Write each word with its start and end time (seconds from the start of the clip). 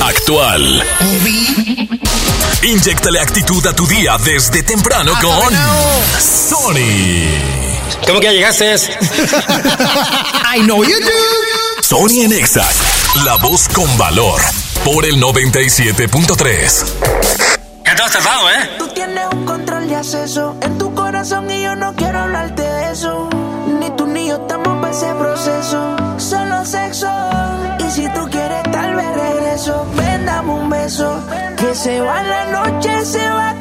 actual. 0.00 0.82
Inyectale 2.62 3.20
actitud 3.20 3.66
a 3.66 3.72
tu 3.74 3.86
día 3.86 4.16
desde 4.18 4.62
temprano 4.62 5.12
con 5.20 5.54
Sony. 6.20 7.28
¿Cómo 8.06 8.20
que 8.20 8.26
ya 8.26 8.32
llegaste? 8.32 8.74
I 10.56 10.62
know 10.62 10.82
you 10.84 10.98
do. 11.00 11.82
Sony 11.82 12.22
en 12.24 12.32
Exa, 12.32 12.66
la 13.24 13.36
voz 13.36 13.68
con 13.68 13.96
valor, 13.98 14.40
por 14.84 15.04
el 15.04 15.16
97.3. 15.20 16.84
Ya 17.84 17.94
te 17.96 18.02
has 18.02 18.12
tardado, 18.12 18.50
¿eh? 18.50 18.70
Tú 18.78 18.88
tienes 18.88 19.26
un 19.32 19.44
control 19.44 19.88
de 19.88 19.96
acceso 19.96 20.56
en 20.60 20.78
tu 20.78 20.94
corazón 20.94 21.50
y 21.50 21.62
yo 21.62 21.74
no 21.76 21.94
quiero 21.94 22.20
hablarte 22.20 22.62
de 22.62 22.92
eso. 22.92 23.28
Ni 23.80 23.90
tú 23.96 24.06
ni 24.06 24.28
yo 24.28 24.36
estamos 24.36 24.80
para 24.80 24.90
ese 24.92 25.12
proceso. 25.14 25.96
Solo 26.18 26.64
sexo. 26.64 27.29
Que 30.90 31.72
se 31.72 32.00
va 32.00 32.20
la 32.20 32.46
noche, 32.46 33.04
se 33.04 33.28
va 33.28 33.59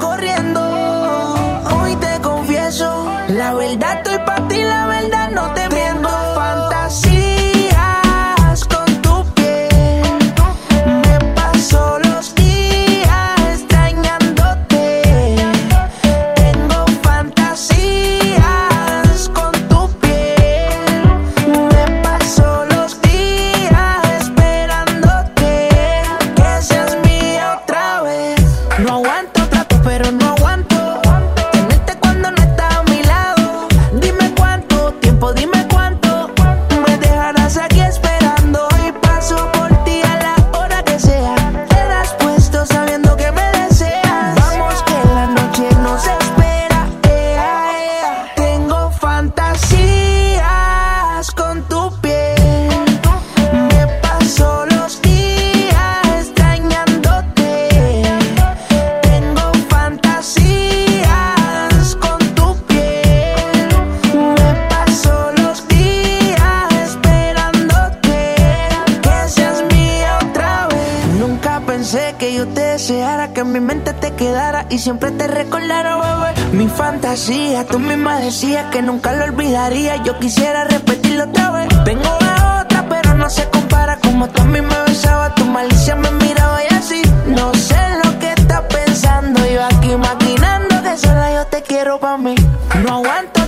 siempre 74.79 75.11
te 75.11 75.27
recordara, 75.27 75.97
bebé. 75.97 76.51
Mi 76.53 76.67
fantasía, 76.67 77.65
tú 77.65 77.79
misma 77.79 78.19
decías 78.19 78.65
que 78.71 78.81
nunca 78.81 79.13
lo 79.13 79.25
olvidaría. 79.25 79.97
Yo 80.03 80.17
quisiera 80.19 80.63
repetirlo 80.63 81.25
otra 81.25 81.51
vez. 81.51 81.67
Tengo 81.83 82.17
la 82.21 82.61
otra, 82.61 82.85
pero 82.89 83.13
no 83.15 83.29
se 83.29 83.47
compara. 83.49 83.97
Como 83.97 84.27
tú 84.29 84.41
a 84.41 84.45
mí 84.45 84.61
me 84.61 84.81
besaba, 84.87 85.35
tu 85.35 85.45
malicia 85.45 85.95
me 85.95 86.11
miraba 86.11 86.59
y 86.63 86.73
así. 86.73 87.01
No 87.27 87.53
sé 87.53 87.79
lo 88.03 88.19
que 88.19 88.29
estás 88.31 88.61
pensando. 88.61 89.39
Yo 89.45 89.63
aquí 89.63 89.95
maquinando 89.95 90.81
que 90.81 90.97
sola 90.97 91.33
yo 91.33 91.45
te 91.47 91.61
quiero 91.61 91.99
pa' 91.99 92.17
mí. 92.17 92.35
No 92.83 92.95
aguanto 92.95 93.38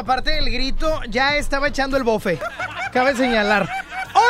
en 0.00 0.06
esa 0.06 0.12
última 0.12 0.14
parte 0.14 0.30
del 0.30 0.50
grito 0.50 1.00
ya 1.08 1.36
estaba 1.36 1.68
echando 1.68 1.96
el 1.96 2.04
bofe. 2.04 2.38
Cabe 2.92 3.14
señalar. 3.14 3.68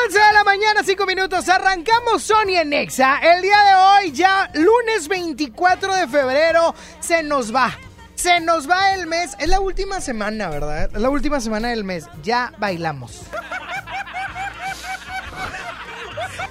11 0.07 0.19
de 0.19 0.33
la 0.35 0.45
mañana, 0.45 0.83
5 0.85 1.07
minutos. 1.07 1.49
Arrancamos 1.49 2.23
Sony 2.23 2.57
en 2.61 2.71
Nexa. 2.71 3.19
El 3.19 3.43
día 3.43 3.57
de 3.65 3.75
hoy, 3.75 4.13
ya 4.13 4.51
lunes 4.55 5.09
24 5.09 5.95
de 5.95 6.09
febrero, 6.09 6.75
se 7.01 7.23
nos 7.23 7.55
va. 7.55 7.73
Se 8.15 8.41
nos 8.41 8.69
va 8.69 8.95
el 8.95 9.07
mes. 9.07 9.35
Es 9.39 9.49
la 9.49 9.61
última 9.61 10.01
semana, 10.01 10.49
¿verdad? 10.51 10.91
Es 10.93 11.01
la 11.01 11.09
última 11.09 11.41
semana 11.41 11.69
del 11.69 11.85
mes. 11.85 12.07
Ya 12.23 12.53
bailamos. 12.59 13.23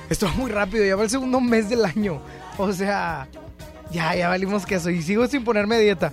Esto 0.10 0.26
va 0.26 0.32
muy 0.34 0.50
rápido. 0.50 0.84
Ya 0.86 0.96
va 0.96 1.04
el 1.04 1.10
segundo 1.10 1.40
mes 1.40 1.70
del 1.70 1.86
año. 1.86 2.22
O 2.58 2.74
sea, 2.74 3.28
ya, 3.92 4.16
ya 4.16 4.30
valimos 4.30 4.66
queso. 4.66 4.90
Y 4.90 5.04
sigo 5.04 5.28
sin 5.28 5.44
ponerme 5.44 5.78
dieta. 5.78 6.12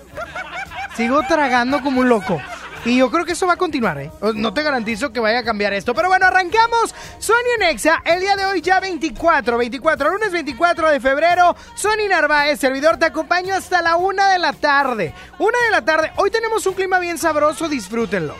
Sigo 0.96 1.22
tragando 1.22 1.80
como 1.80 2.00
un 2.00 2.08
loco. 2.10 2.38
Y 2.86 2.98
yo 2.98 3.10
creo 3.10 3.24
que 3.24 3.32
eso 3.32 3.48
va 3.48 3.54
a 3.54 3.56
continuar, 3.56 3.98
¿eh? 3.98 4.12
No 4.36 4.54
te 4.54 4.62
garantizo 4.62 5.12
que 5.12 5.18
vaya 5.18 5.40
a 5.40 5.42
cambiar 5.42 5.72
esto. 5.72 5.92
Pero 5.92 6.06
bueno, 6.06 6.26
arrancamos. 6.26 6.94
Sony 7.18 7.58
Nexa, 7.58 8.00
el 8.04 8.20
día 8.20 8.36
de 8.36 8.44
hoy 8.44 8.60
ya 8.60 8.78
24, 8.78 9.58
24, 9.58 10.10
lunes 10.10 10.30
24 10.30 10.90
de 10.90 11.00
febrero. 11.00 11.56
Sony 11.74 12.08
Narváez, 12.08 12.60
servidor, 12.60 12.96
te 12.96 13.06
acompaño 13.06 13.56
hasta 13.56 13.82
la 13.82 13.96
una 13.96 14.28
de 14.28 14.38
la 14.38 14.52
tarde. 14.52 15.12
Una 15.40 15.58
de 15.64 15.70
la 15.72 15.84
tarde. 15.84 16.12
Hoy 16.14 16.30
tenemos 16.30 16.64
un 16.64 16.74
clima 16.74 17.00
bien 17.00 17.18
sabroso, 17.18 17.68
disfrútenlo. 17.68 18.36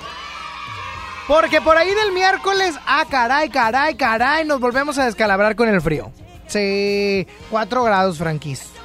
Porque 1.27 1.61
por 1.61 1.77
ahí 1.77 1.93
del 1.93 2.13
miércoles, 2.13 2.77
ah, 2.87 3.05
caray, 3.11 3.49
caray, 3.51 3.97
caray, 3.97 4.45
nos 4.45 4.61
volvemos 4.61 4.97
a 4.99 5.07
descalabrar 5.07 5.57
con 5.57 5.69
el 5.69 5.81
frío. 5.81 6.13
Sí, 6.47 7.27
4 7.51 7.83
grados, 7.83 8.19
franquís. 8.19 8.76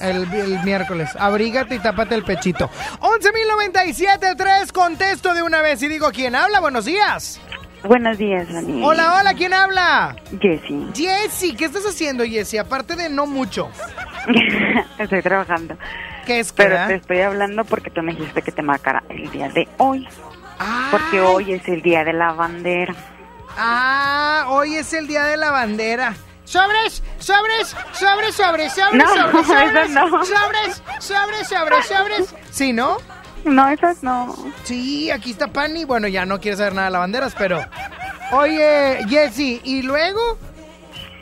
El, 0.00 0.32
el 0.32 0.62
miércoles. 0.64 1.10
Abrígate 1.18 1.74
y 1.74 1.78
tápate 1.78 2.14
el 2.14 2.24
pechito. 2.24 2.70
11.097.3, 3.00 4.72
contesto 4.72 5.34
de 5.34 5.42
una 5.42 5.62
vez 5.62 5.82
y 5.82 5.88
digo, 5.88 6.10
¿quién 6.12 6.34
habla? 6.34 6.60
Buenos 6.60 6.84
días. 6.84 7.40
Buenos 7.82 8.18
días, 8.18 8.52
Dani. 8.52 8.82
Hola, 8.84 9.18
hola, 9.18 9.34
¿quién 9.34 9.54
habla? 9.54 10.14
Jessie. 10.40 10.86
Jessy, 10.94 11.54
¿qué 11.54 11.64
estás 11.64 11.84
haciendo, 11.86 12.24
Jessy? 12.24 12.58
Aparte 12.58 12.94
de 12.94 13.08
no 13.08 13.26
mucho. 13.26 13.70
Estoy 14.98 15.22
trabajando. 15.22 15.76
¿Qué 16.26 16.40
es 16.40 16.52
Pero 16.52 16.76
que? 16.76 16.86
te 16.88 16.94
estoy 16.96 17.20
hablando 17.22 17.64
porque 17.64 17.90
tú 17.90 18.02
me 18.02 18.12
dijiste 18.14 18.42
que 18.42 18.52
te 18.52 18.62
marcara 18.62 19.02
el 19.08 19.30
día 19.30 19.48
de 19.48 19.66
hoy. 19.78 20.06
Ay. 20.58 20.88
Porque 20.90 21.20
hoy 21.22 21.52
es 21.54 21.66
el 21.68 21.80
día 21.80 22.04
de 22.04 22.12
la 22.12 22.32
bandera. 22.32 22.94
Ah, 23.56 24.44
hoy 24.50 24.76
es 24.76 24.92
el 24.92 25.06
día 25.06 25.24
de 25.24 25.38
la 25.38 25.50
bandera. 25.50 26.14
Sobres, 26.50 27.00
sobres, 27.20 27.76
sobres, 27.92 28.34
sobres, 28.34 28.72
sobres, 28.72 28.92
No, 28.94 29.08
sobres, 29.08 29.46
sobres, 29.46 29.90
no. 29.90 30.24
sobres, 30.24 30.82
sobres, 30.98 31.48
sobres, 31.48 31.86
sobres. 31.86 32.34
¿Sí, 32.50 32.72
no? 32.72 32.96
No, 33.44 33.68
esas 33.68 34.02
no. 34.02 34.34
Sí, 34.64 35.12
aquí 35.12 35.30
está 35.30 35.46
Pani. 35.46 35.84
Bueno, 35.84 36.08
ya 36.08 36.26
no 36.26 36.40
quiere 36.40 36.56
saber 36.56 36.74
nada 36.74 36.88
de 36.88 36.92
lavanderas, 36.92 37.36
pero. 37.38 37.64
Oye, 38.32 38.98
Jessy, 39.08 39.60
¿y 39.62 39.82
luego? 39.82 40.38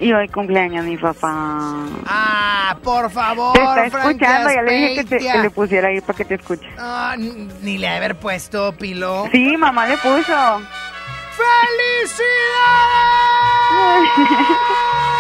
Y 0.00 0.14
hoy 0.14 0.28
cumpleaños 0.28 0.86
mi 0.86 0.96
papá. 0.96 1.74
Ah, 2.06 2.78
por 2.82 3.10
favor, 3.10 3.52
Te 3.52 3.62
está 3.62 3.84
escuchando, 3.86 4.50
ya 4.50 4.62
le 4.62 4.72
dije 4.72 4.94
que, 4.94 5.04
te- 5.04 5.19
que 5.19 5.38
le 5.40 5.50
pusiera 5.50 5.88
ahí 5.88 6.00
para 6.00 6.16
que 6.16 6.24
te 6.24 6.36
escuche. 6.36 6.66
Ah, 6.78 7.16
ni 7.19 7.76
le 7.76 7.86
haber 7.88 8.16
puesto 8.19 8.72
pilo. 8.76 9.26
Sí, 9.31 9.56
mamá 9.58 9.86
le 9.88 9.98
puso. 9.98 10.62
¡Felicidades! 11.36 12.28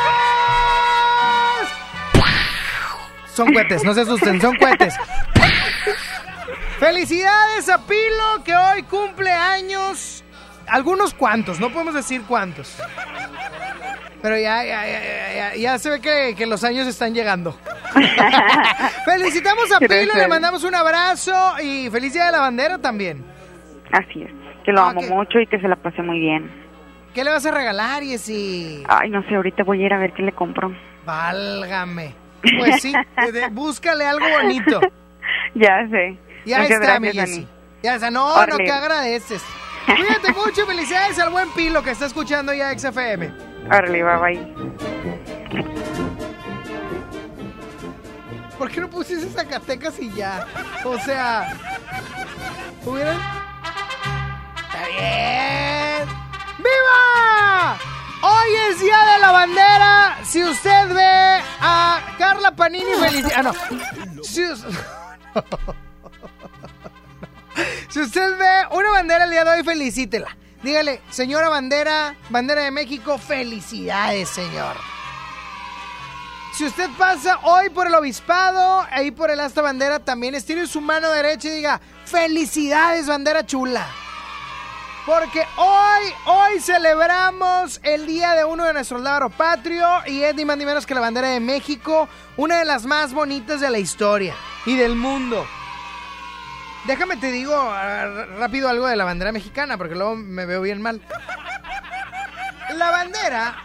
Son 3.38 3.52
cohetes, 3.52 3.84
no 3.84 3.94
se 3.94 4.00
asusten, 4.00 4.40
son 4.40 4.56
cohetes. 4.56 4.96
Felicidades 6.80 7.68
a 7.68 7.78
Pilo 7.78 8.42
que 8.44 8.52
hoy 8.52 8.82
cumple 8.82 9.30
años. 9.30 10.24
Algunos 10.66 11.14
cuantos, 11.14 11.60
no 11.60 11.70
podemos 11.70 11.94
decir 11.94 12.22
cuántos. 12.26 12.76
Pero 14.20 14.36
ya, 14.36 14.64
ya, 14.64 14.84
ya, 14.88 15.54
ya, 15.54 15.78
se 15.78 15.88
ve 15.88 16.00
que, 16.00 16.34
que 16.36 16.46
los 16.46 16.64
años 16.64 16.88
están 16.88 17.14
llegando. 17.14 17.56
Felicitamos 19.04 19.70
a 19.70 19.78
Pilo, 19.78 20.14
le 20.16 20.26
mandamos 20.26 20.64
un 20.64 20.74
abrazo 20.74 21.32
y 21.62 21.88
feliz 21.90 22.14
día 22.14 22.26
de 22.26 22.32
la 22.32 22.40
bandera 22.40 22.78
también. 22.78 23.24
Así 23.92 24.20
es. 24.22 24.32
Que 24.64 24.72
lo 24.72 24.80
Ah, 24.80 24.90
amo 24.90 25.02
mucho 25.02 25.38
y 25.38 25.46
que 25.46 25.60
se 25.60 25.68
la 25.68 25.76
pase 25.76 26.02
muy 26.02 26.18
bien. 26.18 26.50
¿Qué 27.14 27.22
le 27.22 27.30
vas 27.30 27.46
a 27.46 27.52
regalar, 27.52 28.02
Yesi? 28.02 28.82
Ay, 28.88 29.10
no 29.10 29.22
sé, 29.28 29.36
ahorita 29.36 29.62
voy 29.62 29.84
a 29.84 29.86
ir 29.86 29.94
a 29.94 29.98
ver 29.98 30.12
qué 30.12 30.22
le 30.24 30.32
compro. 30.32 30.72
Válgame. 31.06 32.26
Pues 32.42 32.82
sí, 32.82 32.92
búscale 33.52 34.06
algo 34.06 34.26
bonito. 34.28 34.80
Ya 35.54 35.86
sé. 35.90 36.18
Ya 36.44 36.60
Muchas 36.60 36.80
está, 36.80 37.00
mi. 37.00 37.12
Ya 37.82 37.94
está, 37.94 38.10
no, 38.10 38.46
no, 38.46 38.56
que 38.56 38.70
agradeces. 38.70 39.42
Cuídate 39.86 40.32
mucho, 40.32 40.66
felicidades 40.66 41.18
al 41.18 41.30
buen 41.30 41.50
Pilo 41.52 41.82
que 41.82 41.90
está 41.90 42.06
escuchando 42.06 42.52
ya 42.52 42.76
XFM. 42.76 43.32
Órale, 43.66 44.02
bye 44.02 44.16
bye. 44.16 44.54
¿Por 48.58 48.70
qué 48.70 48.80
no 48.80 48.90
pusiste 48.90 49.26
Zacatecas 49.28 49.98
y 50.00 50.12
ya? 50.14 50.46
O 50.84 50.98
sea, 50.98 51.52
hubieran... 52.84 53.16
Está 54.56 54.86
bien. 54.88 56.08
¡Viva! 56.58 57.78
Hoy 58.20 58.54
es 58.70 58.80
Día 58.80 58.98
de 59.12 59.18
la 59.20 59.30
Bandera. 59.32 60.18
Si 60.24 60.42
usted 60.42 60.88
ve 60.88 61.42
a 61.60 62.00
Carla 62.18 62.54
Panini 62.54 62.94
feliz... 63.00 63.24
Ah. 63.36 63.52
Si, 64.22 64.42
si 67.88 68.00
usted 68.00 68.38
ve 68.38 68.66
una 68.76 68.90
bandera 68.90 69.24
el 69.24 69.30
día 69.30 69.44
de 69.44 69.50
hoy, 69.50 69.62
felicítela. 69.62 70.36
Dígale, 70.62 71.00
señora 71.10 71.48
bandera, 71.48 72.16
bandera 72.30 72.62
de 72.62 72.72
México, 72.72 73.18
felicidades, 73.18 74.28
señor. 74.28 74.76
Si 76.54 76.64
usted 76.64 76.90
pasa 76.98 77.38
hoy 77.44 77.70
por 77.70 77.86
el 77.86 77.94
obispado, 77.94 78.84
ahí 78.90 79.12
por 79.12 79.30
el 79.30 79.38
asta 79.38 79.62
bandera, 79.62 80.00
también 80.00 80.34
estire 80.34 80.66
su 80.66 80.80
mano 80.80 81.08
derecha 81.10 81.46
y 81.46 81.52
diga, 81.52 81.80
felicidades, 82.04 83.06
bandera 83.06 83.46
chula. 83.46 83.86
Porque 85.08 85.42
hoy, 85.56 86.12
hoy 86.26 86.60
celebramos 86.60 87.80
el 87.82 88.06
día 88.06 88.34
de 88.34 88.44
uno 88.44 88.66
de 88.66 88.74
nuestros 88.74 89.00
lagros 89.00 89.32
patrio 89.32 89.86
y 90.06 90.22
es 90.22 90.34
ni 90.34 90.44
más 90.44 90.58
ni 90.58 90.66
menos 90.66 90.84
que 90.84 90.94
la 90.94 91.00
bandera 91.00 91.28
de 91.28 91.40
México, 91.40 92.10
una 92.36 92.58
de 92.58 92.66
las 92.66 92.84
más 92.84 93.14
bonitas 93.14 93.62
de 93.62 93.70
la 93.70 93.78
historia 93.78 94.34
y 94.66 94.76
del 94.76 94.96
mundo. 94.96 95.46
Déjame 96.86 97.16
te 97.16 97.32
digo 97.32 97.54
ah, 97.54 98.26
rápido 98.38 98.68
algo 98.68 98.86
de 98.86 98.96
la 98.96 99.06
bandera 99.06 99.32
mexicana, 99.32 99.78
porque 99.78 99.94
luego 99.94 100.14
me 100.14 100.44
veo 100.44 100.60
bien 100.60 100.82
mal. 100.82 101.00
La 102.76 102.90
bandera 102.90 103.56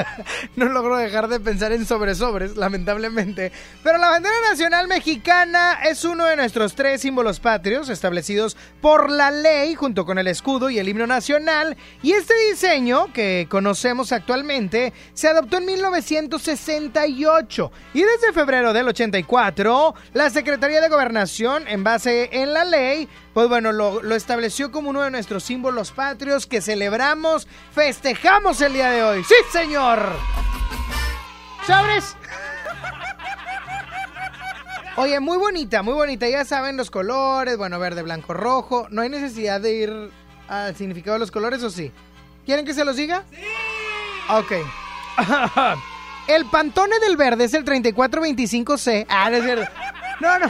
no 0.56 0.66
logro 0.66 0.96
dejar 0.96 1.28
de 1.28 1.38
pensar 1.40 1.72
en 1.72 1.86
sobresobres, 1.86 2.56
lamentablemente. 2.56 3.52
Pero 3.82 3.98
la 3.98 4.10
bandera 4.10 4.34
nacional 4.50 4.86
mexicana 4.88 5.78
es 5.84 6.04
uno 6.04 6.24
de 6.24 6.36
nuestros 6.36 6.74
tres 6.74 7.02
símbolos 7.02 7.40
patrios 7.40 7.88
establecidos 7.88 8.56
por 8.80 9.10
la 9.10 9.30
ley 9.30 9.74
junto 9.74 10.04
con 10.04 10.18
el 10.18 10.26
escudo 10.26 10.68
y 10.70 10.78
el 10.78 10.88
himno 10.88 11.06
nacional. 11.06 11.76
Y 12.02 12.12
este 12.12 12.34
diseño 12.50 13.12
que 13.12 13.46
conocemos 13.48 14.12
actualmente 14.12 14.92
se 15.14 15.28
adoptó 15.28 15.58
en 15.58 15.66
1968 15.66 17.72
y 17.94 18.02
desde 18.02 18.32
febrero 18.32 18.72
del 18.72 18.88
84 18.88 19.94
la 20.14 20.30
Secretaría 20.30 20.80
de 20.80 20.88
Gobernación 20.88 21.68
en 21.68 21.84
base 21.84 22.30
en 22.32 22.54
la 22.54 22.64
ley 22.64 23.08
pues 23.34 23.48
bueno, 23.48 23.72
lo, 23.72 24.02
lo 24.02 24.14
estableció 24.14 24.70
como 24.70 24.90
uno 24.90 25.02
de 25.02 25.10
nuestros 25.10 25.44
símbolos 25.44 25.90
patrios 25.92 26.46
que 26.46 26.60
celebramos, 26.60 27.48
festejamos 27.74 28.60
el 28.60 28.74
día 28.74 28.90
de 28.90 29.02
hoy. 29.02 29.24
¡Sí, 29.24 29.34
señor! 29.50 30.12
¿Sabres? 31.66 32.16
Oye, 34.96 35.20
muy 35.20 35.38
bonita, 35.38 35.82
muy 35.82 35.94
bonita. 35.94 36.28
Ya 36.28 36.44
saben 36.44 36.76
los 36.76 36.90
colores, 36.90 37.56
bueno, 37.56 37.78
verde, 37.78 38.02
blanco, 38.02 38.34
rojo. 38.34 38.88
No 38.90 39.00
hay 39.02 39.08
necesidad 39.08 39.60
de 39.60 39.72
ir 39.72 40.10
al 40.48 40.76
significado 40.76 41.14
de 41.14 41.20
los 41.20 41.30
colores, 41.30 41.62
¿o 41.62 41.70
sí? 41.70 41.90
¿Quieren 42.44 42.66
que 42.66 42.74
se 42.74 42.84
los 42.84 42.96
diga? 42.96 43.22
Sí. 43.30 43.38
Ok. 44.28 44.52
El 46.28 46.44
pantone 46.46 46.98
del 47.00 47.16
verde 47.16 47.44
es 47.44 47.54
el 47.54 47.64
3425C. 47.64 49.06
Ah, 49.08 49.30
no 49.30 49.36
es 49.38 49.44
cierto. 49.44 49.72
No, 50.20 50.38
no. 50.38 50.46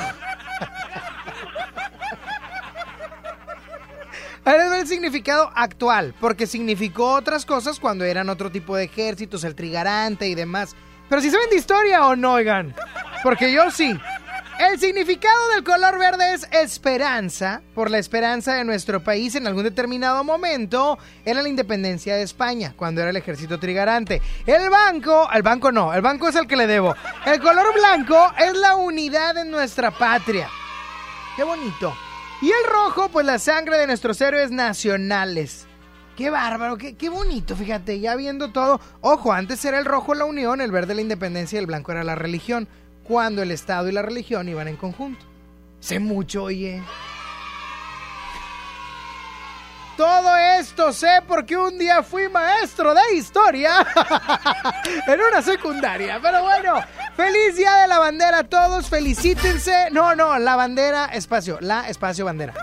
Ahora 4.45 4.81
el 4.81 4.89
significado 4.89 5.53
actual, 5.55 6.15
porque 6.21 6.49
significó 6.49 7.13
otras 7.13 7.47
cosas 7.47 7.79
cuando 7.79 8.05
eran 8.05 8.29
otro 8.29 8.51
tipo 8.51 8.75
de 8.75 8.85
ejércitos, 8.85 9.45
el 9.45 9.55
trigarante 9.55 10.27
y 10.27 10.35
demás. 10.35 10.75
Pero 11.09 11.23
si 11.23 11.31
saben 11.31 11.49
de 11.51 11.57
historia 11.57 12.07
o 12.07 12.17
no, 12.17 12.33
oigan, 12.35 12.75
porque 13.23 13.53
yo 13.53 13.71
sí. 13.71 13.97
El 14.59 14.79
significado 14.79 15.49
del 15.51 15.65
color 15.65 15.99
verde 15.99 16.35
es 16.35 16.47
esperanza, 16.53 17.63
por 17.75 17.91
la 17.91 17.99
esperanza 17.99 18.55
de 18.55 18.65
nuestro 18.65 19.03
país 19.03 19.35
en 19.35 19.47
algún 19.47 19.65
determinado 19.65 20.25
momento 20.25 20.99
era 21.25 21.43
la 21.43 21.49
independencia 21.49 22.17
de 22.17 22.23
España, 22.23 22.75
cuando 22.77 23.01
era 23.01 23.11
el 23.11 23.17
ejército 23.17 23.59
trigarante. 23.59 24.21
El 24.47 24.71
banco, 24.71 25.29
el 25.33 25.43
banco 25.43 25.71
no, 25.71 25.95
el 25.95 26.01
banco 26.01 26.29
es 26.29 26.37
el 26.37 26.47
que 26.47 26.57
le 26.57 26.67
debo. 26.67 26.95
El 27.27 27.41
color 27.41 27.73
blanco 27.75 28.33
es 28.39 28.57
la 28.57 28.75
unidad 28.75 29.37
en 29.39 29.51
nuestra 29.51 29.91
patria. 29.91 30.49
Qué 31.37 31.45
bonito. 31.45 31.95
Y 32.43 32.49
el 32.49 32.71
rojo, 32.73 33.09
pues 33.09 33.25
la 33.25 33.39
sangre 33.39 33.79
de 33.79 33.87
nuestros 33.87 34.21
héroes 34.21 34.51
nacionales. 34.51 35.67
Qué 36.17 36.29
bárbaro, 36.29 36.77
qué, 36.77 36.97
qué 36.97 37.09
bonito, 37.09 37.55
fíjate, 37.55 38.01
ya 38.01 38.17
viendo 38.17 38.51
todo. 38.51 38.81
Ojo, 39.01 39.33
antes 39.33 39.65
era 39.65 39.79
el 39.79 39.85
rojo 39.85 40.13
la 40.15 40.25
unión, 40.25 40.61
el 40.61 40.73
verde 40.73 40.97
la 40.97 41.03
independencia 41.03 41.57
y 41.57 41.61
el 41.61 41.67
blanco 41.67 41.93
era 41.93 42.03
la 42.03 42.17
religión. 42.17 42.67
Cuando 43.05 43.43
el 43.43 43.53
Estado 43.53 43.89
y 43.89 43.93
la 43.93 44.03
religión 44.03 44.49
iban 44.49 44.67
en 44.67 44.77
conjunto. 44.77 45.25
Sé 45.79 46.01
mucho, 46.01 46.43
oye. 46.43 46.83
Todo 49.97 50.37
esto 50.37 50.93
sé 50.93 51.21
porque 51.29 51.57
un 51.57 51.79
día 51.79 52.03
fui 52.03 52.29
maestro 52.29 52.95
de 52.95 53.15
historia 53.15 53.87
en 55.07 55.21
una 55.21 55.43
secundaria. 55.43 56.19
Pero 56.23 56.43
bueno, 56.43 56.83
feliz 57.17 57.57
día 57.57 57.75
de 57.77 57.89
la 57.89 57.99
bandera 57.99 58.39
a 58.39 58.45
todos, 58.45 58.89
felicítense. 58.89 59.91
No, 59.91 60.15
no, 60.15 60.39
la 60.39 60.57
bandera, 60.57 61.07
espacio, 61.07 61.59
la 61.61 61.89
espacio 61.89 62.25
bandera. 62.25 62.55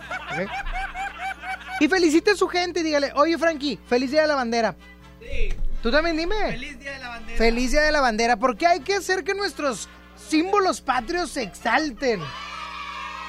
Y 1.79 1.87
felicite 1.87 2.31
a 2.31 2.35
su 2.35 2.47
gente, 2.47 2.83
dígale, 2.83 3.11
oye 3.15 3.37
Frankie, 3.37 3.79
feliz 3.87 4.11
día 4.11 4.23
de 4.23 4.27
la 4.27 4.35
bandera. 4.35 4.75
Sí. 5.19 5.53
Tú 5.81 5.91
también 5.91 6.17
dime. 6.17 6.35
Feliz 6.35 6.79
día 6.79 6.91
de 6.91 6.99
la 6.99 7.09
bandera. 7.09 7.37
Feliz 7.37 7.71
día 7.71 7.81
de 7.81 7.91
la 7.91 8.01
bandera, 8.01 8.35
porque 8.37 8.67
hay 8.67 8.81
que 8.81 8.95
hacer 8.95 9.23
que 9.23 9.33
nuestros 9.33 9.87
símbolos 10.17 10.81
patrios 10.81 11.29
se 11.31 11.43
exalten. 11.43 12.21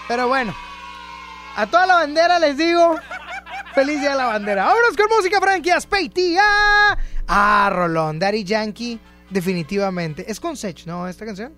Pero 0.08 0.26
bueno, 0.26 0.54
a 1.56 1.66
toda 1.66 1.86
la 1.86 1.94
bandera 1.94 2.38
les 2.40 2.56
digo, 2.56 2.98
feliz 3.74 4.00
día 4.00 4.10
de 4.10 4.16
la 4.16 4.26
bandera. 4.26 4.66
Vámonos 4.66 4.96
con 4.96 5.06
música, 5.16 5.40
Frankie 5.40 5.70
Aspeitia. 5.70 6.42
Ah, 7.26 7.70
Rolón, 7.72 8.18
Daddy 8.18 8.44
Yankee, 8.44 8.98
definitivamente. 9.30 10.30
Es 10.30 10.40
con 10.40 10.56
Sech, 10.56 10.86
¿no? 10.86 11.08
Esta 11.08 11.24
canción 11.24 11.54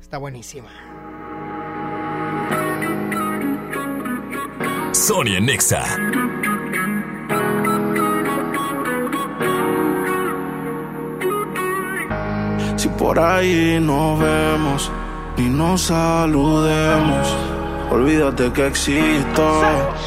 está 0.00 0.18
buenísima. 0.18 0.70
Sony 4.92 5.40
Nexa. 5.40 5.84
Si 12.76 12.88
por 12.88 13.18
ahí 13.18 13.78
nos 13.80 14.18
vemos 14.18 14.90
y 15.36 15.42
nos 15.42 15.82
saludemos, 15.82 17.36
olvídate 17.90 18.52
que 18.52 18.66
existo. 18.66 19.62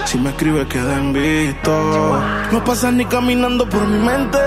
Si 0.06 0.18
me 0.18 0.30
escribes 0.30 0.68
queda 0.68 0.98
en 0.98 1.14
visto. 1.14 2.22
No 2.52 2.64
pasas 2.64 2.94
ni 2.94 3.06
caminando 3.06 3.68
por 3.68 3.86
mi 3.88 4.00
mente. 4.00 4.38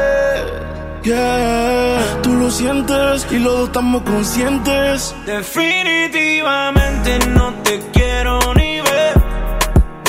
Yeah, 1.05 2.21
tú 2.23 2.33
lo 2.33 2.51
sientes 2.51 3.27
y 3.31 3.39
los 3.39 3.59
dos 3.59 3.67
estamos 3.69 4.03
conscientes. 4.05 5.15
Definitivamente 5.27 7.19
no 7.29 7.53
te 7.63 7.79
quiero 7.93 8.39
ni 8.55 8.81
ver. 8.81 9.15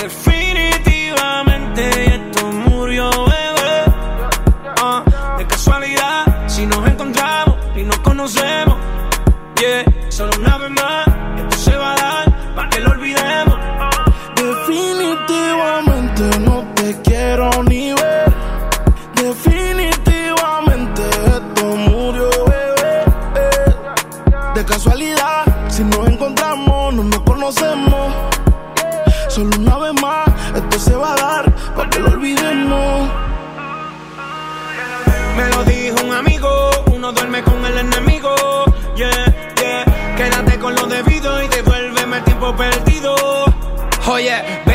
Definitivamente 0.02 2.16
esto 2.16 2.48
murió, 2.48 3.10
bebé. 3.10 3.84
Ah, 4.82 5.04
de 5.38 5.46
casualidad, 5.46 6.48
si 6.48 6.66
nos 6.66 6.88
encontramos 6.88 7.58
y 7.76 7.84
nos 7.84 8.00
conocemos. 8.00 8.78
Yeah, 9.60 9.84
solo 10.10 10.32
una 10.40 10.58
vez 10.60 10.72
más, 10.72 11.08
esto 11.40 11.58
se 11.58 11.76
va 11.76 11.92
a 11.92 11.96
dar 11.98 12.05
se 30.86 30.96
va 30.96 31.14
a 31.14 31.16
dar 31.16 31.56
para 31.76 31.90
que 31.90 32.00
lo 32.00 32.10
olvidemos. 32.10 33.10
Me 35.38 35.50
lo 35.50 35.64
dijo 35.66 35.98
un 36.06 36.14
amigo, 36.14 36.50
uno 36.94 37.12
duerme 37.12 37.44
con 37.44 37.66
el 37.66 37.78
enemigo. 37.78 38.34
Yeah, 38.96 39.26
yeah. 39.60 40.16
Quédate 40.16 40.60
con 40.60 40.76
lo 40.76 40.86
debido 40.86 41.44
y 41.44 41.48
devuélveme 41.48 42.18
el 42.18 42.24
tiempo 42.24 42.56
perdido. 42.56 43.16
Oye, 44.08 44.62
tú 44.64 44.75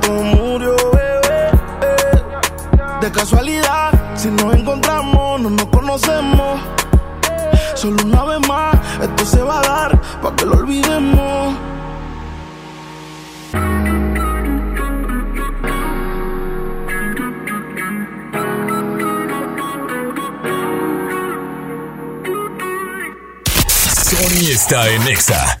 murió, 0.13 0.75
bebé. 0.93 1.49
Eh, 1.81 2.21
De 3.01 3.11
casualidad, 3.11 3.91
si 4.15 4.29
nos 4.29 4.53
encontramos, 4.55 5.41
no 5.41 5.49
nos 5.49 5.65
conocemos. 5.67 6.59
Solo 7.75 7.97
una 8.03 8.23
vez 8.25 8.47
más, 8.47 8.75
esto 9.01 9.25
se 9.25 9.41
va 9.41 9.59
a 9.59 9.61
dar 9.61 10.01
para 10.21 10.35
que 10.35 10.45
lo 10.45 10.53
olvidemos. 10.53 11.55
Sony 24.09 24.51
está 24.51 24.89
en 24.89 25.07
Exa. 25.07 25.60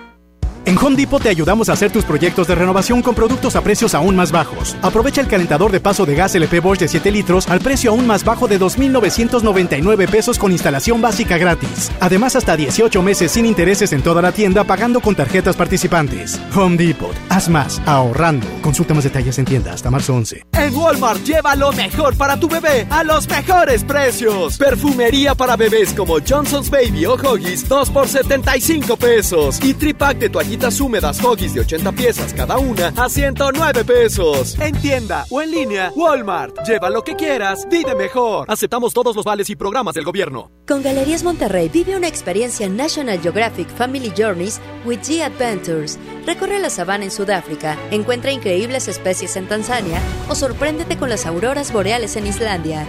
En 0.63 0.77
Home 0.77 0.95
Depot 0.95 1.21
te 1.21 1.29
ayudamos 1.29 1.69
a 1.69 1.73
hacer 1.73 1.91
tus 1.91 2.05
proyectos 2.05 2.45
de 2.45 2.53
renovación 2.53 3.01
con 3.01 3.15
productos 3.15 3.55
a 3.55 3.61
precios 3.61 3.95
aún 3.95 4.15
más 4.15 4.31
bajos. 4.31 4.75
Aprovecha 4.83 5.19
el 5.19 5.27
calentador 5.27 5.71
de 5.71 5.79
paso 5.79 6.05
de 6.05 6.13
gas 6.13 6.35
LP 6.35 6.59
Bosch 6.59 6.79
de 6.79 6.87
7 6.87 7.11
litros 7.11 7.47
al 7.49 7.61
precio 7.61 7.89
aún 7.89 8.05
más 8.05 8.23
bajo 8.23 8.47
de 8.47 8.59
2.999 8.59 10.07
pesos 10.07 10.37
con 10.37 10.51
instalación 10.51 11.01
básica 11.01 11.39
gratis. 11.39 11.91
Además, 11.99 12.35
hasta 12.35 12.55
18 12.55 13.01
meses 13.01 13.31
sin 13.31 13.47
intereses 13.47 13.91
en 13.91 14.03
toda 14.03 14.21
la 14.21 14.31
tienda 14.33 14.63
pagando 14.63 14.99
con 14.99 15.15
tarjetas 15.15 15.55
participantes. 15.55 16.39
Home 16.55 16.77
Depot. 16.77 17.15
Haz 17.29 17.49
más, 17.49 17.81
ahorrando. 17.87 18.45
Consulta 18.61 18.93
más 18.93 19.03
detalles 19.03 19.39
en 19.39 19.45
tienda 19.45 19.73
hasta 19.73 19.89
marzo 19.89 20.13
11. 20.13 20.45
En 20.53 20.75
Walmart 20.75 21.23
lleva 21.23 21.55
lo 21.55 21.71
mejor 21.71 22.15
para 22.15 22.39
tu 22.39 22.47
bebé 22.47 22.85
a 22.91 23.03
los 23.03 23.27
mejores 23.27 23.83
precios. 23.83 24.57
Perfumería 24.57 25.33
para 25.33 25.55
bebés 25.55 25.91
como 25.93 26.17
Johnson's 26.19 26.69
Baby 26.69 27.07
o 27.07 27.15
Huggies 27.15 27.67
2 27.67 27.89
por 27.89 28.07
75 28.07 28.95
pesos. 28.95 29.59
Y 29.63 29.73
tripack 29.73 30.19
de 30.19 30.29
toallitas 30.29 30.50
húmedas 30.81 31.23
Huggies 31.23 31.53
de 31.53 31.61
80 31.61 31.91
piezas 31.93 32.33
cada 32.33 32.57
una 32.57 32.93
a 32.97 33.09
109 33.09 33.85
pesos. 33.85 34.57
En 34.59 34.79
tienda 34.79 35.25
o 35.29 35.41
en 35.41 35.51
línea, 35.51 35.91
Walmart. 35.95 36.67
Lleva 36.67 36.89
lo 36.89 37.03
que 37.03 37.15
quieras, 37.15 37.67
vive 37.69 37.95
mejor. 37.95 38.45
Aceptamos 38.49 38.93
todos 38.93 39.15
los 39.15 39.25
vales 39.25 39.49
y 39.49 39.55
programas 39.55 39.95
del 39.95 40.03
gobierno. 40.03 40.51
Con 40.67 40.83
Galerías 40.83 41.23
Monterrey 41.23 41.69
vive 41.69 41.95
una 41.95 42.07
experiencia 42.07 42.67
National 42.67 43.19
Geographic 43.19 43.69
Family 43.69 44.11
Journeys 44.15 44.59
with 44.85 44.99
G 44.99 45.21
Adventures. 45.21 45.97
Recorre 46.25 46.59
la 46.59 46.69
sabana 46.69 47.05
en 47.05 47.11
Sudáfrica, 47.11 47.77
encuentra 47.89 48.31
increíbles 48.31 48.87
especies 48.87 49.35
en 49.37 49.47
Tanzania 49.47 50.01
o 50.29 50.35
sorpréndete 50.35 50.97
con 50.97 51.09
las 51.09 51.25
auroras 51.25 51.71
boreales 51.71 52.15
en 52.17 52.27
Islandia. 52.27 52.85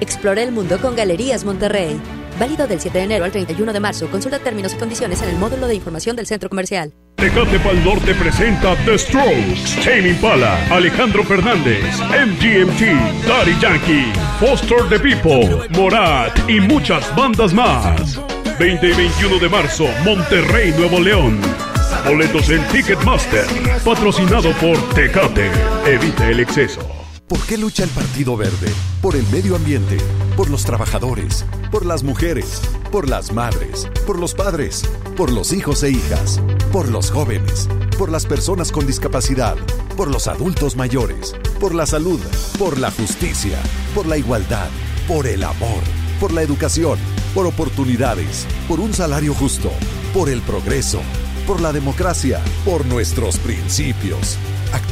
Explora 0.00 0.42
el 0.42 0.52
mundo 0.52 0.78
con 0.78 0.96
Galerías 0.96 1.44
Monterrey. 1.44 1.98
Válido 2.38 2.66
del 2.66 2.80
7 2.80 2.98
de 2.98 3.04
enero 3.04 3.24
al 3.24 3.32
31 3.32 3.72
de 3.72 3.80
marzo. 3.80 4.08
Consulta 4.10 4.38
términos 4.38 4.74
y 4.74 4.76
condiciones 4.76 5.22
en 5.22 5.30
el 5.30 5.36
módulo 5.36 5.66
de 5.66 5.74
información 5.74 6.16
del 6.16 6.26
centro 6.26 6.48
comercial. 6.48 6.92
Tecate 7.16 7.58
Pal 7.60 7.82
Norte 7.82 8.14
presenta 8.14 8.76
The 8.84 8.98
Strokes, 8.98 9.82
Tame 9.82 10.10
Impala, 10.10 10.66
Alejandro 10.70 11.24
Fernández, 11.24 11.82
MGMT, 12.10 13.26
Daddy 13.26 13.58
Yankee, 13.58 14.12
Foster 14.38 14.86
the 14.90 14.98
People, 14.98 15.66
Morat 15.70 16.38
y 16.48 16.60
muchas 16.60 17.14
bandas 17.16 17.54
más. 17.54 18.20
20 18.58 18.86
y 18.86 18.92
21 18.92 19.38
de 19.38 19.48
marzo, 19.48 19.86
Monterrey, 20.04 20.72
Nuevo 20.76 21.00
León. 21.00 21.40
Boletos 22.06 22.50
en 22.50 22.62
Ticketmaster, 22.68 23.46
patrocinado 23.82 24.52
por 24.52 24.76
Tecate. 24.94 25.50
Evita 25.86 26.28
el 26.28 26.40
exceso. 26.40 26.95
¿Por 27.28 27.40
qué 27.40 27.58
lucha 27.58 27.82
el 27.82 27.90
Partido 27.90 28.36
Verde? 28.36 28.72
Por 29.02 29.16
el 29.16 29.26
medio 29.32 29.56
ambiente, 29.56 29.96
por 30.36 30.48
los 30.48 30.64
trabajadores, 30.64 31.44
por 31.72 31.84
las 31.84 32.04
mujeres, 32.04 32.62
por 32.92 33.08
las 33.08 33.32
madres, 33.32 33.90
por 34.06 34.20
los 34.20 34.32
padres, 34.32 34.84
por 35.16 35.32
los 35.32 35.52
hijos 35.52 35.82
e 35.82 35.90
hijas, 35.90 36.40
por 36.70 36.88
los 36.88 37.10
jóvenes, 37.10 37.68
por 37.98 38.12
las 38.12 38.26
personas 38.26 38.70
con 38.70 38.86
discapacidad, 38.86 39.56
por 39.96 40.08
los 40.08 40.28
adultos 40.28 40.76
mayores, 40.76 41.34
por 41.58 41.74
la 41.74 41.84
salud, 41.86 42.20
por 42.60 42.78
la 42.78 42.92
justicia, 42.92 43.58
por 43.92 44.06
la 44.06 44.18
igualdad, 44.18 44.68
por 45.08 45.26
el 45.26 45.42
amor, 45.42 45.82
por 46.20 46.32
la 46.32 46.42
educación, 46.42 46.96
por 47.34 47.46
oportunidades, 47.46 48.46
por 48.68 48.78
un 48.78 48.94
salario 48.94 49.34
justo, 49.34 49.72
por 50.14 50.28
el 50.28 50.42
progreso, 50.42 51.00
por 51.44 51.60
la 51.60 51.72
democracia, 51.72 52.40
por 52.64 52.86
nuestros 52.86 53.38
principios. 53.38 54.38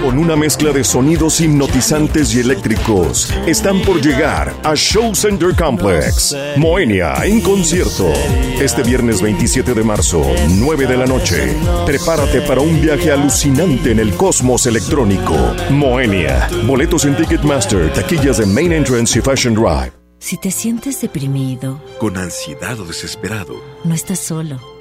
Con 0.00 0.18
una 0.18 0.36
mezcla 0.36 0.72
de 0.72 0.84
sonidos 0.84 1.40
hipnotizantes 1.40 2.34
y 2.34 2.40
eléctricos, 2.40 3.32
están 3.46 3.80
por 3.80 4.00
llegar 4.00 4.54
a 4.62 4.74
Show 4.74 5.14
Center 5.14 5.54
Complex. 5.56 6.36
Moenia 6.56 7.14
en 7.24 7.40
concierto. 7.40 8.12
Este 8.60 8.82
viernes 8.82 9.22
27 9.22 9.72
de 9.74 9.82
marzo, 9.82 10.22
9 10.50 10.86
de 10.86 10.96
la 10.96 11.06
noche. 11.06 11.56
Prepárate 11.86 12.42
para 12.42 12.60
un 12.60 12.80
viaje 12.80 13.10
alucinante 13.10 13.90
en 13.90 13.98
el 13.98 14.14
cosmos 14.14 14.66
electrónico. 14.66 15.34
Moenia. 15.70 16.48
Boletos 16.66 17.04
en 17.06 17.16
Ticketmaster, 17.16 17.92
taquillas 17.92 18.38
de 18.38 18.46
Main 18.46 18.72
Entrance 18.72 19.18
y 19.18 19.22
Fashion 19.22 19.54
Drive. 19.54 19.92
Si 20.18 20.36
te 20.36 20.50
sientes 20.50 21.00
deprimido, 21.00 21.80
con 21.98 22.16
ansiedad 22.16 22.78
o 22.80 22.84
desesperado, 22.84 23.62
no 23.84 23.94
estás 23.94 24.18
solo. 24.18 24.75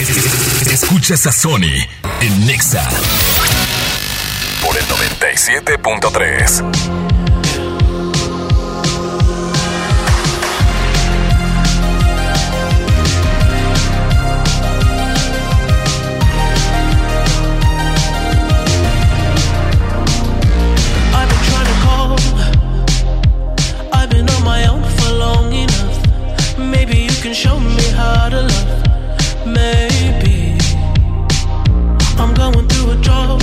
Escuchas 0.00 1.26
a 1.26 1.32
Sony 1.32 1.76
en 2.22 2.46
Nexa 2.46 2.88
por 4.62 4.78
el 4.78 4.84
97.3. 4.86 7.10
can 27.22 27.34
show 27.34 27.60
me 27.60 27.82
how 27.90 28.30
to 28.30 28.40
love. 28.40 28.59
Drought. 33.10 33.42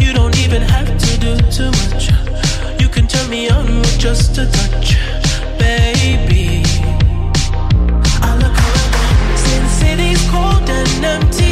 You 0.00 0.12
don't 0.12 0.36
even 0.44 0.62
have 0.62 0.90
to 1.04 1.10
do 1.24 1.32
too 1.56 1.70
much. 1.80 2.04
You 2.80 2.88
can 2.88 3.06
turn 3.06 3.28
me 3.28 3.50
on 3.50 3.66
with 3.80 3.98
just 3.98 4.38
a 4.38 4.46
touch, 4.58 4.88
baby. 5.58 6.62
I 8.26 8.30
look 8.42 8.56
around 8.68 9.38
since 9.46 9.70
city's 9.80 10.22
cold 10.30 10.68
and 10.78 11.04
empty. 11.04 11.51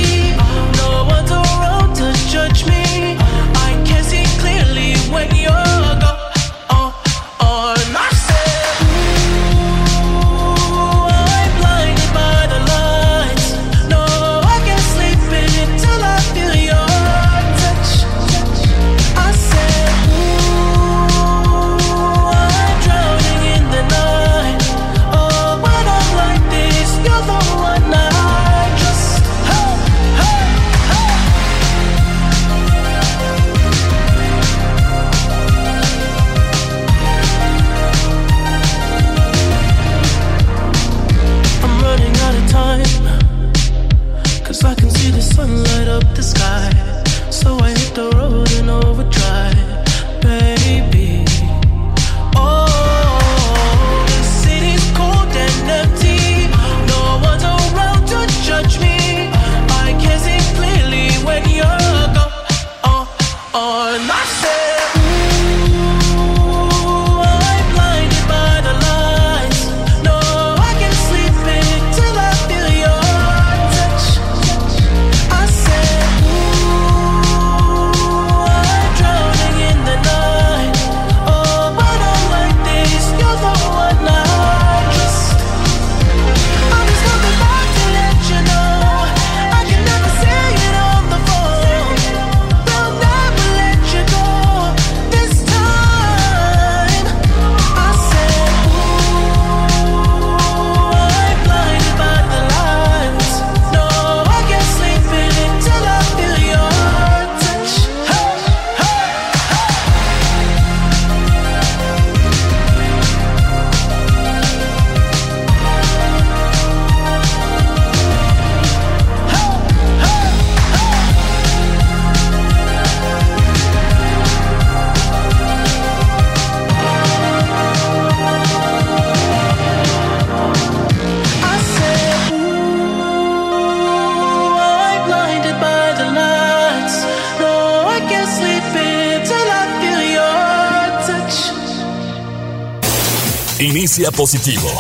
Positivo. 144.09 144.71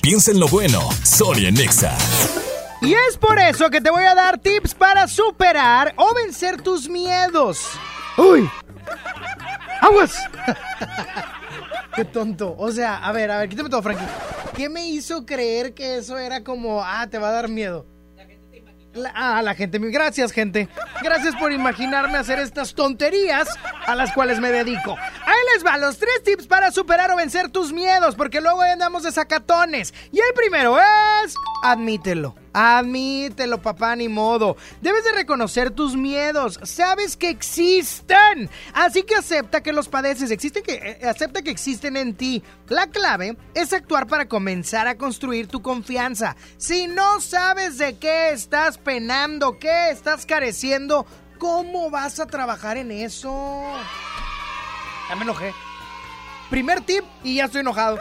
Piensa 0.00 0.30
en 0.30 0.38
lo 0.38 0.46
bueno. 0.46 0.88
Sonia 1.02 1.50
Nexa. 1.50 1.92
Y 2.80 2.94
es 2.94 3.16
por 3.18 3.38
eso 3.40 3.68
que 3.68 3.80
te 3.80 3.90
voy 3.90 4.04
a 4.04 4.14
dar 4.14 4.38
tips 4.38 4.74
para 4.74 5.08
superar 5.08 5.92
o 5.96 6.14
vencer 6.14 6.62
tus 6.62 6.88
miedos. 6.88 7.68
¡Uy! 8.16 8.48
¡Aguas! 9.80 10.16
Qué 11.96 12.04
tonto. 12.04 12.54
O 12.56 12.70
sea, 12.70 12.98
a 12.98 13.10
ver, 13.10 13.32
a 13.32 13.38
ver, 13.38 13.48
quítame 13.48 13.68
todo, 13.68 13.82
Frankie. 13.82 14.04
¿Qué 14.54 14.68
me 14.68 14.86
hizo 14.86 15.26
creer 15.26 15.74
que 15.74 15.96
eso 15.96 16.16
era 16.16 16.44
como, 16.44 16.80
ah, 16.82 17.08
te 17.10 17.18
va 17.18 17.30
a 17.30 17.32
dar 17.32 17.48
miedo? 17.48 17.86
La, 18.92 19.12
ah, 19.14 19.42
la 19.42 19.54
gente, 19.54 19.78
gracias 19.80 20.30
gente. 20.30 20.68
Gracias 21.02 21.34
por 21.34 21.52
imaginarme 21.52 22.16
hacer 22.16 22.38
estas 22.38 22.74
tonterías 22.74 23.48
a 23.86 23.96
las 23.96 24.12
cuales 24.12 24.38
me 24.38 24.52
dedico. 24.52 24.96
Va 25.62 25.78
los 25.78 25.98
tres 25.98 26.22
tips 26.24 26.46
para 26.46 26.72
superar 26.72 27.10
o 27.10 27.16
vencer 27.16 27.50
tus 27.50 27.72
miedos, 27.72 28.14
porque 28.16 28.40
luego 28.40 28.62
andamos 28.62 29.02
de 29.02 29.12
sacatones. 29.12 29.92
Y 30.10 30.18
el 30.18 30.34
primero 30.34 30.78
es, 30.78 31.34
admítelo. 31.62 32.34
Admítelo, 32.52 33.60
papá, 33.60 33.96
ni 33.96 34.08
modo. 34.08 34.56
Debes 34.80 35.04
de 35.04 35.12
reconocer 35.12 35.70
tus 35.70 35.96
miedos. 35.96 36.60
Sabes 36.62 37.16
que 37.16 37.28
existen. 37.28 38.48
Así 38.72 39.02
que 39.02 39.16
acepta 39.16 39.62
que 39.62 39.72
los 39.72 39.88
padeces. 39.88 40.30
Existen 40.30 40.62
que, 40.62 40.74
eh, 40.74 41.08
acepta 41.08 41.42
que 41.42 41.50
existen 41.50 41.96
en 41.96 42.14
ti. 42.14 42.42
La 42.68 42.86
clave 42.86 43.36
es 43.54 43.72
actuar 43.72 44.06
para 44.06 44.28
comenzar 44.28 44.86
a 44.86 44.96
construir 44.96 45.48
tu 45.48 45.62
confianza. 45.62 46.36
Si 46.56 46.86
no 46.86 47.20
sabes 47.20 47.78
de 47.78 47.98
qué 47.98 48.30
estás 48.30 48.78
penando, 48.78 49.58
qué 49.58 49.90
estás 49.90 50.24
careciendo, 50.24 51.06
¿cómo 51.38 51.90
vas 51.90 52.20
a 52.20 52.26
trabajar 52.26 52.76
en 52.76 52.92
eso? 52.92 53.74
Ya 55.08 55.16
me 55.16 55.22
enojé. 55.22 55.54
Primer 56.50 56.80
tip 56.80 57.04
y 57.22 57.36
ya 57.36 57.46
estoy 57.46 57.60
enojado. 57.60 57.98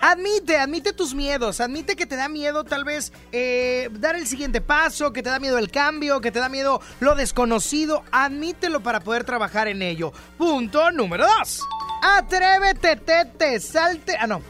Admite, 0.00 0.58
admite 0.58 0.92
tus 0.92 1.14
miedos, 1.14 1.60
admite 1.60 1.94
que 1.94 2.06
te 2.06 2.16
da 2.16 2.28
miedo 2.28 2.64
tal 2.64 2.82
vez 2.82 3.12
eh, 3.30 3.88
dar 3.92 4.16
el 4.16 4.26
siguiente 4.26 4.60
paso, 4.60 5.12
que 5.12 5.22
te 5.22 5.30
da 5.30 5.38
miedo 5.38 5.58
el 5.58 5.70
cambio, 5.70 6.20
que 6.20 6.32
te 6.32 6.40
da 6.40 6.48
miedo 6.48 6.80
lo 6.98 7.14
desconocido, 7.14 8.02
admítelo 8.10 8.80
para 8.80 8.98
poder 8.98 9.22
trabajar 9.22 9.68
en 9.68 9.80
ello. 9.80 10.12
Punto 10.36 10.90
número 10.90 11.24
dos. 11.24 11.60
Atrévete, 12.02 12.96
tete, 12.96 13.60
salte. 13.60 14.16
Ah, 14.18 14.26
no. 14.26 14.42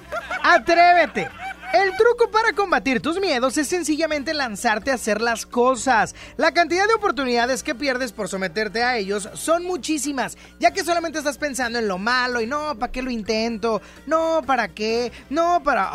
Atrévete. 0.42 1.28
El 1.72 1.96
truco 1.96 2.30
para 2.30 2.52
combatir 2.52 3.00
tus 3.00 3.18
miedos 3.18 3.56
es 3.56 3.66
sencillamente 3.66 4.34
lanzarte 4.34 4.90
a 4.90 4.94
hacer 4.94 5.22
las 5.22 5.46
cosas. 5.46 6.14
La 6.36 6.52
cantidad 6.52 6.86
de 6.86 6.92
oportunidades 6.92 7.62
que 7.62 7.74
pierdes 7.74 8.12
por 8.12 8.28
someterte 8.28 8.82
a 8.82 8.98
ellos 8.98 9.30
son 9.32 9.64
muchísimas, 9.64 10.36
ya 10.60 10.72
que 10.72 10.84
solamente 10.84 11.18
estás 11.18 11.38
pensando 11.38 11.78
en 11.78 11.88
lo 11.88 11.96
malo 11.96 12.42
y 12.42 12.46
no, 12.46 12.78
¿para 12.78 12.92
qué 12.92 13.00
lo 13.00 13.10
intento? 13.10 13.80
No, 14.06 14.42
¿para 14.46 14.68
qué? 14.68 15.12
No, 15.30 15.62
para... 15.62 15.88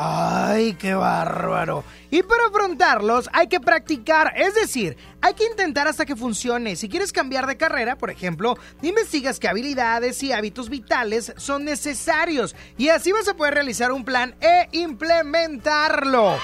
¡Ay, 0.49 0.73
qué 0.73 0.95
bárbaro! 0.95 1.83
Y 2.09 2.23
para 2.23 2.47
afrontarlos 2.47 3.29
hay 3.33 3.47
que 3.47 3.59
practicar, 3.59 4.33
es 4.35 4.55
decir, 4.55 4.97
hay 5.21 5.33
que 5.33 5.45
intentar 5.45 5.87
hasta 5.87 6.05
que 6.05 6.15
funcione. 6.15 6.75
Si 6.75 6.87
quieres 6.87 7.11
cambiar 7.11 7.47
de 7.47 7.57
carrera, 7.57 7.97
por 7.97 8.09
ejemplo, 8.09 8.57
investigas 8.81 9.39
qué 9.39 9.47
habilidades 9.49 10.23
y 10.23 10.31
hábitos 10.31 10.69
vitales 10.69 11.33
son 11.37 11.65
necesarios 11.65 12.55
y 12.77 12.89
así 12.89 13.11
vas 13.11 13.27
a 13.27 13.35
poder 13.35 13.55
realizar 13.55 13.91
un 13.91 14.05
plan 14.05 14.35
e 14.39 14.69
implementarlo. 14.71 16.37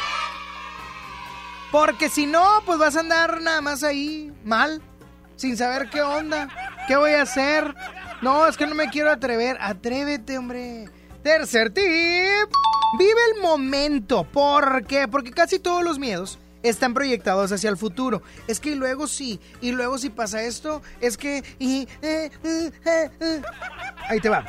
Porque 1.71 2.10
si 2.10 2.28
no, 2.28 2.62
pues 2.65 2.78
vas 2.78 2.95
a 2.95 2.99
andar 2.99 3.41
nada 3.41 3.62
más 3.62 3.84
ahí 3.84 4.32
mal, 4.43 4.82
sin 5.38 5.58
saber 5.58 5.89
qué 5.89 6.02
onda, 6.02 6.49
qué 6.88 6.97
voy 6.97 7.13
a 7.13 7.23
hacer. 7.23 7.73
No, 8.21 8.45
es 8.47 8.58
que 8.58 8.67
no 8.67 8.76
me 8.76 8.89
quiero 8.89 9.10
atrever. 9.10 9.58
Atrévete, 9.60 10.38
hombre. 10.38 10.86
Tercer 11.23 11.73
tip. 11.73 11.83
Vive 12.99 13.19
el 13.36 13.41
momento. 13.41 14.23
¿Por 14.25 14.86
qué? 14.86 15.07
Porque 15.07 15.31
casi 15.31 15.57
todos 15.57 15.83
los 15.83 15.97
miedos 15.97 16.38
están 16.63 16.93
proyectados 16.93 17.51
hacia 17.51 17.69
el 17.69 17.77
futuro. 17.77 18.21
Es 18.47 18.59
que 18.59 18.75
luego 18.75 19.07
sí, 19.07 19.39
y 19.62 19.71
luego 19.71 19.97
si 19.97 20.09
pasa 20.09 20.43
esto, 20.43 20.81
es 21.01 21.17
que... 21.17 21.43
Y, 21.59 21.88
eh, 22.01 22.29
eh, 22.43 22.71
eh, 22.86 23.41
Ahí 24.09 24.19
te 24.19 24.29
va. 24.29 24.45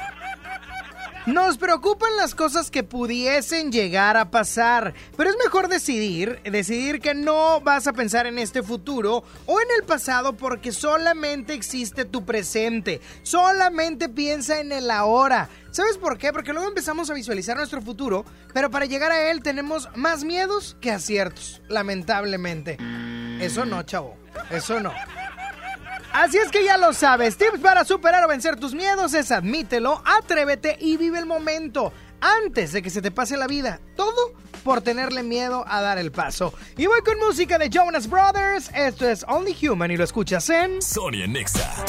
Nos 1.26 1.56
preocupan 1.56 2.14
las 2.18 2.34
cosas 2.34 2.70
que 2.70 2.82
pudiesen 2.82 3.72
llegar 3.72 4.18
a 4.18 4.30
pasar, 4.30 4.92
pero 5.16 5.30
es 5.30 5.36
mejor 5.42 5.68
decidir, 5.68 6.38
decidir 6.42 7.00
que 7.00 7.14
no 7.14 7.62
vas 7.62 7.86
a 7.86 7.94
pensar 7.94 8.26
en 8.26 8.38
este 8.38 8.62
futuro 8.62 9.24
o 9.46 9.58
en 9.58 9.66
el 9.78 9.86
pasado 9.86 10.34
porque 10.34 10.70
solamente 10.70 11.54
existe 11.54 12.04
tu 12.04 12.26
presente, 12.26 13.00
solamente 13.22 14.10
piensa 14.10 14.60
en 14.60 14.70
el 14.70 14.90
ahora. 14.90 15.48
¿Sabes 15.70 15.96
por 15.96 16.18
qué? 16.18 16.30
Porque 16.30 16.52
luego 16.52 16.68
empezamos 16.68 17.08
a 17.08 17.14
visualizar 17.14 17.56
nuestro 17.56 17.80
futuro, 17.80 18.26
pero 18.52 18.70
para 18.70 18.84
llegar 18.84 19.10
a 19.10 19.30
él 19.30 19.42
tenemos 19.42 19.88
más 19.94 20.24
miedos 20.24 20.76
que 20.82 20.90
aciertos, 20.90 21.62
lamentablemente. 21.68 22.76
Eso 23.40 23.64
no, 23.64 23.82
chavo, 23.82 24.14
eso 24.50 24.78
no. 24.78 24.92
Así 26.14 26.38
es 26.38 26.52
que 26.52 26.64
ya 26.64 26.78
lo 26.78 26.92
sabes, 26.92 27.36
tips 27.36 27.58
para 27.58 27.84
superar 27.84 28.22
o 28.22 28.28
vencer 28.28 28.54
tus 28.54 28.72
miedos 28.72 29.14
es 29.14 29.32
admítelo, 29.32 30.00
atrévete 30.04 30.76
y 30.80 30.96
vive 30.96 31.18
el 31.18 31.26
momento 31.26 31.92
antes 32.20 32.70
de 32.70 32.82
que 32.82 32.90
se 32.90 33.02
te 33.02 33.10
pase 33.10 33.36
la 33.36 33.48
vida. 33.48 33.80
Todo 33.96 34.32
por 34.62 34.80
tenerle 34.80 35.24
miedo 35.24 35.64
a 35.66 35.80
dar 35.80 35.98
el 35.98 36.12
paso. 36.12 36.54
Y 36.76 36.86
voy 36.86 37.00
con 37.00 37.18
música 37.18 37.58
de 37.58 37.68
Jonas 37.68 38.08
Brothers. 38.08 38.70
Esto 38.72 39.08
es 39.08 39.24
Only 39.26 39.56
Human 39.66 39.90
y 39.90 39.96
lo 39.96 40.04
escuchas 40.04 40.48
en 40.50 40.80
Sonia 40.80 41.26
Nexa. 41.26 41.84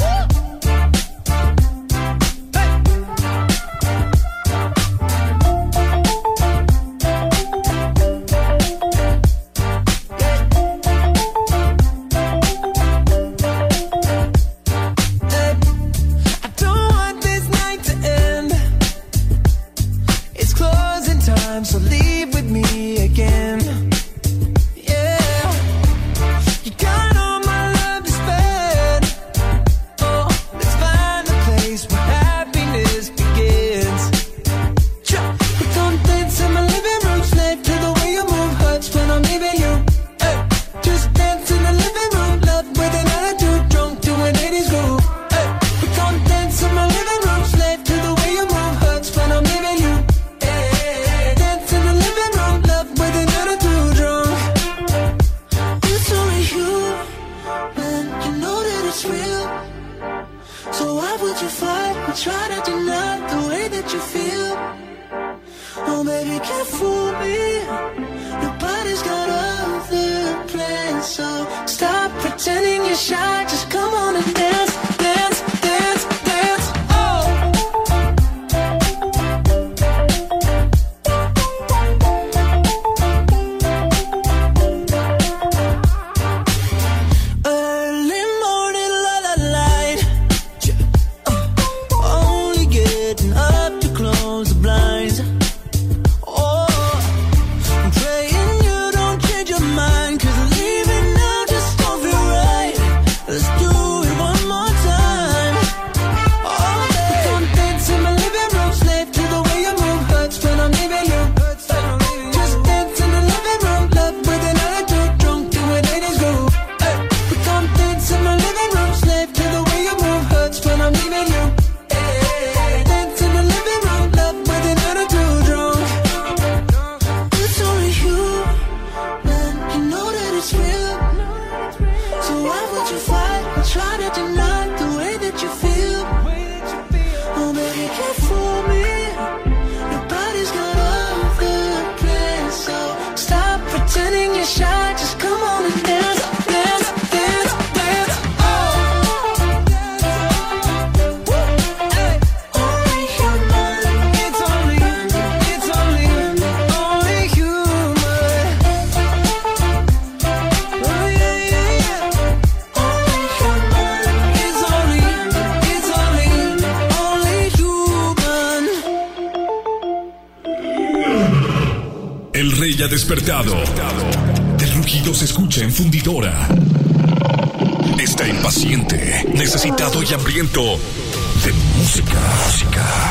Necesitado 178.75 180.03
y 180.03 180.13
hambriento 180.13 180.61
de 180.61 181.53
música. 181.77 182.19
Música. 182.45 183.07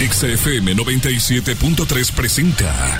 XFM 0.00 0.74
97.3 0.74 2.12
presenta 2.12 2.96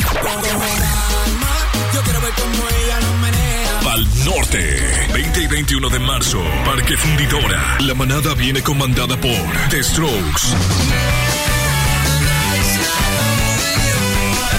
Yo 1.94 2.02
quiero 2.02 2.20
ver 2.20 2.32
cómo 2.36 2.68
ella 2.68 3.00
lo 3.00 3.16
menea. 3.16 3.80
Pal 3.82 4.06
Norte. 4.26 5.08
20 5.14 5.40
y 5.40 5.46
21 5.46 5.88
de 5.88 5.98
marzo, 5.98 6.42
Parque 6.66 6.94
Fundidora. 6.98 7.78
La 7.80 7.94
manada 7.94 8.34
viene 8.34 8.62
comandada 8.62 9.18
por 9.18 9.70
The 9.70 9.82
Strokes. 9.82 10.54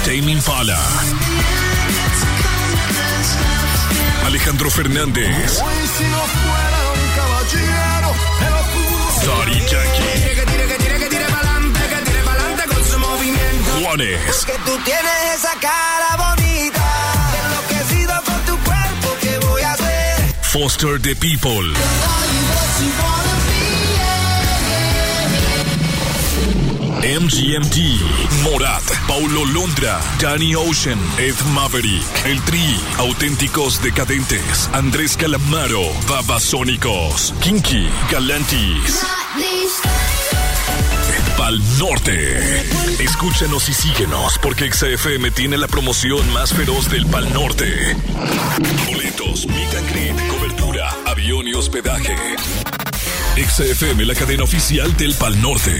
Tame 0.04 0.32
Impala. 0.32 0.80
Pa'lante 12.24 12.64
con 12.68 12.86
su 12.86 13.00
movimiento. 13.00 13.72
Juanes. 13.82 14.46
Que 14.46 14.58
tú 14.66 14.78
tienes 14.84 15.36
esa 15.36 15.54
cara 15.60 16.16
bonita. 16.18 16.84
Enloquecido 17.46 18.14
con 18.24 18.46
tu 18.46 18.64
cuerpo, 18.64 19.18
¿qué 19.22 19.40
voy 19.48 19.62
a 19.62 19.74
hacer? 19.74 20.36
Foster 20.42 21.02
the 21.02 21.16
People. 21.16 21.74
MGMT, 27.02 28.00
Morat, 28.44 28.84
Paulo 29.08 29.44
Londra, 29.46 30.00
Danny 30.20 30.54
Ocean, 30.54 31.00
Ed 31.18 31.34
Maverick, 31.52 32.06
El 32.26 32.40
Tri, 32.44 32.80
Auténticos 33.00 33.82
Decadentes, 33.82 34.70
Andrés 34.72 35.18
Calamaro, 35.18 35.82
Babasónicos, 36.08 37.34
Kinky, 37.42 37.90
Galantis. 38.12 39.04
Pal 41.36 41.60
Norte. 41.80 42.64
Escúchanos 43.00 43.68
y 43.68 43.74
síguenos 43.74 44.38
porque 44.38 44.72
XFM 44.72 45.32
tiene 45.32 45.58
la 45.58 45.68
promoción 45.68 46.32
más 46.34 46.54
feroz 46.54 46.88
del 46.92 47.08
Pal 47.08 47.34
Norte. 47.34 47.96
Boletos, 48.86 49.48
meet 49.48 50.30
cobertura, 50.30 50.96
avión 51.08 51.48
y 51.48 51.56
hospedaje. 51.56 52.16
XFM, 53.38 54.06
la 54.06 54.14
cadena 54.14 54.44
oficial 54.44 54.96
del 54.98 55.16
Pal 55.16 55.42
Norte. 55.42 55.80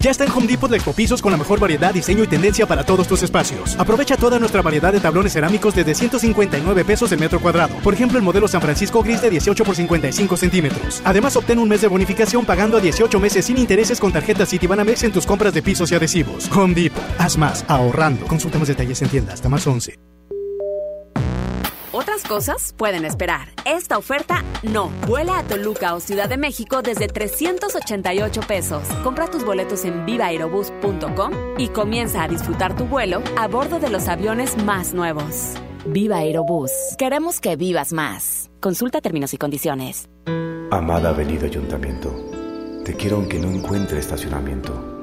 Ya 0.00 0.12
está 0.12 0.24
en 0.24 0.30
Home 0.30 0.46
Depot 0.46 0.70
de 0.70 0.76
Ecopisos 0.76 1.20
con 1.20 1.32
la 1.32 1.38
mejor 1.38 1.58
variedad, 1.58 1.92
diseño 1.92 2.22
y 2.22 2.28
tendencia 2.28 2.66
para 2.66 2.84
todos 2.84 3.08
tus 3.08 3.24
espacios. 3.24 3.74
Aprovecha 3.80 4.16
toda 4.16 4.38
nuestra 4.38 4.62
variedad 4.62 4.92
de 4.92 5.00
tablones 5.00 5.32
cerámicos 5.32 5.74
desde 5.74 5.92
159 5.92 6.84
pesos 6.84 7.10
el 7.10 7.18
metro 7.18 7.40
cuadrado. 7.40 7.74
Por 7.82 7.94
ejemplo, 7.94 8.16
el 8.16 8.22
modelo 8.24 8.46
San 8.46 8.60
Francisco 8.60 9.02
Gris 9.02 9.20
de 9.20 9.30
18 9.30 9.64
por 9.64 9.74
55 9.74 10.36
centímetros. 10.36 11.02
Además, 11.04 11.34
obtén 11.34 11.58
un 11.58 11.68
mes 11.68 11.80
de 11.80 11.88
bonificación 11.88 12.46
pagando 12.46 12.76
a 12.76 12.80
18 12.80 13.18
meses 13.18 13.46
sin 13.46 13.58
intereses 13.58 13.98
con 13.98 14.12
tarjeta 14.12 14.46
Citibanamex 14.46 15.02
en 15.02 15.10
tus 15.10 15.26
compras 15.26 15.52
de 15.52 15.62
pisos 15.62 15.90
y 15.90 15.96
adhesivos. 15.96 16.48
Home 16.52 16.74
Depot. 16.74 17.02
Haz 17.18 17.36
más, 17.36 17.64
ahorrando. 17.66 18.24
Consulta 18.26 18.58
más 18.58 18.68
detalles 18.68 19.02
en 19.02 19.08
tienda 19.08 19.32
hasta 19.32 19.48
más 19.48 19.66
11. 19.66 19.98
Otras 21.98 22.22
cosas 22.22 22.74
pueden 22.76 23.04
esperar. 23.04 23.48
Esta 23.64 23.98
oferta 23.98 24.44
no. 24.62 24.92
Vuela 25.08 25.36
a 25.36 25.42
Toluca 25.42 25.96
o 25.96 26.00
Ciudad 26.00 26.28
de 26.28 26.36
México 26.36 26.80
desde 26.80 27.08
388 27.08 28.40
pesos. 28.42 28.84
Compra 29.02 29.26
tus 29.26 29.44
boletos 29.44 29.84
en 29.84 30.06
vivaerobus.com 30.06 31.32
y 31.58 31.70
comienza 31.70 32.22
a 32.22 32.28
disfrutar 32.28 32.76
tu 32.76 32.84
vuelo 32.84 33.20
a 33.36 33.48
bordo 33.48 33.80
de 33.80 33.90
los 33.90 34.06
aviones 34.06 34.56
más 34.62 34.94
nuevos. 34.94 35.54
Viva 35.86 36.18
Aerobús. 36.18 36.70
Queremos 36.98 37.40
que 37.40 37.56
vivas 37.56 37.92
más. 37.92 38.48
Consulta 38.60 39.00
términos 39.00 39.34
y 39.34 39.38
condiciones. 39.38 40.08
Amada 40.70 41.08
Avenida 41.08 41.46
Ayuntamiento, 41.46 42.14
te 42.84 42.94
quiero 42.94 43.16
aunque 43.16 43.40
no 43.40 43.50
encuentre 43.50 43.98
estacionamiento. 43.98 44.97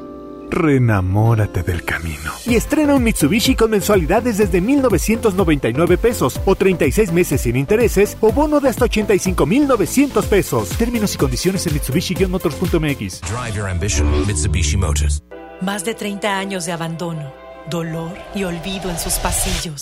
Renamórate 0.55 1.63
del 1.63 1.83
camino. 1.83 2.31
Y 2.45 2.55
estrena 2.55 2.95
un 2.95 3.03
Mitsubishi 3.03 3.55
con 3.55 3.71
mensualidades 3.71 4.37
desde 4.37 4.61
1,999 4.61 5.97
pesos 5.97 6.39
o 6.45 6.55
36 6.55 7.11
meses 7.11 7.41
sin 7.41 7.57
intereses 7.57 8.15
o 8.21 8.31
bono 8.31 8.61
de 8.61 8.69
hasta 8.69 8.85
85,900 8.85 10.25
pesos. 10.25 10.69
Términos 10.69 11.13
y 11.13 11.17
condiciones 11.17 11.67
en 11.67 11.73
Mitsubishi-motors.mx. 11.73 13.21
Drive 13.21 13.53
your 13.53 13.69
ambition, 13.69 14.07
Mitsubishi 14.25 14.77
Motors. 14.77 15.21
Más 15.59 15.83
de 15.83 15.93
30 15.93 16.37
años 16.37 16.65
de 16.65 16.71
abandono, 16.71 17.33
dolor 17.69 18.13
y 18.33 18.45
olvido 18.45 18.89
en 18.89 18.97
sus 18.97 19.15
pasillos. 19.15 19.81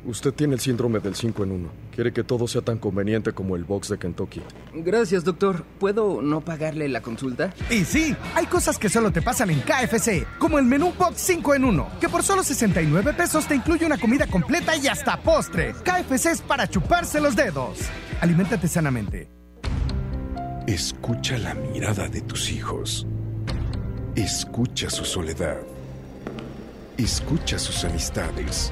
usted 0.05 0.33
tiene 0.33 0.55
el 0.55 0.59
síndrome 0.59 0.99
del 0.99 1.15
5 1.15 1.43
en 1.43 1.51
1. 1.51 1.69
Quiere 1.93 2.13
que 2.13 2.23
todo 2.23 2.47
sea 2.47 2.61
tan 2.61 2.77
conveniente 2.77 3.31
como 3.33 3.55
el 3.55 3.63
box 3.63 3.89
de 3.89 3.97
Kentucky. 3.97 4.41
Gracias, 4.73 5.23
doctor. 5.23 5.63
¿Puedo 5.79 6.21
no 6.21 6.41
pagarle 6.41 6.87
la 6.89 7.01
consulta? 7.01 7.53
Y 7.69 7.85
sí, 7.85 8.15
hay 8.35 8.45
cosas 8.45 8.77
que 8.77 8.89
solo 8.89 9.11
te 9.11 9.21
pasan 9.21 9.49
en 9.49 9.61
KFC, 9.61 10.25
como 10.39 10.59
el 10.59 10.65
menú 10.65 10.93
Box 10.97 11.15
5 11.17 11.55
en 11.55 11.65
1, 11.65 11.87
que 11.99 12.09
por 12.09 12.23
solo 12.23 12.43
69 12.43 13.13
pesos 13.13 13.47
te 13.47 13.55
incluye 13.55 13.85
una 13.85 13.97
comida 13.97 14.27
completa 14.27 14.75
y 14.75 14.87
hasta 14.87 15.21
postre. 15.21 15.73
KFC 15.83 16.27
es 16.27 16.41
para 16.41 16.67
chuparse 16.67 17.19
los 17.19 17.35
dedos. 17.35 17.79
Aliméntate 18.21 18.67
sanamente. 18.67 19.29
Escucha 20.67 21.37
la 21.37 21.53
mirada 21.53 22.07
de 22.07 22.21
tus 22.21 22.51
hijos. 22.51 23.07
Escucha 24.15 24.89
su 24.89 25.05
soledad. 25.05 25.57
Escucha 26.97 27.57
sus 27.57 27.83
amistades. 27.83 28.71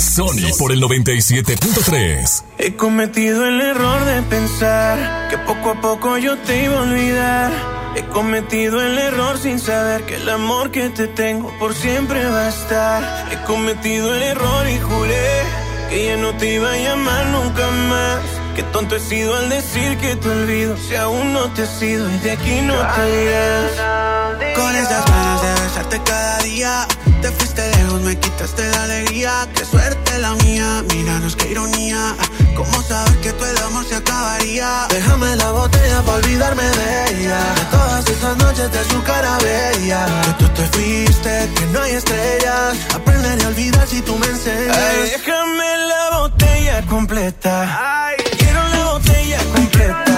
Sony 0.00 0.52
por 0.58 0.72
el 0.72 0.82
97.3. 0.82 2.44
He 2.58 2.74
cometido 2.76 3.46
el 3.46 3.60
error 3.60 4.04
de 4.04 4.22
pensar 4.22 5.28
que 5.30 5.38
poco 5.38 5.70
a 5.70 5.80
poco 5.80 6.18
yo 6.18 6.36
te 6.38 6.64
iba 6.64 6.78
a 6.78 6.82
olvidar. 6.82 7.52
He 7.96 8.02
cometido 8.04 8.80
el 8.80 8.98
error 8.98 9.38
sin 9.38 9.58
saber 9.58 10.04
que 10.04 10.16
el 10.16 10.28
amor 10.28 10.70
que 10.70 10.88
te 10.90 11.08
tengo 11.08 11.52
por 11.58 11.74
siempre 11.74 12.24
va 12.26 12.46
a 12.46 12.48
estar. 12.48 13.32
He 13.32 13.42
cometido 13.44 14.14
el 14.14 14.22
error 14.22 14.68
y 14.68 14.78
juré 14.78 15.42
que 15.88 16.06
ya 16.06 16.16
no 16.16 16.34
te 16.36 16.54
iba 16.54 16.72
a 16.72 16.76
llamar 16.76 17.26
nunca 17.26 17.66
más. 17.88 18.20
Qué 18.56 18.62
tonto 18.64 18.96
he 18.96 19.00
sido 19.00 19.34
al 19.36 19.48
decir 19.48 19.96
que 19.98 20.16
te 20.16 20.28
olvido 20.28 20.76
si 20.76 20.94
aún 20.94 21.32
no 21.32 21.50
te 21.52 21.62
has 21.62 21.82
ido 21.82 22.10
y 22.10 22.18
de 22.18 22.32
aquí 22.32 22.60
no 22.60 22.74
te 22.74 23.24
irás. 23.24 24.56
Con 24.56 24.74
esas 24.74 25.04
ganas 25.06 25.42
de 25.42 25.62
besarte 25.62 26.00
cada 26.04 26.38
día. 26.42 26.86
Te 27.22 27.30
fuiste 27.30 27.62
lejos, 27.76 28.00
me 28.02 28.18
quitaste 28.18 28.68
la 28.68 28.82
alegría. 28.82 29.48
Qué 29.54 29.64
suerte 29.64 30.18
la 30.18 30.34
mía, 30.42 30.82
míranos 30.92 31.36
qué 31.36 31.52
ironía. 31.52 32.16
¿Cómo 32.56 32.82
saber 32.82 33.16
que 33.20 33.32
tu 33.32 33.44
el 33.44 33.58
amor 33.58 33.84
se 33.84 33.94
acabaría? 33.94 34.88
Déjame 34.90 35.36
la 35.36 35.52
botella 35.52 36.02
para 36.02 36.18
olvidarme 36.18 36.64
de 36.64 37.10
ella. 37.10 37.38
De 37.54 37.64
todas 37.70 38.08
esas 38.08 38.36
noches 38.38 38.72
de 38.72 38.84
su 38.90 39.02
cara 39.04 39.38
bella. 39.38 40.06
Que 40.24 40.32
tú 40.44 40.48
te 40.48 40.66
fuiste, 40.66 41.50
que 41.54 41.66
no 41.66 41.80
hay 41.82 41.92
estrellas. 41.92 42.76
Aprenderé 42.92 43.44
a 43.44 43.48
olvidar 43.48 43.86
si 43.86 44.02
tú 44.02 44.18
me 44.18 44.26
enseñas. 44.26 44.76
Ay, 44.76 45.10
déjame 45.10 45.76
la 45.76 46.18
botella 46.18 46.82
completa. 46.86 48.08
Ay, 48.08 48.16
quiero 48.36 48.68
la 48.68 48.84
botella 48.94 49.38
completa. 49.54 50.11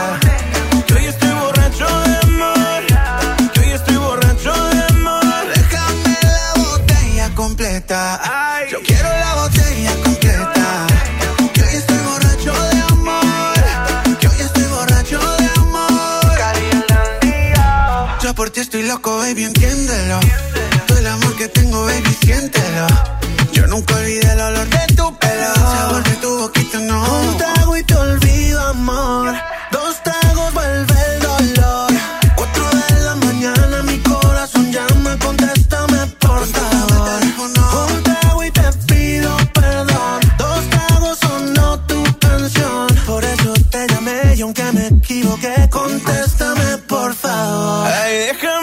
Yo 7.86 8.80
quiero 8.82 9.08
la 9.10 9.34
botella 9.34 9.94
completa. 10.02 10.86
Que 11.52 11.60
hoy 11.60 11.74
estoy 11.74 11.98
borracho 11.98 12.52
de 12.70 12.80
amor. 12.80 13.54
Que 14.18 14.26
hoy 14.26 14.40
estoy 14.40 14.62
borracho 14.64 15.18
de 15.36 15.46
amor. 15.56 16.24
Yo 18.22 18.34
por 18.34 18.48
ti 18.48 18.60
estoy 18.60 18.84
loco, 18.84 19.18
baby, 19.18 19.44
entiéndelo. 19.44 20.18
Todo 20.86 20.98
el 20.98 21.06
amor 21.08 21.36
que 21.36 21.48
tengo, 21.48 21.84
baby, 21.84 22.16
siéntelo. 22.22 22.86
Yo 23.52 23.66
nunca 23.66 23.96
olvidé 23.96 24.32
el 24.32 24.40
olor 24.40 24.66
de 24.66 24.94
tu 24.94 25.18
pelo. 25.18 25.54
El 25.54 25.54
sabor 25.54 26.04
de 26.04 26.16
tu 26.16 26.38
boquita, 26.38 26.78
no. 26.78 27.20
Un 27.20 27.36
trago 27.36 27.76
y 27.76 27.84
te 27.84 27.94
olvido, 27.94 28.66
amor. 28.66 29.34
Favor. 48.14 48.53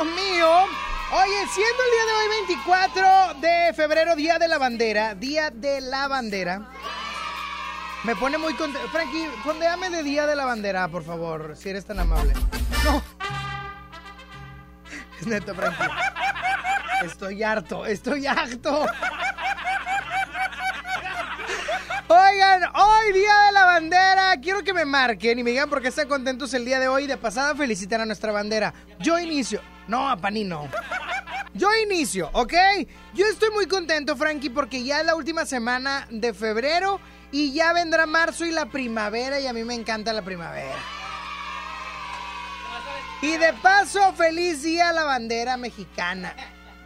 Dios 0.00 0.14
mío. 0.14 0.48
Oye, 1.12 1.46
siendo 1.48 1.82
el 1.84 1.90
día 1.90 2.06
de 2.06 2.12
hoy 2.12 2.28
24 2.46 3.34
de 3.40 3.74
febrero, 3.74 4.16
Día 4.16 4.38
de 4.38 4.48
la 4.48 4.56
Bandera, 4.56 5.14
Día 5.14 5.50
de 5.50 5.82
la 5.82 6.08
Bandera, 6.08 6.70
me 8.04 8.16
pone 8.16 8.38
muy 8.38 8.54
contento. 8.54 8.88
Frankie, 8.88 9.28
fondeame 9.42 9.90
de 9.90 10.02
Día 10.02 10.26
de 10.26 10.36
la 10.36 10.46
Bandera, 10.46 10.88
por 10.88 11.04
favor, 11.04 11.54
si 11.54 11.68
eres 11.68 11.84
tan 11.84 11.98
amable. 11.98 12.32
No. 12.84 13.02
Es 15.20 15.26
neto, 15.26 15.54
Frankie. 15.54 15.84
Estoy 17.04 17.42
harto, 17.42 17.84
estoy 17.84 18.26
harto. 18.26 18.86
Oigan, 22.12 22.64
hoy 22.74 23.12
Día 23.12 23.32
de 23.46 23.52
la 23.52 23.64
Bandera. 23.66 24.36
Quiero 24.42 24.64
que 24.64 24.74
me 24.74 24.84
marquen 24.84 25.38
y 25.38 25.44
me 25.44 25.50
digan 25.50 25.70
por 25.70 25.80
qué 25.80 25.86
están 25.86 26.08
contentos 26.08 26.52
el 26.54 26.64
día 26.64 26.80
de 26.80 26.88
hoy. 26.88 27.06
De 27.06 27.16
pasada, 27.16 27.54
felicitar 27.54 28.00
a 28.00 28.04
nuestra 28.04 28.32
bandera. 28.32 28.74
Yo 28.98 29.16
inicio. 29.20 29.60
No, 29.86 30.10
a 30.10 30.16
Pani 30.16 30.42
no. 30.42 30.68
Yo 31.54 31.68
inicio, 31.76 32.28
¿ok? 32.32 32.52
Yo 33.14 33.26
estoy 33.26 33.50
muy 33.50 33.66
contento, 33.66 34.16
Frankie, 34.16 34.50
porque 34.50 34.82
ya 34.82 34.98
es 34.98 35.06
la 35.06 35.14
última 35.14 35.46
semana 35.46 36.08
de 36.10 36.34
febrero 36.34 36.98
y 37.30 37.52
ya 37.52 37.72
vendrá 37.72 38.06
marzo 38.06 38.44
y 38.44 38.50
la 38.50 38.66
primavera 38.66 39.38
y 39.38 39.46
a 39.46 39.52
mí 39.52 39.62
me 39.62 39.74
encanta 39.74 40.12
la 40.12 40.22
primavera. 40.22 40.78
Y 43.22 43.36
de 43.36 43.52
paso, 43.52 44.12
feliz 44.14 44.64
día 44.64 44.88
a 44.88 44.92
la 44.92 45.04
bandera 45.04 45.56
mexicana. 45.56 46.34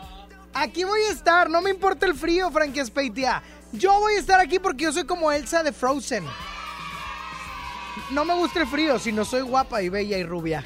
Aquí 0.55 0.85
voy 0.85 1.01
a 1.03 1.11
estar. 1.13 1.51
No 1.51 1.61
me 1.61 1.71
importa 1.71 2.07
el 2.07 2.15
frío, 2.15 2.51
Frankie 2.51 2.85
Speitia. 2.85 3.43
Yo 3.73 3.93
voy 4.01 4.15
a 4.15 4.19
estar 4.19 4.41
aquí 4.41 4.59
porque 4.59 4.85
yo 4.85 4.93
soy 4.93 5.05
como 5.05 5.31
Elsa 5.33 5.63
de 5.63 5.73
Frozen. 5.73 6.25
No 8.11 8.25
me 8.25 8.35
gusta 8.35 8.61
el 8.61 8.67
frío, 8.67 8.99
sino 8.99 9.25
soy 9.25 9.43
guapa 9.43 9.83
y 9.83 9.89
bella 9.89 10.19
y 10.19 10.25
rubia. 10.25 10.65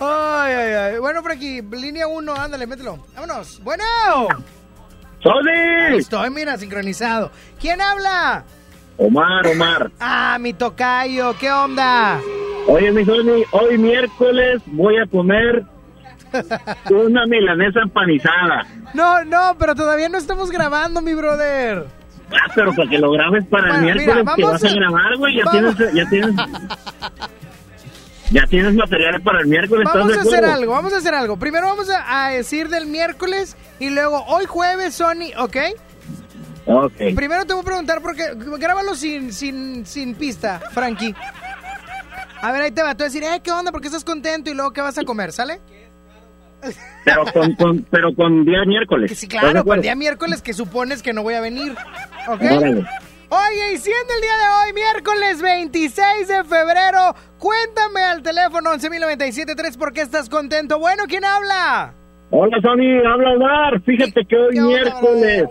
Ay, 0.00 0.52
ay, 0.54 0.72
ay. 0.72 0.98
Bueno, 0.98 1.22
Frankie, 1.22 1.62
línea 1.72 2.06
1, 2.06 2.34
ándale, 2.34 2.66
mételo. 2.66 3.04
Vámonos. 3.14 3.62
Bueno. 3.62 3.84
¡Sony! 5.22 5.96
Estoy, 5.98 6.30
mira, 6.30 6.56
sincronizado. 6.56 7.30
¿Quién 7.60 7.80
habla? 7.82 8.44
Omar, 8.96 9.46
Omar. 9.46 9.90
Ah, 10.00 10.38
mi 10.40 10.54
tocayo, 10.54 11.36
¿qué 11.38 11.50
onda? 11.52 12.18
Oye, 12.66 12.90
mi 12.92 13.04
Sony, 13.04 13.44
hoy 13.52 13.76
miércoles 13.78 14.62
voy 14.66 14.96
a 14.98 15.06
comer 15.06 15.64
una 16.90 17.26
milanesa 17.26 17.80
empanizada. 17.80 18.66
No, 18.94 19.24
no, 19.24 19.56
pero 19.58 19.74
todavía 19.74 20.08
no 20.08 20.16
estamos 20.16 20.50
grabando, 20.50 21.02
mi 21.02 21.12
brother. 21.14 21.86
Ah, 22.32 22.50
pero 22.54 22.72
para 22.74 22.88
que 22.88 22.98
lo 22.98 23.10
grabes 23.12 23.44
para 23.46 23.76
el 23.76 23.82
miércoles 23.82 24.16
mira, 24.24 24.34
que 24.36 24.44
vas 24.44 24.64
a 24.64 24.68
grabar, 24.68 25.16
güey, 25.16 25.36
ya 25.36 25.44
vamos- 25.44 25.76
tienes, 25.76 25.94
ya 25.94 26.08
tienes, 26.08 26.30
ya 28.30 28.46
tienes 28.46 28.74
material 28.74 29.20
para 29.22 29.40
el 29.40 29.46
miércoles. 29.46 29.86
¿estás 29.86 30.00
Vamos 30.02 30.16
a 30.16 30.20
hacer 30.20 30.44
algo, 30.44 30.72
vamos 30.72 30.92
a 30.92 30.96
hacer 30.98 31.14
algo. 31.14 31.36
Primero 31.36 31.66
vamos 31.66 31.90
a, 31.90 32.26
a 32.26 32.30
decir 32.30 32.68
del 32.68 32.86
miércoles 32.86 33.56
y 33.78 33.90
luego 33.90 34.24
hoy 34.26 34.44
jueves, 34.46 34.94
Sony, 34.94 35.32
¿ok? 35.38 35.56
Ok. 36.66 36.92
Primero 37.16 37.44
te 37.46 37.52
voy 37.54 37.62
a 37.62 37.64
preguntar 37.64 38.00
porque 38.00 38.32
grábalo 38.58 38.94
sin, 38.94 39.32
sin, 39.32 39.84
sin 39.84 40.14
pista, 40.14 40.60
Frankie. 40.72 41.14
A 42.42 42.52
ver, 42.52 42.62
ahí 42.62 42.70
te 42.70 42.82
va. 42.82 42.94
Tú 42.94 43.04
vas 43.04 43.12
a 43.12 43.18
decir, 43.18 43.24
eh, 43.24 43.40
¿qué 43.42 43.50
onda? 43.50 43.72
¿Por 43.72 43.80
qué 43.80 43.88
estás 43.88 44.04
contento? 44.04 44.50
Y 44.50 44.54
luego, 44.54 44.70
¿qué 44.72 44.80
vas 44.80 44.96
a 44.96 45.04
comer? 45.04 45.32
¿Sale? 45.32 45.60
Pero 47.04 47.24
con, 47.32 47.54
con- 47.54 47.82
pero 47.90 48.14
con 48.14 48.44
día 48.44 48.64
miércoles. 48.66 49.10
Sí, 49.18 49.26
¿estás 49.26 49.42
de 49.42 49.50
claro, 49.52 49.74
el 49.74 49.82
día 49.82 49.94
miércoles 49.94 50.42
que 50.42 50.52
supones 50.52 51.02
que 51.02 51.12
no 51.12 51.22
voy 51.22 51.34
a 51.34 51.40
venir. 51.40 51.72
¿Ok? 52.28 52.40
Órale. 52.42 52.84
Oye, 53.32 53.74
y 53.74 53.76
siendo 53.78 54.12
el 54.14 54.20
día 54.22 54.36
de 54.38 54.66
hoy, 54.68 54.72
miércoles 54.74 55.40
26 55.40 56.26
de 56.28 56.42
febrero, 56.44 57.14
cuéntame 57.38 58.00
al 58.02 58.22
teléfono 58.22 58.70
11.097.3 58.72 59.78
por 59.78 59.92
qué 59.92 60.00
estás 60.00 60.28
contento. 60.28 60.78
Bueno, 60.80 61.04
¿quién 61.08 61.24
habla? 61.24 61.94
Hola, 62.30 62.56
Sony, 62.60 63.06
habla 63.06 63.30
Omar. 63.34 63.80
Fíjate 63.82 64.24
que 64.24 64.36
hoy 64.36 64.58
miércoles, 64.60 65.44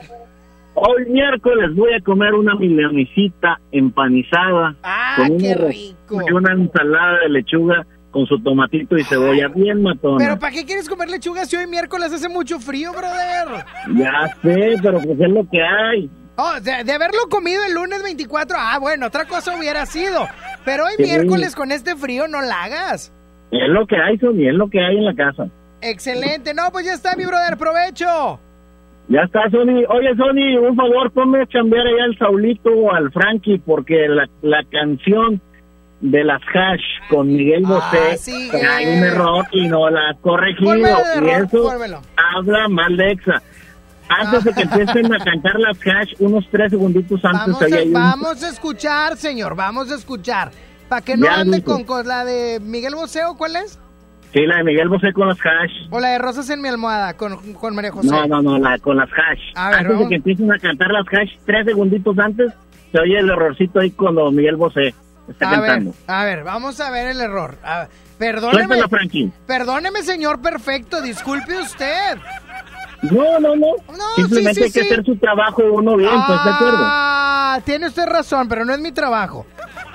hoy 0.74 1.06
miércoles 1.08 1.74
voy 1.76 1.94
a 1.94 2.02
comer 2.04 2.34
una 2.34 2.56
milanesita 2.56 3.60
empanizada 3.72 4.76
con 5.16 5.38
qué 5.38 5.56
una, 5.58 5.68
rico. 5.68 6.22
y 6.28 6.32
una 6.34 6.54
ensalada 6.54 7.20
de 7.20 7.30
lechuga 7.30 7.86
con 8.12 8.26
su 8.26 8.42
tomatito 8.42 8.98
y 8.98 9.04
cebolla 9.04 9.48
bien 9.50 9.82
matona. 9.82 10.18
Pero 10.18 10.40
¿para 10.40 10.54
qué 10.54 10.66
quieres 10.66 10.90
comer 10.90 11.10
lechuga 11.10 11.46
si 11.46 11.56
hoy 11.56 11.68
miércoles 11.68 12.12
hace 12.12 12.30
mucho 12.30 12.60
frío, 12.60 12.92
brother? 12.92 13.66
Ya 13.96 14.36
sé, 14.42 14.76
pero 14.82 15.00
pues 15.00 15.20
es 15.20 15.30
lo 15.30 15.48
que 15.50 15.62
hay. 15.62 16.10
Oh, 16.38 16.60
de, 16.62 16.84
de 16.86 16.92
haberlo 16.94 17.20
comido 17.30 17.62
el 17.66 17.74
lunes 17.74 18.02
24, 18.02 18.56
ah, 18.60 18.78
bueno, 18.80 19.08
otra 19.08 19.26
cosa 19.26 19.58
hubiera 19.58 19.86
sido. 19.86 20.26
Pero 20.66 20.86
hoy 20.86 20.94
Sí. 20.98 21.04
miércoles 21.04 21.56
con 21.56 21.72
este 21.72 21.96
frío 21.96 22.28
no 22.28 22.42
la 22.42 22.64
hagas. 22.64 23.12
Es 23.52 23.68
lo 23.68 23.86
que 23.88 23.98
hay, 23.98 24.18
Sony, 24.20 24.48
es 24.48 24.54
lo 24.54 24.70
que 24.70 24.80
hay 24.80 24.98
en 24.98 25.06
la 25.06 25.16
casa. 25.16 25.48
Excelente, 25.82 26.54
no, 26.54 26.72
pues 26.72 26.86
ya 26.86 26.94
está, 26.94 27.16
mi 27.16 27.26
brother, 27.26 27.58
provecho. 27.58 28.40
Ya 29.08 29.22
está, 29.22 29.50
Sony. 29.50 29.84
Oye, 29.90 30.16
Sony, 30.16 30.58
un 30.66 30.76
favor, 30.76 31.12
ponme 31.12 31.42
a 31.42 31.48
chambear 31.48 31.88
allá 31.88 32.04
al 32.06 32.18
Saulito 32.20 32.70
o 32.70 32.94
al 32.94 33.12
Frankie, 33.12 33.58
porque 33.66 34.08
la, 34.08 34.30
la 34.44 34.64
canción 34.72 35.42
de 36.02 36.24
las 36.24 36.42
hash 36.42 36.82
con 37.10 37.28
Miguel 37.28 37.66
Bosé 37.66 38.18
sí, 38.18 38.50
trae 38.52 38.84
eh. 38.84 38.98
un 38.98 39.04
error 39.04 39.46
y 39.52 39.68
no 39.68 39.90
la 39.90 40.12
has 40.12 40.18
corregido. 40.20 40.78
Y 40.78 41.30
eso 41.30 41.72
habla 42.36 42.68
mal 42.70 42.96
de 42.96 43.12
Exa. 43.12 43.42
Antes 44.10 44.44
de 44.44 44.54
que 44.54 44.62
empiecen 44.62 45.14
a 45.14 45.24
cantar 45.24 45.60
las 45.60 45.78
hash, 45.86 46.14
unos 46.20 46.48
tres 46.50 46.72
segunditos 46.72 47.24
antes, 47.24 47.54
Vamos 47.54 47.62
a, 47.62 47.66
hay 47.66 47.92
vamos 47.92 48.44
a 48.44 48.50
escuchar, 48.50 49.18
señor, 49.18 49.56
vamos 49.56 49.92
a 49.92 49.96
escuchar. 49.96 50.52
Para 50.88 51.04
que 51.04 51.16
no 51.16 51.28
Ya, 51.28 51.42
ande 51.42 51.64
con, 51.64 51.84
con 51.84 52.08
la 52.08 52.26
de 52.26 52.60
Miguel 52.60 52.96
Boseo, 52.96 53.36
¿cuál 53.38 53.58
es? 53.58 53.80
Sí, 54.34 54.46
la 54.48 54.58
de 54.58 54.64
Miguel 54.64 54.90
Bosé 54.90 55.14
con 55.14 55.28
las 55.28 55.38
hash. 55.40 55.88
O 55.92 56.00
la 56.00 56.10
de 56.10 56.18
Rosas 56.18 56.50
en 56.50 56.62
mi 56.62 56.70
almohada, 56.70 57.16
con, 57.16 57.54
con 57.54 57.76
María 57.76 57.92
José. 57.92 58.10
No, 58.10 58.26
no, 58.26 58.42
no, 58.42 58.58
la, 58.58 58.80
con 58.80 58.98
las 58.98 59.10
hash. 59.10 59.42
A 59.56 59.70
ver, 59.70 59.80
antes 59.80 59.94
vamos. 59.94 60.04
de 60.06 60.10
que 60.10 60.16
empiecen 60.16 60.52
a 60.52 60.58
cantar 60.58 60.90
las 60.92 61.06
hash, 61.06 61.30
tres 61.46 61.66
segunditos 61.66 62.18
antes, 62.18 62.52
se 62.92 63.00
oye 63.00 63.20
el 63.20 63.30
errorcito 63.30 63.80
ahí 63.80 63.92
cuando 63.92 64.32
Miguel 64.32 64.56
Bosé 64.56 64.96
está 65.30 65.50
A 65.52 65.60
ver, 65.62 65.88
a 66.08 66.24
ver, 66.24 66.44
vamos 66.44 66.80
a 66.80 66.90
ver 66.92 67.08
el 67.08 67.22
error. 67.22 67.58
A 67.64 67.80
ver, 67.80 67.90
perdóneme, 68.18 68.78
perdóneme, 69.46 70.04
señor 70.04 70.42
perfecto, 70.42 71.02
disculpe 71.02 71.58
usted. 71.60 72.18
No, 73.02 73.40
no, 73.40 73.56
no. 73.56 73.76
Simplemente 74.16 74.56
sí, 74.56 74.60
sí, 74.60 74.64
hay 74.64 74.72
que 74.72 74.82
sí. 74.82 74.94
hacer 74.94 75.06
su 75.06 75.16
trabajo 75.18 75.64
uno 75.72 75.96
bien, 75.96 76.14
¿estás 76.14 76.44
de 76.44 76.52
acuerdo? 76.52 76.78
Ah, 76.82 77.60
tiene 77.64 77.88
usted 77.88 78.06
razón, 78.06 78.48
pero 78.50 78.66
no 78.66 78.74
es 78.74 78.80
mi 78.80 78.92
trabajo. 78.92 79.46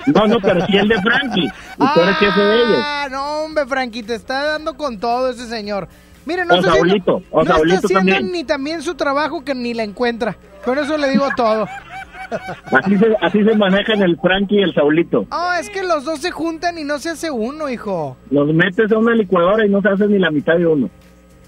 No, 0.07 0.27
no, 0.27 0.39
pero 0.39 0.65
sí 0.65 0.75
el 0.77 0.87
de 0.87 1.01
Frankie. 1.01 1.51
Eres 2.01 2.17
jefe 2.17 2.39
de 2.39 2.55
ellos. 2.55 2.79
Ah, 2.83 3.07
no, 3.11 3.39
hombre, 3.43 3.65
Frankie, 3.67 4.03
te 4.03 4.15
está 4.15 4.43
dando 4.43 4.75
con 4.75 4.99
todo 4.99 5.29
ese 5.29 5.47
señor. 5.47 5.87
Mire, 6.25 6.45
no 6.45 6.55
O 6.55 6.57
está 6.57 6.71
haciendo, 6.71 6.89
Saulito, 6.89 7.23
o 7.29 7.43
no 7.43 7.55
está 7.55 7.55
haciendo 7.55 7.87
también. 7.89 8.31
ni 8.31 8.43
también 8.43 8.81
su 8.81 8.95
trabajo 8.95 9.43
que 9.45 9.53
ni 9.53 9.75
la 9.75 9.83
encuentra. 9.83 10.35
Con 10.63 10.79
eso 10.79 10.97
le 10.97 11.09
digo 11.09 11.27
todo. 11.37 11.67
Así 12.71 12.97
se, 12.97 13.15
así 13.21 13.43
se 13.43 13.55
manejan 13.55 14.01
el 14.01 14.17
Frankie 14.17 14.59
y 14.59 14.63
el 14.63 14.73
Saulito. 14.73 15.25
Oh, 15.31 15.53
es 15.59 15.69
que 15.69 15.83
los 15.83 16.05
dos 16.05 16.19
se 16.19 16.31
juntan 16.31 16.77
y 16.77 16.83
no 16.83 16.99
se 16.99 17.09
hace 17.09 17.31
uno, 17.31 17.69
hijo. 17.69 18.17
Los 18.29 18.53
metes 18.53 18.91
a 18.91 18.97
una 18.97 19.13
licuadora 19.13 19.65
y 19.65 19.69
no 19.69 19.81
se 19.81 19.89
hace 19.89 20.07
ni 20.07 20.19
la 20.19 20.31
mitad 20.31 20.57
de 20.57 20.65
uno. 20.65 20.89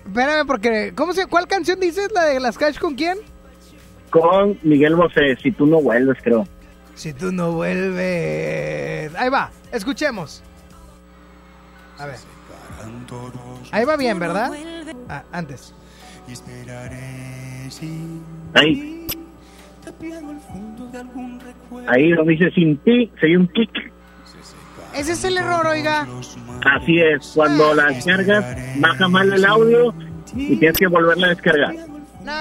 Espérame, 0.05 0.47
porque, 0.47 0.93
¿cómo 0.95 1.13
se, 1.13 1.25
¿cuál 1.27 1.47
canción 1.47 1.79
dices? 1.79 2.09
¿La 2.13 2.25
de 2.25 2.39
las 2.39 2.57
Cash 2.57 2.79
con 2.79 2.95
quién? 2.95 3.17
Con 4.09 4.57
Miguel 4.63 4.95
Bosé, 4.95 5.35
si 5.41 5.51
tú 5.51 5.65
no 5.65 5.81
vuelves, 5.81 6.17
creo. 6.23 6.45
Si 6.95 7.13
tú 7.13 7.31
no 7.31 7.51
vuelves. 7.51 9.13
Ahí 9.15 9.29
va, 9.29 9.51
escuchemos. 9.71 10.41
A 11.99 12.05
ver. 12.05 12.15
Ahí 13.71 13.85
va 13.85 13.97
bien, 13.97 14.19
¿verdad? 14.19 14.51
Ah, 15.09 15.23
antes. 15.31 15.73
Ahí. 18.53 19.07
Ahí 21.87 22.09
lo 22.09 22.23
dice 22.23 22.49
sin 22.51 22.77
ti, 22.79 23.11
se 23.19 23.37
un 23.37 23.47
kick. 23.49 23.91
Ese 24.95 25.11
es 25.13 25.23
el 25.25 25.37
error, 25.37 25.65
oiga. 25.67 26.07
Así 26.73 26.99
es, 26.99 27.31
cuando 27.35 27.73
la 27.73 27.85
descargas, 27.87 28.45
baja 28.79 29.07
mal 29.07 29.31
el 29.31 29.45
audio 29.45 29.93
y 30.35 30.55
tienes 30.57 30.77
que 30.77 30.87
volverla 30.87 31.27
a 31.27 31.29
descargar. 31.31 31.73
No. 32.23 32.31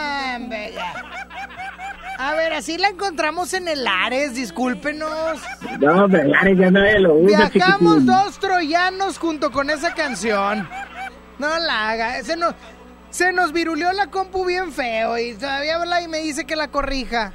A 2.19 2.35
ver, 2.35 2.55
así 2.55 2.79
la 2.79 2.89
encontramos 2.89 3.53
en 3.53 3.69
el 3.69 3.87
Ares, 3.87 4.35
discúlpenos. 4.35 5.39
No, 5.81 6.09
Vergara, 6.09 6.51
ya 6.53 6.71
nadie 6.71 6.99
lo 7.01 7.15
usa, 7.15 7.51
Viajamos 7.51 7.97
chiquitín. 7.99 8.07
dos 8.07 8.39
troyanos 8.39 9.19
junto 9.19 9.51
con 9.53 9.69
esa 9.69 9.93
canción. 9.95 10.67
No 11.39 11.59
la 11.59 11.91
haga, 11.91 12.19
ese 12.19 12.37
no. 12.37 12.55
Se 13.11 13.33
nos 13.33 13.53
viruleó 13.53 13.93
la 13.93 14.07
compu 14.09 14.47
bien 14.47 14.73
feo 14.73 15.19
y 15.19 15.35
todavía 15.35 15.77
habla 15.77 16.01
y 16.03 16.09
me 16.09 16.19
dice 16.19 16.47
que 16.47 16.57
la 16.57 16.69
corrija. 16.69 17.33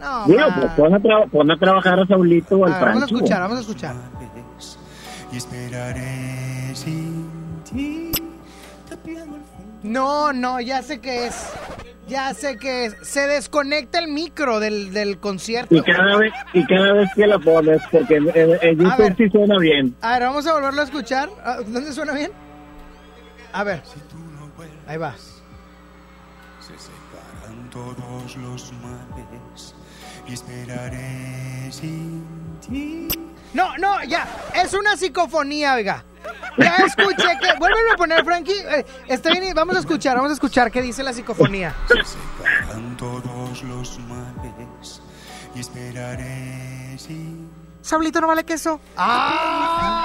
No, 0.00 0.26
Digo, 0.26 0.44
pues 0.60 0.72
pon 0.72 0.94
a, 0.94 0.98
tra- 0.98 1.28
pon 1.30 1.50
a 1.50 1.58
trabajar 1.58 1.98
a 2.00 2.06
Saulito 2.06 2.56
o 2.58 2.64
A 2.64 2.68
al 2.68 2.72
ver, 2.74 2.84
vamos 2.84 3.02
a 3.02 3.06
escuchar, 3.06 3.40
vamos 3.40 3.58
a 3.58 3.60
escuchar. 3.60 3.94
Y 5.32 5.36
esperaré 5.36 6.70
sin 6.74 7.28
ti. 7.70 8.10
No, 9.82 10.32
no, 10.32 10.60
ya 10.60 10.82
sé 10.82 11.00
qué 11.00 11.26
es. 11.26 11.50
Ya 12.08 12.32
sé 12.32 12.56
que 12.56 12.86
es. 12.86 12.96
Se 13.02 13.26
desconecta 13.26 13.98
el 13.98 14.08
micro 14.08 14.60
del, 14.60 14.92
del 14.94 15.18
concierto. 15.18 15.74
Y 15.74 15.82
cada 15.82 16.16
vez, 16.16 16.32
y 16.54 16.64
cada 16.66 16.92
vez 16.94 17.10
que 17.14 17.26
la 17.26 17.38
pones, 17.38 17.82
porque 17.92 18.16
en, 18.16 18.28
en- 18.34 18.48
ver. 18.58 18.76
YouTube 18.76 19.14
sí 19.18 19.28
suena 19.30 19.58
bien. 19.58 19.94
A 20.00 20.12
ver, 20.12 20.22
vamos 20.28 20.46
a 20.46 20.54
volverlo 20.54 20.80
a 20.80 20.84
escuchar. 20.84 21.28
Ah, 21.44 21.58
¿Dónde 21.66 21.92
suena 21.92 22.12
bien? 22.14 22.30
A 23.52 23.62
ver. 23.64 23.82
Ahí 24.86 24.96
va. 24.96 25.14
Se 26.60 26.72
separan 26.78 27.68
todos 27.70 28.36
los 28.36 28.72
males 28.82 29.74
y 30.28 30.34
esperaré 30.34 31.72
sin 31.72 32.24
ti. 32.60 33.08
No, 33.54 33.76
no, 33.78 34.04
ya. 34.04 34.28
Es 34.54 34.74
una 34.74 34.96
psicofonía, 34.96 35.74
oiga. 35.74 36.04
Ya 36.58 36.76
escuché 36.76 37.38
que. 37.40 37.58
Vuélvelo 37.58 37.92
a 37.94 37.96
poner, 37.96 38.24
Frankie. 38.24 38.52
Eh, 38.52 38.84
está 39.08 39.30
bien, 39.30 39.54
vamos 39.54 39.76
a 39.76 39.80
escuchar, 39.80 40.16
vamos 40.16 40.30
a 40.30 40.34
escuchar 40.34 40.70
qué 40.70 40.82
dice 40.82 41.02
la 41.02 41.12
psicofonía. 41.12 41.74
Se 41.88 41.94
separan 42.04 42.96
todos 42.96 43.62
los 43.62 43.98
males 44.00 45.00
y 45.54 45.60
esperaré 45.60 46.96
sin 46.98 47.48
Sablito 47.80 48.20
no 48.20 48.26
vale 48.26 48.44
queso. 48.44 48.80
¡Ah! 48.96 50.04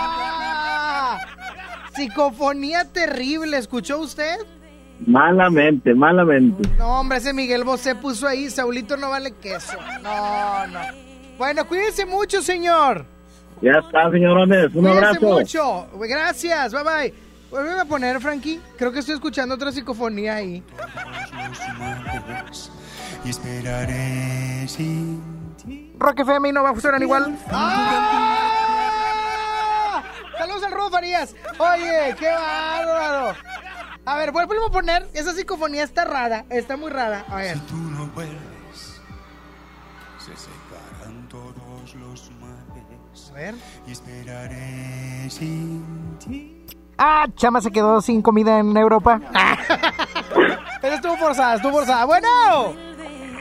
Psicofonía 1.93 2.85
terrible, 2.85 3.57
¿escuchó 3.57 3.99
usted? 3.99 4.37
Malamente, 5.05 5.93
malamente. 5.93 6.67
No, 6.77 6.99
hombre, 7.01 7.17
ese 7.17 7.33
Miguel 7.33 7.63
Bosé 7.63 7.95
puso 7.95 8.27
ahí, 8.27 8.49
Saulito 8.49 8.95
no 8.97 9.09
vale 9.09 9.31
queso. 9.33 9.77
No, 10.01 10.67
no. 10.67 10.79
Bueno, 11.37 11.65
cuídense 11.67 12.05
mucho, 12.05 12.41
señor. 12.41 13.05
Ya 13.61 13.73
está, 13.79 14.09
señorones. 14.11 14.73
Un 14.73 14.83
Cuídense 14.83 15.05
abrazo. 15.05 15.25
mucho. 15.27 15.87
Gracias, 15.99 16.73
bye 16.73 16.83
bye. 16.83 17.13
Vuelve 17.51 17.79
a 17.79 17.85
poner, 17.85 18.19
Frankie. 18.21 18.59
Creo 18.77 18.91
que 18.91 18.99
estoy 18.99 19.15
escuchando 19.15 19.55
otra 19.55 19.71
psicofonía 19.71 20.35
ahí. 20.35 20.63
y 23.25 23.29
esperaré 23.29 24.67
sin 24.67 25.21
ti. 25.63 25.93
Rock 25.99 26.21
FM 26.21 26.49
y 26.49 26.51
no 26.51 26.63
va 26.63 26.69
a 26.69 26.73
funcionar 26.73 27.01
igual. 27.01 27.37
¡Ah! 27.51 28.39
Saludos 30.37 30.63
al 30.63 30.71
Rodo 30.71 30.89
Farías. 30.89 31.35
Oye, 31.57 32.15
qué 32.19 32.27
bárbaro. 32.29 33.35
A 34.05 34.17
ver, 34.17 34.31
vuelvo 34.31 34.65
a 34.65 34.71
poner. 34.71 35.07
Esa 35.13 35.33
psicofonía 35.33 35.83
está 35.83 36.03
rara. 36.05 36.45
Está 36.49 36.75
muy 36.75 36.91
rara. 36.91 37.25
A 37.29 37.37
ver. 37.37 37.59
Tú 37.61 37.75
no 37.75 38.05
vuelves. 38.07 39.01
Se 40.17 40.31
separan 40.35 41.27
todos 41.29 41.95
los 41.95 42.31
males 42.39 43.29
A 43.31 43.33
ver. 43.33 43.55
y 43.87 43.91
esperaré 43.91 45.29
sin 45.29 46.17
ti. 46.19 46.65
Ah, 46.97 47.25
Chama 47.35 47.59
se 47.61 47.71
quedó 47.71 48.01
sin 48.01 48.21
comida 48.21 48.59
en 48.59 48.75
Europa. 48.77 49.19
Pero 50.81 50.95
estuvo 50.95 51.17
forzada, 51.17 51.55
estuvo 51.55 51.73
forzada. 51.73 52.05
Bueno. 52.05 52.27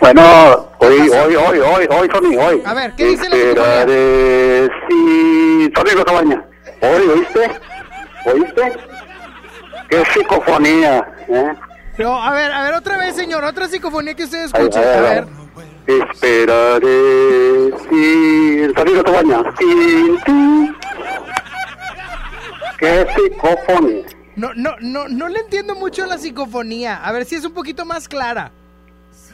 Bueno, 0.00 0.68
hoy, 0.78 1.08
hoy, 1.10 1.36
hoy, 1.36 1.58
hoy, 1.58 1.86
hoy, 1.88 2.08
Sony, 2.12 2.36
hoy. 2.36 2.62
A 2.64 2.74
ver, 2.74 2.92
¿qué 2.96 3.04
dice 3.06 3.28
la 3.28 3.36
Esperaré 3.36 4.68
si... 4.88 5.70
Sony 5.76 6.24
no. 6.24 6.44
Hoy, 6.80 7.08
¿oíste? 7.08 7.60
¿Oíste? 8.24 8.91
¿Qué 9.92 10.02
psicofonía? 10.06 11.06
¿eh? 11.28 11.52
No, 11.98 12.14
a 12.14 12.32
ver, 12.32 12.50
a 12.50 12.62
ver, 12.62 12.72
otra 12.72 12.96
vez, 12.96 13.14
señor. 13.14 13.44
Otra 13.44 13.68
psicofonía 13.68 14.14
que 14.14 14.24
usted 14.24 14.44
escuche. 14.44 14.78
A 14.78 15.00
ver. 15.02 15.26
Esperaré 15.86 17.74
si... 17.90 18.60
El 18.62 18.74
Sony 18.74 18.94
no 18.94 19.02
se 19.02 19.10
baña. 19.10 19.42
Sin 19.58 20.18
ti. 20.24 20.74
¿Qué 22.78 23.06
psicofonía? 23.14 24.06
No, 24.34 24.54
no, 24.54 24.70
no, 24.80 25.08
no 25.08 25.28
le 25.28 25.40
entiendo 25.40 25.74
mucho 25.74 26.06
la 26.06 26.16
psicofonía. 26.16 27.04
A 27.04 27.12
ver 27.12 27.26
si 27.26 27.34
es 27.34 27.44
un 27.44 27.52
poquito 27.52 27.84
más 27.84 28.08
clara. 28.08 28.50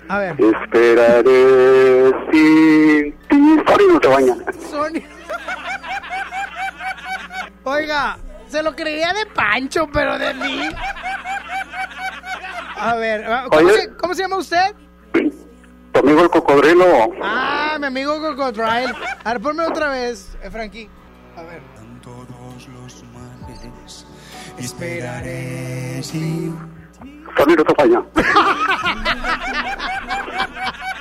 A 0.08 0.18
ver. 0.18 0.36
Esperaré 0.40 2.10
sin 2.32 3.12
ti. 3.28 3.62
Sony 3.64 3.92
no 3.92 4.00
se 4.02 4.08
baña. 4.08 4.36
Sony. 4.68 5.02
Oiga, 7.62 8.18
se 8.48 8.62
lo 8.62 8.74
creería 8.74 9.12
de 9.12 9.26
Pancho, 9.26 9.88
pero 9.92 10.18
de 10.18 10.34
mí. 10.34 10.68
A 12.76 12.94
ver, 12.94 13.24
ah, 13.26 13.46
¿cómo, 13.50 13.70
se, 13.70 13.96
cómo 13.96 14.14
se 14.14 14.22
llama 14.22 14.36
usted? 14.36 14.74
Tu 15.12 15.98
amigo 15.98 16.22
el 16.22 16.30
cocodrilo. 16.30 17.12
Ah, 17.22 17.76
mi 17.80 17.86
amigo 17.86 18.20
Cocodrile. 18.20 18.94
A 19.24 19.32
ver, 19.32 19.42
ponme 19.42 19.66
otra 19.66 19.90
vez, 19.90 20.36
eh, 20.42 20.50
Frankie. 20.50 20.88
A 21.36 21.42
ver. 21.42 21.60
Todos 22.02 22.68
los 22.68 23.04
males 23.12 24.06
esperaré 24.58 26.02
sin. 26.02 26.56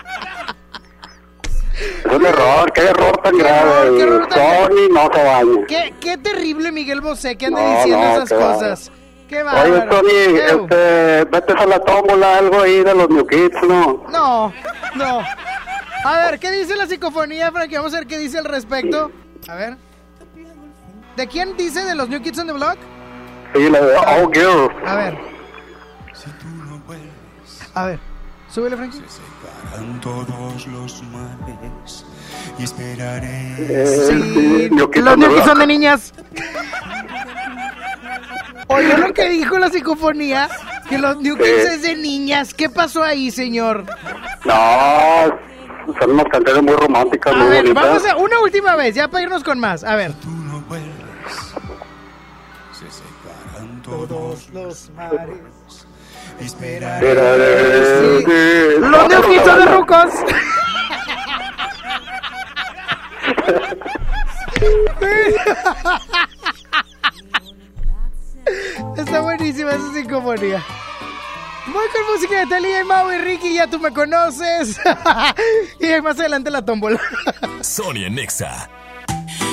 Es 1.77 2.11
un 2.11 2.25
error, 2.25 2.71
qué 2.73 2.81
error 2.81 3.17
tan 3.23 3.37
grave. 3.37 4.01
error 4.01 4.27
tan 4.27 4.39
Sony 4.39 4.89
no 4.91 5.09
se 5.13 5.23
baña. 5.23 5.65
Qué, 5.67 5.93
qué 5.99 6.17
terrible 6.17 6.71
Miguel 6.71 7.01
Bosé 7.01 7.37
que 7.37 7.45
anda 7.47 7.61
No, 7.61 7.77
diciendo 7.77 7.97
no, 8.05 8.13
esas 8.15 8.29
qué 8.29 8.35
cosas. 8.35 8.91
Qué 9.29 9.35
Oye, 9.37 9.43
bárbaro. 9.43 9.91
Sony, 9.99 10.07
Ew. 10.07 10.63
este, 10.63 11.25
vete 11.25 11.53
a 11.53 11.65
la 11.65 11.79
tómbola, 11.79 12.37
algo 12.37 12.61
ahí 12.61 12.83
de 12.83 12.95
los 12.95 13.09
New 13.09 13.27
Kids, 13.27 13.61
¿no? 13.67 14.05
No, 14.09 14.53
no. 14.95 15.21
A 16.05 16.17
ver, 16.25 16.39
¿qué 16.39 16.49
dice 16.51 16.75
la 16.75 16.87
psicofonía, 16.87 17.51
Frankie? 17.51 17.75
Vamos 17.75 17.93
a 17.93 17.97
ver 17.97 18.07
qué 18.07 18.17
dice 18.17 18.37
al 18.37 18.45
respecto. 18.45 19.11
A 19.47 19.55
ver. 19.55 19.77
¿De 21.15 21.27
quién 21.27 21.57
dice? 21.57 21.83
¿De 21.83 21.93
los 21.95 22.07
New 22.09 22.21
Kids 22.21 22.39
on 22.39 22.47
the 22.47 22.53
Block? 22.53 22.77
Sí, 23.53 23.69
la 23.69 23.81
de 23.81 23.95
Oh 23.97 24.31
Girl. 24.31 24.71
A 24.85 24.95
ver. 24.95 25.17
A 27.73 27.85
ver. 27.85 27.99
Súbele, 28.49 28.77
Frankie. 28.77 29.01
Separan 29.69 30.01
todos 30.01 30.67
los 30.67 31.03
males 31.03 32.05
y 32.59 32.63
esperaré 32.63 33.85
Sí, 34.07 34.69
New 34.71 34.89
Kids 34.89 35.03
Los 35.05 35.15
Block. 35.17 35.45
son 35.45 35.59
de 35.59 35.67
niñas. 35.67 36.13
Oye, 38.69 38.97
lo 38.97 39.13
que 39.13 39.29
dijo 39.29 39.57
la 39.57 39.69
psicofonía, 39.69 40.49
que 40.89 40.97
los 40.97 41.17
New 41.21 41.37
Kids 41.37 41.61
Sí. 41.61 41.67
es 41.75 41.81
de 41.83 41.95
niñas. 41.95 42.53
¿Qué 42.53 42.69
pasó 42.69 43.01
ahí, 43.03 43.31
señor? 43.31 43.85
No, 44.45 44.53
son 45.99 46.11
unas 46.11 46.25
canciones 46.25 46.63
muy 46.63 46.73
románticas, 46.75 47.33
A 47.33 47.37
muy 47.37 47.47
ver, 47.47 47.61
bonitas. 47.63 47.83
vamos 47.83 48.05
a 48.05 48.15
una 48.17 48.39
última 48.41 48.75
vez, 48.75 48.93
ya 48.95 49.07
para 49.07 49.23
irnos 49.23 49.43
con 49.43 49.57
más. 49.59 49.83
A 49.85 49.95
ver. 49.95 50.11
se 52.73 52.85
separan 52.91 53.81
Todos 53.81 54.49
los 54.53 54.89
mares. 54.95 55.37
Esperaré 56.39 57.09
Esperaré 57.09 58.23
que- 58.25 58.77
Los 58.79 59.13
son 59.13 59.59
de 59.59 59.65
rucos. 59.65 60.09
Está 68.97 69.21
buenísima 69.21 69.71
esa 69.71 69.93
psicofonía. 69.93 70.63
Voy 71.67 71.85
con 71.89 72.13
música 72.15 72.39
de 72.39 72.45
Talía 72.47 72.81
y 72.81 72.83
Mau 72.85 73.11
y 73.11 73.17
Ricky, 73.17 73.53
ya 73.55 73.67
tú 73.67 73.79
me 73.79 73.91
conoces. 73.91 74.79
y 75.79 76.01
más 76.01 76.17
adelante 76.19 76.49
la 76.49 76.63
tómbola. 76.63 76.99
Sonia 77.61 78.09
Nexa. 78.09 78.69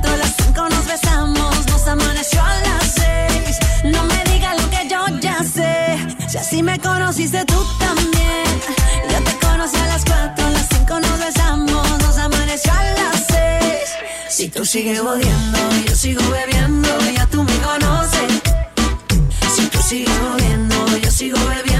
4, 0.00 0.10
a 0.10 0.16
las 0.16 0.34
5 0.36 0.68
nos 0.70 0.86
besamos, 0.86 1.66
nos 1.66 1.86
amaneció 1.86 2.40
a 2.40 2.56
las 2.60 2.94
6. 2.94 3.58
No 3.92 4.02
me 4.04 4.24
digas 4.24 4.58
lo 4.58 4.70
que 4.70 4.88
yo 4.88 5.04
ya 5.20 5.44
sé. 5.44 5.98
Si 6.30 6.38
así 6.38 6.62
me 6.62 6.78
conociste 6.78 7.44
tú 7.44 7.62
también. 7.78 8.46
Yo 9.10 9.22
te 9.22 9.46
conocí 9.46 9.76
a 9.76 9.86
las 9.88 10.02
4, 10.06 10.46
a 10.46 10.50
las 10.50 10.66
5 10.68 10.98
nos 11.00 11.18
besamos, 11.18 11.98
nos 11.98 12.16
amaneció 12.16 12.72
a 12.72 12.84
las 12.84 13.26
6. 13.26 13.66
Si 14.30 14.48
tú 14.48 14.64
sigues 14.64 14.98
odiando, 14.98 15.58
yo 15.86 15.94
sigo 15.94 16.22
bebiendo, 16.30 16.88
ya 17.14 17.26
tú 17.26 17.42
me 17.42 17.56
conoces. 17.58 18.32
Si 19.54 19.66
tú 19.66 19.78
sigues 19.82 20.18
odiando, 20.34 20.96
yo 20.96 21.10
sigo 21.10 21.38
bebiendo, 21.38 21.71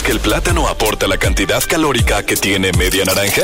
¿Sabías 0.00 0.02
que 0.02 0.12
el 0.12 0.20
plátano 0.20 0.68
aporta 0.68 1.06
la 1.06 1.18
cantidad 1.18 1.62
calórica 1.64 2.24
que 2.24 2.36
tiene 2.36 2.72
media 2.72 3.04
naranja? 3.04 3.42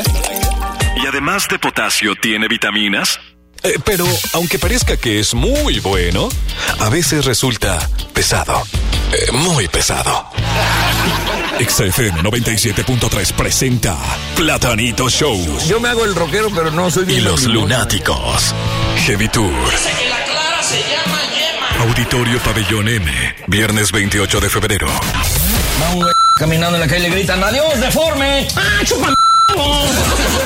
Y 0.95 1.05
además 1.05 1.47
de 1.49 1.59
potasio, 1.59 2.15
tiene 2.15 2.47
vitaminas. 2.47 3.19
Eh, 3.63 3.75
pero 3.85 4.05
aunque 4.33 4.57
parezca 4.57 4.97
que 4.97 5.19
es 5.19 5.33
muy 5.33 5.79
bueno, 5.79 6.29
a 6.79 6.89
veces 6.89 7.25
resulta 7.25 7.87
pesado. 8.13 8.63
Eh, 9.11 9.31
muy 9.33 9.67
pesado. 9.67 10.29
XFM 11.59 12.23
97.3 12.23 13.33
presenta 13.33 13.95
Platanito 14.35 15.09
Show. 15.09 15.37
Yo 15.67 15.79
me 15.79 15.89
hago 15.89 16.05
el 16.05 16.15
rockero, 16.15 16.49
pero 16.55 16.71
no 16.71 16.89
soy 16.89 17.03
Y 17.03 17.07
bien 17.07 17.23
los 17.25 17.43
lunáticos. 17.43 18.55
Heavy 19.05 19.27
Tour. 19.27 19.53
Auditorio 21.81 22.39
Pabellón 22.39 22.87
M. 22.87 23.35
Viernes 23.47 23.91
28 23.91 24.39
de 24.39 24.49
febrero. 24.49 24.87
Güey 25.93 26.26
caminando 26.37 26.75
en 26.75 26.81
la 26.81 26.87
calle 26.87 27.03
le 27.03 27.09
gritan 27.09 27.43
¡Adiós, 27.43 27.79
deforme! 27.79 28.47
¡Ah, 28.55 28.83
chupa 28.85 29.13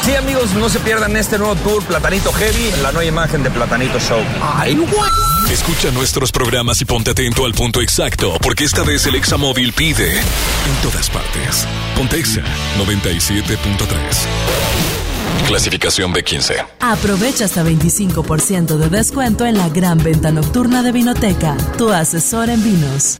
Sí, 0.06 0.16
amigos, 0.16 0.54
no 0.54 0.70
se 0.70 0.80
pierdan 0.80 1.16
este 1.18 1.38
nuevo 1.38 1.56
tour 1.56 1.84
Platanito 1.84 2.32
Heavy, 2.32 2.72
la 2.82 2.92
nueva 2.92 3.06
imagen 3.06 3.44
de 3.44 3.52
Platanito 3.52 4.00
Show. 4.00 4.20
¡Ay, 4.42 4.76
güey! 4.76 5.52
Escucha 5.52 5.92
nuestros 5.92 6.32
programas 6.32 6.82
y 6.82 6.86
ponte 6.86 7.12
atento 7.12 7.46
al 7.46 7.54
punto 7.54 7.82
exacto, 7.82 8.38
porque 8.42 8.64
esta 8.64 8.84
vez 8.84 9.06
el 9.06 9.16
Examóvil 9.16 9.74
pide 9.74 10.12
en 10.12 10.82
todas 10.82 11.10
partes. 11.10 11.68
Pontexa 11.96 12.42
97.3. 12.80 13.58
Clasificación 15.48 16.14
B15. 16.14 16.66
Aprovecha 16.80 17.46
hasta 17.46 17.64
25% 17.64 18.78
de 18.78 18.90
descuento 18.90 19.46
en 19.46 19.58
la 19.58 19.70
gran 19.70 19.98
venta 19.98 20.32
nocturna 20.32 20.84
de 20.84 20.92
Vinoteca, 20.92 21.58
tu 21.78 21.92
asesor 21.92 22.50
en 22.50 22.64
vinos. 22.64 23.20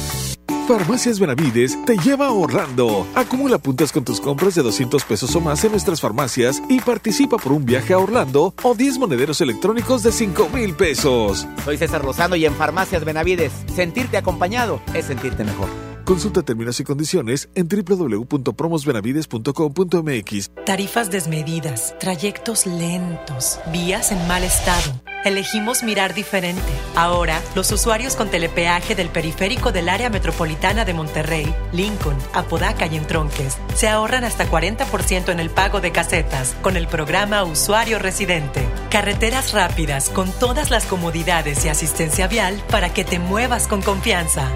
Farmacias 0.67 1.19
Benavides 1.19 1.77
te 1.85 1.97
lleva 1.97 2.27
a 2.27 2.31
Orlando. 2.31 3.05
Acumula 3.15 3.57
puntos 3.57 3.91
con 3.91 4.05
tus 4.05 4.21
compras 4.21 4.55
de 4.55 4.61
200 4.61 5.03
pesos 5.03 5.35
o 5.35 5.41
más 5.41 5.63
en 5.63 5.71
nuestras 5.71 5.99
farmacias 5.99 6.61
y 6.69 6.79
participa 6.79 7.37
por 7.37 7.51
un 7.51 7.65
viaje 7.65 7.93
a 7.93 7.99
Orlando 7.99 8.53
o 8.63 8.75
10 8.75 8.99
monederos 8.99 9.41
electrónicos 9.41 10.03
de 10.03 10.11
5 10.11 10.49
mil 10.49 10.73
pesos. 10.75 11.47
Soy 11.65 11.77
César 11.77 12.05
Lozano 12.05 12.35
y 12.35 12.45
en 12.45 12.53
Farmacias 12.53 13.03
Benavides, 13.03 13.51
sentirte 13.73 14.17
acompañado 14.17 14.81
es 14.93 15.05
sentirte 15.05 15.43
mejor. 15.43 15.90
Consulta 16.11 16.41
términos 16.41 16.77
y 16.81 16.83
condiciones 16.83 17.47
en 17.55 17.69
www.promosbenavides.com.mx. 17.69 20.51
Tarifas 20.65 21.09
desmedidas, 21.09 21.95
trayectos 22.01 22.65
lentos, 22.65 23.61
vías 23.71 24.11
en 24.11 24.27
mal 24.27 24.43
estado. 24.43 24.91
Elegimos 25.23 25.83
mirar 25.83 26.13
diferente. 26.13 26.61
Ahora, 26.97 27.41
los 27.55 27.71
usuarios 27.71 28.17
con 28.17 28.29
telepeaje 28.29 28.93
del 28.93 29.07
periférico 29.07 29.71
del 29.71 29.87
área 29.87 30.09
metropolitana 30.09 30.83
de 30.83 30.93
Monterrey, 30.93 31.55
Lincoln, 31.71 32.17
Apodaca 32.33 32.87
y 32.87 32.97
Entronques 32.97 33.57
se 33.73 33.87
ahorran 33.87 34.25
hasta 34.25 34.51
40% 34.51 35.29
en 35.29 35.39
el 35.39 35.49
pago 35.49 35.79
de 35.79 35.93
casetas 35.93 36.57
con 36.61 36.75
el 36.75 36.89
programa 36.89 37.45
Usuario 37.45 37.99
Residente. 37.99 38.67
Carreteras 38.89 39.53
rápidas 39.53 40.09
con 40.09 40.29
todas 40.29 40.71
las 40.71 40.85
comodidades 40.85 41.63
y 41.63 41.69
asistencia 41.69 42.27
vial 42.27 42.61
para 42.69 42.93
que 42.93 43.05
te 43.05 43.17
muevas 43.17 43.69
con 43.69 43.81
confianza. 43.81 44.51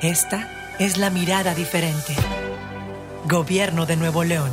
Esta 0.00 0.57
es 0.78 0.96
la 0.96 1.10
mirada 1.10 1.54
diferente. 1.54 2.14
Gobierno 3.28 3.86
de 3.86 3.96
Nuevo 3.96 4.24
León. 4.24 4.50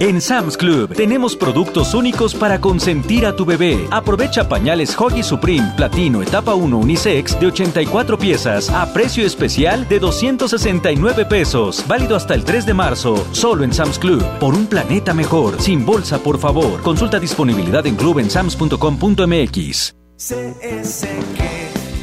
En 0.00 0.20
Sam's 0.20 0.56
Club 0.56 0.94
tenemos 0.94 1.34
productos 1.34 1.92
únicos 1.92 2.32
para 2.32 2.60
consentir 2.60 3.26
a 3.26 3.34
tu 3.34 3.44
bebé. 3.44 3.88
Aprovecha 3.90 4.48
pañales 4.48 4.96
Hoggy 4.96 5.24
Supreme 5.24 5.72
Platino 5.76 6.22
Etapa 6.22 6.54
1 6.54 6.78
Unisex 6.78 7.38
de 7.40 7.48
84 7.48 8.16
piezas 8.16 8.70
a 8.70 8.92
precio 8.92 9.26
especial 9.26 9.88
de 9.88 9.98
269 9.98 11.26
pesos. 11.26 11.84
Válido 11.88 12.14
hasta 12.14 12.34
el 12.34 12.44
3 12.44 12.64
de 12.66 12.74
marzo. 12.74 13.26
Solo 13.32 13.64
en 13.64 13.72
Sam's 13.72 13.98
Club. 13.98 14.24
Por 14.38 14.54
un 14.54 14.66
planeta 14.68 15.14
mejor. 15.14 15.60
Sin 15.60 15.84
bolsa, 15.84 16.18
por 16.18 16.38
favor. 16.38 16.80
Consulta 16.82 17.18
disponibilidad 17.18 17.84
en 17.84 17.96
club 17.96 18.20
en 18.20 18.30
sams.com.mx. 18.30 19.94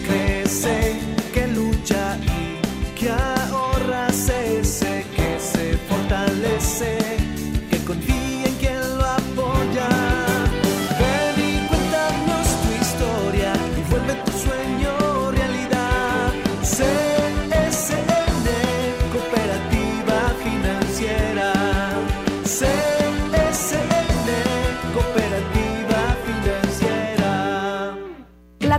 Crece, 0.05 0.84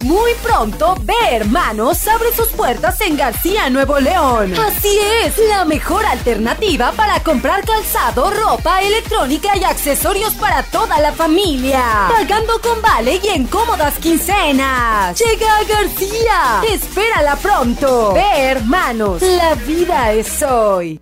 Muy 0.00 0.34
pronto, 0.42 0.94
Ve 1.02 1.14
Hermanos 1.32 2.06
abre 2.06 2.32
sus 2.34 2.48
puertas 2.48 3.00
en 3.00 3.16
García, 3.16 3.70
Nuevo 3.70 3.98
León. 3.98 4.54
Así 4.58 4.98
es, 5.24 5.36
la 5.48 5.64
mejor 5.64 6.04
alternativa 6.04 6.92
para 6.92 7.18
comprar 7.20 7.64
calzado, 7.64 8.30
ropa, 8.30 8.82
electrónica 8.82 9.56
y 9.56 9.64
accesorios 9.64 10.34
para 10.34 10.62
toda 10.64 11.00
la 11.00 11.12
familia. 11.12 12.08
Pagando 12.08 12.60
con 12.60 12.80
vale 12.82 13.20
y 13.22 13.28
en 13.28 13.46
cómodas 13.46 13.94
quincenas. 13.98 15.18
Llega 15.18 15.56
a 15.56 15.64
García. 15.64 16.62
Espérala 16.70 17.36
pronto. 17.36 18.12
Ve 18.12 18.42
Hermanos, 18.50 19.22
la 19.22 19.54
vida 19.54 20.12
es 20.12 20.42
hoy. 20.42 21.00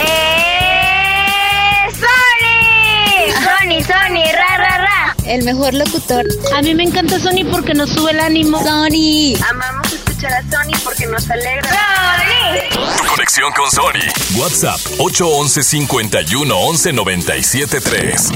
¡Eh! 0.00 1.86
¡Sony! 1.92 3.32
¡Sony, 3.34 3.82
Sony! 3.84 4.32
¡Ra, 4.32 4.56
ra, 4.56 4.78
ra! 4.78 4.85
El 5.26 5.44
mejor 5.44 5.74
locutor. 5.74 6.24
A 6.56 6.62
mí 6.62 6.74
me 6.74 6.84
encanta 6.84 7.18
Sony 7.18 7.44
porque 7.50 7.74
nos 7.74 7.90
sube 7.90 8.12
el 8.12 8.20
ánimo. 8.20 8.58
Sony. 8.62 9.34
Amamos 9.50 9.92
escuchar 9.92 10.32
a 10.32 10.42
Sony 10.42 10.78
porque 10.84 11.06
nos 11.06 11.28
alegra. 11.28 11.70
¡Sony! 11.70 13.06
Conexión 13.08 13.52
con 13.52 13.70
Sony. 13.70 14.38
WhatsApp 14.38 14.80
811 14.98 15.62
51 15.62 16.56
11 16.56 16.92
97 16.92 17.80
3. 17.80 18.28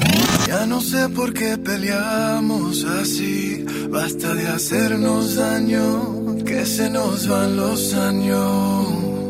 Ya 0.48 0.66
no 0.66 0.80
sé 0.80 1.08
por 1.08 1.32
qué 1.32 1.56
peleamos 1.58 2.84
así. 2.84 3.64
Basta 3.88 4.34
de 4.34 4.48
hacernos 4.48 5.36
daño, 5.36 6.44
que 6.44 6.66
se 6.66 6.90
nos 6.90 7.28
van 7.28 7.56
los 7.56 7.94
años. 7.94 9.29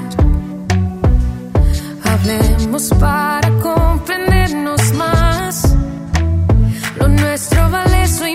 Hablemos 2.23 2.89
para 2.99 3.49
comprendernos 3.61 4.93
más. 4.93 5.75
Lo 6.99 7.07
nuestro 7.07 7.67
vale 7.71 8.03
eso 8.03 8.27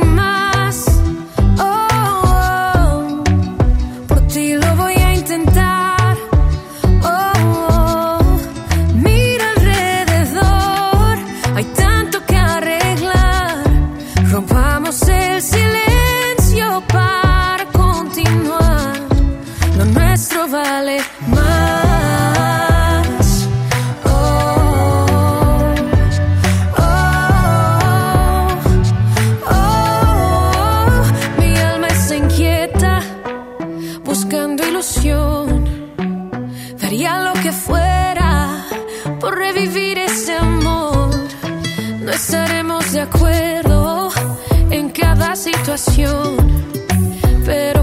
pero 47.44 47.75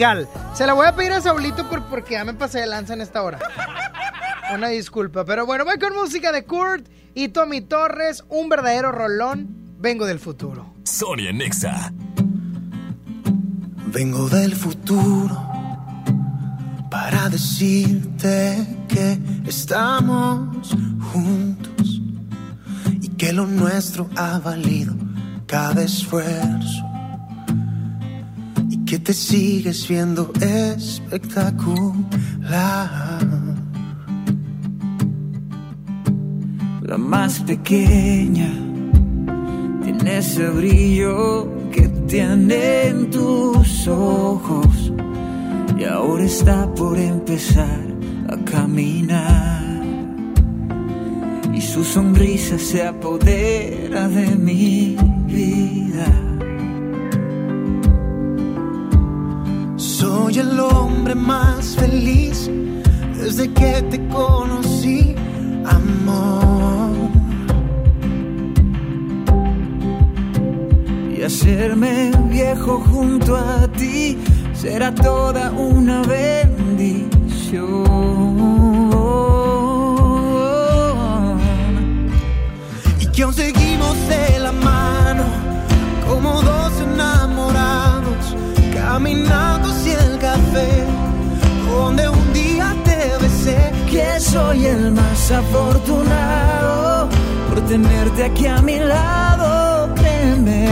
musical. 0.00 0.28
Se 0.54 0.66
la 0.66 0.72
voy 0.72 0.86
a 0.86 0.94
pedir 0.94 1.12
a 1.12 1.20
Saulito 1.20 1.68
por, 1.68 1.84
porque 1.84 2.12
ya 2.12 2.24
me 2.24 2.34
pasé 2.34 2.60
de 2.60 2.66
lanza 2.66 2.94
en 2.94 3.00
esta 3.00 3.22
hora. 3.22 3.38
Una 4.54 4.68
disculpa, 4.68 5.24
pero 5.24 5.46
bueno, 5.46 5.64
voy 5.64 5.78
con 5.78 5.94
música 5.94 6.32
de 6.32 6.44
Kurt 6.44 6.88
y 7.14 7.28
Tommy 7.28 7.60
Torres, 7.60 8.24
un 8.28 8.48
verdadero 8.48 8.92
rolón. 8.92 9.48
Vengo 9.78 10.06
del 10.06 10.18
futuro. 10.18 10.74
Sonia 10.84 11.32
Nexa. 11.32 11.92
Vengo 13.86 14.28
del 14.28 14.54
futuro 14.54 15.48
para 16.90 17.28
decirte 17.28 18.66
que 18.88 19.18
estamos 19.46 20.76
juntos 21.12 22.00
y 23.00 23.08
que 23.10 23.32
lo 23.32 23.46
nuestro 23.46 24.08
ha 24.16 24.38
valido 24.38 24.94
cada 25.46 25.82
esfuerzo 25.82 26.89
que 28.90 28.98
te 28.98 29.12
sigues 29.12 29.86
viendo 29.86 30.32
espectacular. 30.40 33.20
La 36.82 36.98
más 36.98 37.38
pequeña 37.38 38.50
tiene 39.84 40.18
ese 40.18 40.48
brillo 40.48 41.48
que 41.70 41.86
tienen 42.08 43.10
tus 43.10 43.86
ojos 43.86 44.92
y 45.78 45.84
ahora 45.84 46.24
está 46.24 46.74
por 46.74 46.98
empezar 46.98 47.86
a 48.28 48.36
caminar 48.38 49.84
y 51.54 51.60
su 51.60 51.84
sonrisa 51.84 52.58
se 52.58 52.84
apodera 52.84 54.08
de 54.08 54.34
mi 54.34 54.96
vida. 55.28 56.29
Soy 60.30 60.38
el 60.38 60.60
hombre 60.60 61.16
más 61.16 61.74
feliz 61.74 62.48
desde 63.18 63.52
que 63.52 63.82
te 63.90 63.98
conocí, 64.06 65.16
amor. 65.66 67.10
Y 71.12 71.22
hacerme 71.22 72.12
viejo 72.30 72.78
junto 72.92 73.36
a 73.36 73.66
ti 73.76 74.18
será 74.54 74.94
toda 74.94 75.50
una 75.50 76.02
bendición. 76.02 77.90
Y 83.00 83.06
que 83.06 83.22
aún 83.24 83.34
seguimos 83.34 83.96
de 84.06 84.38
la 84.38 84.52
mano 84.52 85.24
como 86.08 86.40
dos 86.40 86.72
enamorados 86.80 88.36
caminando 88.72 89.59
donde 91.68 92.08
un 92.08 92.32
día 92.32 92.74
te 92.84 93.18
besé. 93.22 93.72
Que 93.90 94.20
soy 94.20 94.66
el 94.66 94.92
más 94.92 95.30
afortunado 95.30 97.08
por 97.48 97.60
tenerte 97.62 98.24
aquí 98.24 98.46
a 98.46 98.60
mi 98.62 98.78
lado, 98.78 99.94
créeme. 99.94 100.68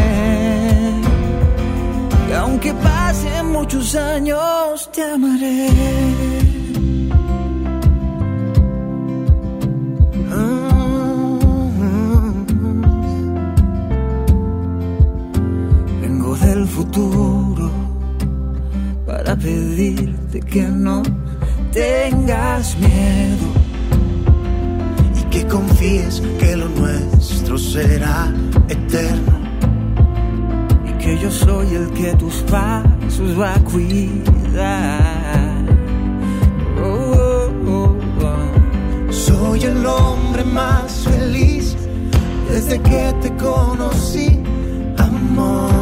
Que 2.26 2.34
aunque 2.34 2.72
pasen 2.74 3.46
muchos 3.52 3.94
años, 3.96 4.90
te 4.92 5.02
amaré. 5.02 5.70
Vengo 16.00 16.36
del 16.36 16.66
futuro 16.66 17.37
pedirte 19.40 20.40
que 20.40 20.62
no 20.62 21.02
tengas 21.72 22.76
miedo 22.78 23.46
y 25.14 25.22
que 25.30 25.46
confíes 25.46 26.22
que 26.38 26.56
lo 26.56 26.68
nuestro 26.68 27.58
será 27.58 28.32
eterno. 28.68 29.38
y 30.88 30.92
que 30.98 31.18
yo 31.18 31.30
soy 31.30 31.74
el 31.74 31.90
que 31.90 32.14
tus 32.16 32.36
pasos 32.50 33.38
va 33.38 33.54
a 33.54 33.64
cuidar. 33.64 34.98
Oh, 36.82 37.50
oh, 37.66 37.96
oh. 38.22 39.12
Soy 39.12 39.64
el 39.64 39.84
hombre 39.86 40.44
más 40.44 41.04
feliz 41.04 41.76
desde 42.50 42.80
que 42.80 43.14
te 43.20 43.36
conocí, 43.36 44.40
amor. 44.96 45.77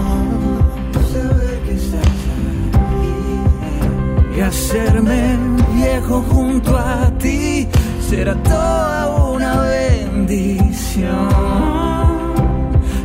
Y 4.36 4.40
hacerme 4.40 5.38
viejo 5.74 6.22
junto 6.28 6.76
a 6.76 7.10
ti 7.18 7.66
será 8.06 8.34
toda 8.42 9.08
una 9.30 9.60
bendición. 9.62 11.28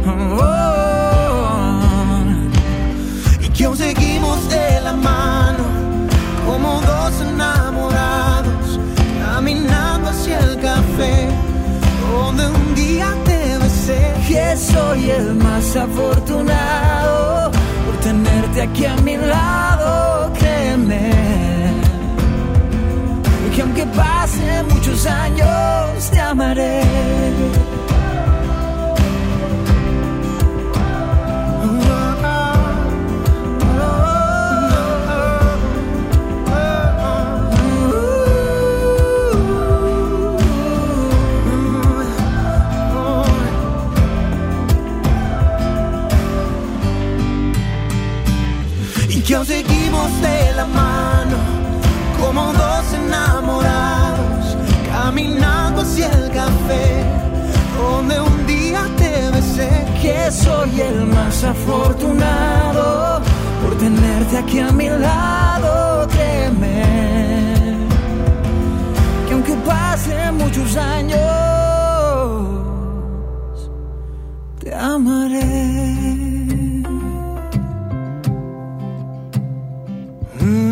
Oh, 0.05 1.79
y 3.41 3.47
que 3.49 3.65
aún 3.65 3.77
seguimos 3.77 4.49
de 4.49 4.81
la 4.81 4.93
mano 4.93 5.63
como 6.45 6.81
dos 6.81 7.21
enamorados 7.21 8.79
caminando 9.23 10.09
hacia 10.09 10.39
el 10.39 10.59
café 10.59 11.29
donde 12.11 12.47
un 12.47 12.75
día 12.75 13.15
te 13.23 13.57
besé. 13.57 14.13
Que 14.27 14.57
soy 14.57 15.09
el 15.11 15.35
más 15.35 15.75
afortunado 15.77 16.60
años, 25.11 26.09
te 26.11 26.19
amaré. 26.19 26.90
El 60.31 61.05
más 61.07 61.43
afortunado 61.43 63.21
por 63.61 63.77
tenerte 63.77 64.37
aquí 64.37 64.59
a 64.59 64.71
mi 64.71 64.87
lado. 64.87 66.07
Créeme 66.07 66.83
que 69.27 69.33
aunque 69.33 69.53
pasen 69.65 70.37
muchos 70.37 70.77
años, 70.77 71.19
te 74.59 74.73
amaré. 74.73 75.43
Mm. 80.39 80.71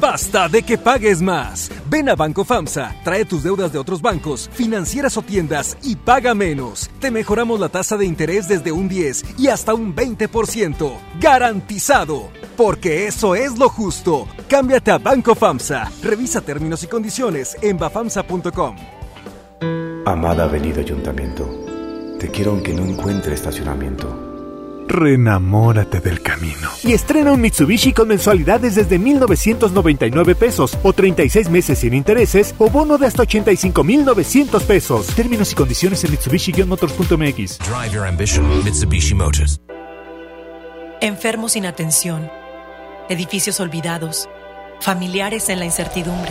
Basta 0.00 0.48
de 0.48 0.62
que 0.62 0.78
pagues 0.78 1.20
más. 1.20 1.70
Ven 1.88 2.08
a 2.08 2.14
Banco 2.14 2.44
FAMSA, 2.44 2.96
trae 3.04 3.24
tus 3.24 3.42
deudas 3.42 3.72
de 3.72 3.78
otros 3.78 4.00
bancos, 4.00 4.48
financieras 4.52 5.16
o 5.16 5.22
tiendas 5.22 5.76
y 5.82 5.96
paga 5.96 6.34
menos. 6.34 6.90
Te 7.00 7.10
mejoramos 7.10 7.60
la 7.60 7.68
tasa 7.68 7.96
de 7.96 8.06
interés 8.06 8.48
desde 8.48 8.72
un 8.72 8.88
10 8.88 9.38
y 9.38 9.48
hasta 9.48 9.74
un 9.74 9.94
20%. 9.94 10.92
Garantizado. 11.20 12.30
Porque 12.56 13.06
eso 13.06 13.34
es 13.34 13.58
lo 13.58 13.68
justo. 13.68 14.26
Cámbiate 14.48 14.90
a 14.90 14.98
Banco 14.98 15.34
FAMSA. 15.34 15.90
Revisa 16.02 16.40
términos 16.40 16.82
y 16.84 16.86
condiciones 16.86 17.56
en 17.62 17.78
bafamsa.com. 17.78 18.76
Amada 20.04 20.44
Avenida 20.44 20.80
Ayuntamiento, 20.80 21.48
te 22.18 22.28
quiero 22.28 22.50
aunque 22.50 22.74
no 22.74 22.84
encuentre 22.84 23.34
estacionamiento. 23.34 24.31
Renamórate 24.88 26.00
del 26.00 26.22
camino. 26.22 26.68
Y 26.84 26.92
estrena 26.92 27.32
un 27.32 27.40
Mitsubishi 27.40 27.92
con 27.92 28.08
mensualidades 28.08 28.74
desde 28.74 28.98
1,999 28.98 30.34
pesos 30.34 30.78
o 30.82 30.92
36 30.92 31.48
meses 31.50 31.78
sin 31.78 31.94
intereses 31.94 32.54
o 32.58 32.68
bono 32.68 32.98
de 32.98 33.06
hasta 33.06 33.22
85,900 33.22 34.62
pesos. 34.64 35.06
Términos 35.08 35.52
y 35.52 35.54
condiciones 35.54 36.04
en 36.04 36.12
Mitsubishi-motors.mx. 36.12 37.58
Drive 37.58 37.92
your 37.92 38.06
ambition, 38.06 38.64
Mitsubishi 38.64 39.14
Motors. 39.14 39.60
Enfermos 41.00 41.52
sin 41.54 41.66
atención, 41.66 42.30
edificios 43.08 43.58
olvidados, 43.58 44.28
familiares 44.80 45.48
en 45.48 45.58
la 45.58 45.64
incertidumbre. 45.64 46.30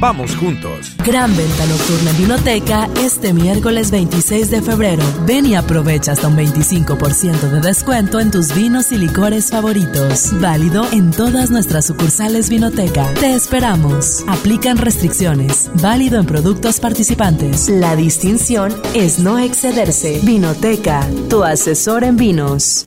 Vamos 0.00 0.34
juntos. 0.34 0.96
Gran 1.04 1.36
venta 1.36 1.66
nocturna 1.66 2.10
en 2.12 2.16
Vinoteca 2.16 2.88
este 3.04 3.34
miércoles 3.34 3.90
26 3.90 4.50
de 4.50 4.62
febrero. 4.62 5.02
Ven 5.26 5.44
y 5.44 5.54
aprovecha 5.54 6.12
hasta 6.12 6.28
un 6.28 6.38
25% 6.38 7.50
de 7.50 7.60
descuento 7.60 8.18
en 8.18 8.30
tus 8.30 8.54
vinos 8.54 8.92
y 8.92 8.96
licores 8.96 9.50
favoritos. 9.50 10.30
Válido 10.40 10.86
en 10.90 11.10
todas 11.10 11.50
nuestras 11.50 11.84
sucursales 11.84 12.48
Vinoteca. 12.48 13.12
Te 13.20 13.34
esperamos. 13.34 14.24
Aplican 14.26 14.78
restricciones. 14.78 15.70
Válido 15.82 16.18
en 16.18 16.24
productos 16.24 16.80
participantes. 16.80 17.68
La 17.68 17.94
distinción 17.94 18.74
es 18.94 19.18
no 19.18 19.38
excederse. 19.38 20.18
Vinoteca, 20.24 21.06
tu 21.28 21.44
asesor 21.44 22.04
en 22.04 22.16
vinos. 22.16 22.86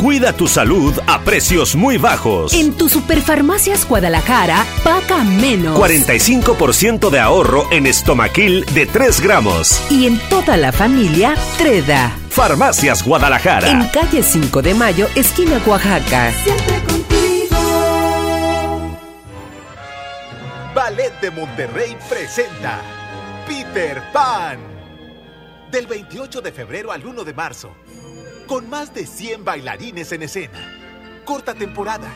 Cuida 0.00 0.32
tu 0.32 0.48
salud 0.48 0.98
a 1.06 1.20
precios 1.20 1.76
muy 1.76 1.98
bajos. 1.98 2.54
En 2.54 2.74
tu 2.74 2.88
Superfarmacias 2.88 3.86
Guadalajara, 3.86 4.64
paga 4.82 5.22
menos. 5.24 5.78
45% 5.78 7.10
de 7.10 7.20
ahorro 7.20 7.70
en 7.70 7.86
estomaquil 7.86 8.64
de 8.72 8.86
3 8.86 9.20
gramos. 9.20 9.78
Y 9.90 10.06
en 10.06 10.18
toda 10.30 10.56
la 10.56 10.72
familia, 10.72 11.34
Treda. 11.58 12.16
Farmacias 12.30 13.04
Guadalajara. 13.04 13.68
En 13.68 13.88
calle 13.88 14.22
5 14.22 14.62
de 14.62 14.72
Mayo, 14.72 15.06
esquina 15.16 15.60
Oaxaca. 15.66 16.32
Siempre 16.44 16.82
contigo. 16.84 17.58
Ballet 20.74 21.12
de 21.20 21.30
Monterrey 21.30 21.94
presenta 22.08 22.80
Peter 23.46 24.02
Pan. 24.14 24.60
Del 25.70 25.86
28 25.86 26.40
de 26.40 26.52
febrero 26.52 26.90
al 26.90 27.04
1 27.04 27.22
de 27.22 27.34
marzo. 27.34 27.76
Con 28.50 28.68
más 28.68 28.92
de 28.92 29.06
100 29.06 29.44
bailarines 29.44 30.10
en 30.10 30.24
escena. 30.24 30.58
Corta 31.24 31.54
temporada. 31.54 32.12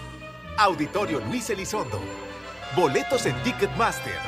Auditorio 0.58 1.20
Luis 1.20 1.48
Elizondo. 1.48 2.00
Boletos 2.74 3.24
en 3.26 3.40
Ticketmaster. 3.44 4.18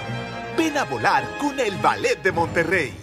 Ven 0.56 0.78
a 0.78 0.84
volar 0.84 1.28
con 1.40 1.58
el 1.58 1.76
Ballet 1.78 2.22
de 2.22 2.30
Monterrey. 2.30 2.94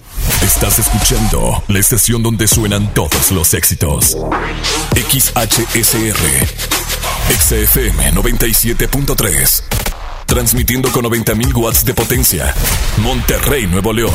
Estás 0.41 0.80
escuchando 0.80 1.62
la 1.68 1.80
estación 1.80 2.24
donde 2.24 2.47
suenan 2.47 2.93
todos 2.93 3.30
los 3.34 3.54
éxitos. 3.54 4.16
XHSR. 4.95 6.47
XFM 7.28 8.14
97.3. 8.14 9.83
Transmitiendo 10.26 10.92
con 10.92 11.06
90.000 11.06 11.56
watts 11.56 11.86
de 11.86 11.94
potencia. 11.94 12.54
Monterrey, 12.98 13.68
Nuevo 13.68 13.94
León. 13.94 14.14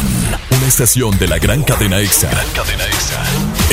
Una 0.50 0.66
estación 0.66 1.18
de 1.18 1.28
la 1.28 1.38
gran 1.38 1.62
cadena 1.62 2.00
EXA. 2.00 2.30
Cadena 2.54 2.84
EXA. 2.84 3.24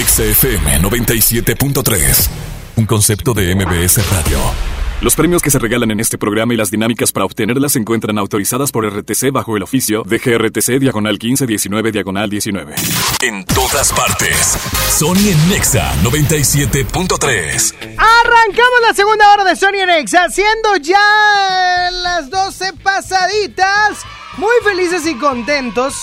XFM 0.06 0.82
97.3. 0.82 2.30
Un 2.78 2.86
concepto 2.86 3.34
de 3.34 3.56
MBS 3.56 4.00
Radio. 4.12 4.75
Los 5.02 5.16
premios 5.16 5.42
que 5.42 5.52
se 5.52 5.60
regalan 5.60 5.92
en 5.92 6.00
este 6.00 6.18
programa 6.18 6.54
y 6.54 6.58
las 6.58 6.72
dinámicas 6.72 7.12
para 7.12 7.26
obtenerlas 7.26 7.74
se 7.74 7.80
encuentran 7.80 8.18
autorizadas 8.18 8.72
por 8.72 8.86
RTC 8.88 9.30
bajo 9.32 9.58
el 9.58 9.64
oficio 9.64 10.04
de 10.04 10.20
GRTC 10.20 10.80
Diagonal 10.80 11.14
1519 11.14 11.92
Diagonal 11.92 12.30
19. 12.30 12.76
En 13.22 13.44
todas 13.46 13.92
partes. 13.92 14.58
Sony 14.90 15.32
en 15.32 15.50
Nexa 15.50 15.94
97.3. 16.02 17.76
Arrancamos 17.98 18.82
la 18.88 18.94
segunda 18.94 19.34
hora 19.34 19.44
de 19.44 19.56
Sony 19.58 19.82
en 19.84 19.90
Exa, 19.90 20.30
siendo 20.30 20.78
ya 20.82 21.90
las 21.92 22.30
12 22.30 22.74
pasaditas. 22.82 24.00
Muy 24.38 24.56
felices 24.64 25.06
y 25.08 25.16
contentos. 25.16 25.94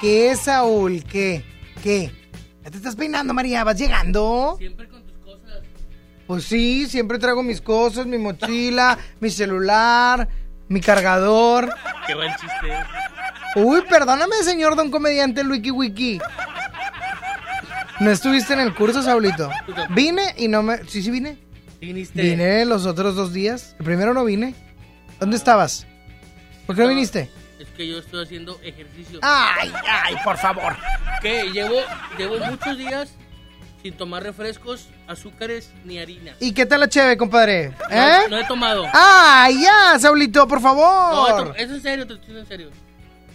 ¿Qué 0.00 0.30
es 0.30 0.40
Saúl? 0.40 1.04
¿Qué? 1.04 1.44
¿Qué? 1.82 2.10
¿Ya 2.64 2.70
te 2.70 2.78
estás 2.78 2.96
peinando, 2.96 3.34
María? 3.34 3.64
¿Vas 3.64 3.78
llegando? 3.78 4.56
Siempre 4.58 4.88
con. 4.88 4.99
Pues 6.30 6.44
sí, 6.44 6.86
siempre 6.86 7.18
traigo 7.18 7.42
mis 7.42 7.60
cosas, 7.60 8.06
mi 8.06 8.16
mochila, 8.16 8.96
mi 9.18 9.30
celular, 9.30 10.28
mi 10.68 10.80
cargador. 10.80 11.74
Qué 12.06 12.14
buen 12.14 12.30
chiste. 12.36 12.68
Uy, 13.56 13.82
perdóname, 13.90 14.36
señor 14.44 14.76
don 14.76 14.92
comediante 14.92 15.44
Wiki 15.44 15.72
Wiki. 15.72 16.20
¿No 17.98 18.12
estuviste 18.12 18.52
en 18.52 18.60
el 18.60 18.76
curso, 18.76 19.02
Saulito? 19.02 19.50
Vine 19.88 20.22
y 20.36 20.46
no 20.46 20.62
me... 20.62 20.84
Sí, 20.84 21.02
sí 21.02 21.10
vine. 21.10 21.36
Viniste. 21.80 22.22
Vine 22.22 22.64
los 22.64 22.86
otros 22.86 23.16
dos 23.16 23.32
días. 23.32 23.74
El 23.80 23.86
primero 23.86 24.14
no 24.14 24.24
vine. 24.24 24.54
¿Dónde 25.18 25.36
estabas? 25.36 25.84
¿Por 26.64 26.76
qué 26.76 26.82
no 26.82 26.88
viniste? 26.90 27.28
Es 27.58 27.66
que 27.70 27.88
yo 27.88 27.98
estoy 27.98 28.22
haciendo 28.22 28.56
ejercicio. 28.62 29.18
Ay, 29.20 29.72
ay, 29.84 30.14
por 30.22 30.36
favor. 30.38 30.76
Que 31.22 31.50
llevo, 31.50 31.80
llevo 32.16 32.38
muchos 32.38 32.78
días 32.78 33.16
sin 33.82 33.94
tomar 33.96 34.22
refrescos, 34.22 34.88
azúcares 35.06 35.70
ni 35.84 35.98
harina. 35.98 36.34
¿Y 36.40 36.52
qué 36.52 36.66
tal 36.66 36.80
la 36.80 36.88
cheve, 36.88 37.16
compadre? 37.16 37.70
No, 37.70 37.96
¿Eh? 37.96 38.18
no 38.28 38.38
he 38.38 38.44
tomado. 38.44 38.84
¡Ay, 38.92 39.62
ya, 39.62 39.98
Saulito, 39.98 40.46
por 40.46 40.58
No, 40.60 40.62
favor! 40.68 41.44
to- 41.48 41.54
es 41.54 41.70
en 41.70 41.80
serio, 41.82 42.06
te 42.06 42.14
estoy 42.14 42.38
en 42.38 42.46
serio. 42.46 42.70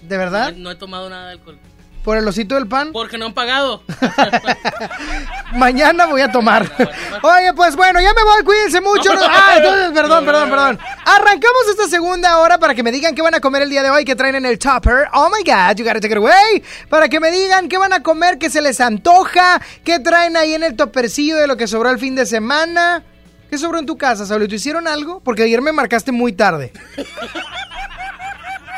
¿De 0.03 0.17
verdad? 0.17 0.51
No, 0.53 0.59
no 0.65 0.71
he 0.71 0.75
tomado 0.75 1.09
nada 1.09 1.27
de 1.27 1.31
alcohol. 1.33 1.57
¿Por 2.05 2.17
el 2.17 2.27
osito 2.27 2.53
del 2.55 2.67
pan? 2.67 2.91
Porque 2.93 3.17
no 3.17 3.25
han 3.25 3.33
pagado. 3.33 3.81
Mañana 5.55 6.05
voy 6.05 6.21
a 6.21 6.31
tomar. 6.31 6.63
Oye, 7.23 7.51
pues 7.55 7.75
bueno, 7.75 7.99
ya 7.99 8.13
me 8.13 8.23
voy, 8.23 8.43
cuídense 8.43 8.79
mucho. 8.79 9.13
No- 9.13 9.21
Ah, 9.23 9.55
entonces, 9.57 9.91
perdón, 9.91 10.23
perdón, 10.23 10.49
perdón. 10.51 10.79
Arrancamos 11.03 11.63
esta 11.71 11.87
segunda 11.87 12.37
hora 12.39 12.57
para 12.59 12.75
que 12.75 12.83
me 12.83 12.91
digan 12.91 13.15
qué 13.15 13.21
van 13.23 13.33
a 13.33 13.39
comer 13.39 13.63
el 13.63 13.69
día 13.71 13.81
de 13.83 13.89
hoy, 13.89 14.05
que 14.05 14.15
traen 14.15 14.35
en 14.35 14.45
el 14.45 14.59
topper. 14.59 15.07
Oh 15.13 15.29
my 15.29 15.43
god, 15.43 15.75
you 15.77 15.83
gotta 15.83 15.99
take 15.99 16.11
it 16.13 16.17
away. 16.17 16.63
Para 16.89 17.09
que 17.09 17.19
me 17.19 17.31
digan 17.31 17.67
qué 17.69 17.77
van 17.79 17.91
a 17.93 18.03
comer, 18.03 18.37
qué 18.37 18.49
se 18.51 18.61
les 18.61 18.79
antoja, 18.81 19.59
qué 19.83 19.99
traen 19.99 20.37
ahí 20.37 20.53
en 20.53 20.63
el 20.63 20.75
toppercillo 20.75 21.37
de 21.37 21.47
lo 21.47 21.57
que 21.57 21.67
sobró 21.67 21.89
el 21.89 21.97
fin 21.99 22.13
de 22.15 22.25
semana. 22.27 23.01
¿Qué 23.49 23.57
sobró 23.57 23.79
en 23.79 23.85
tu 23.85 23.97
casa, 23.97 24.25
Saulito? 24.25 24.53
¿Hicieron 24.55 24.87
algo? 24.87 25.21
Porque 25.21 25.43
ayer 25.43 25.61
me 25.61 25.71
marcaste 25.71 26.11
muy 26.11 26.33
tarde. 26.33 26.71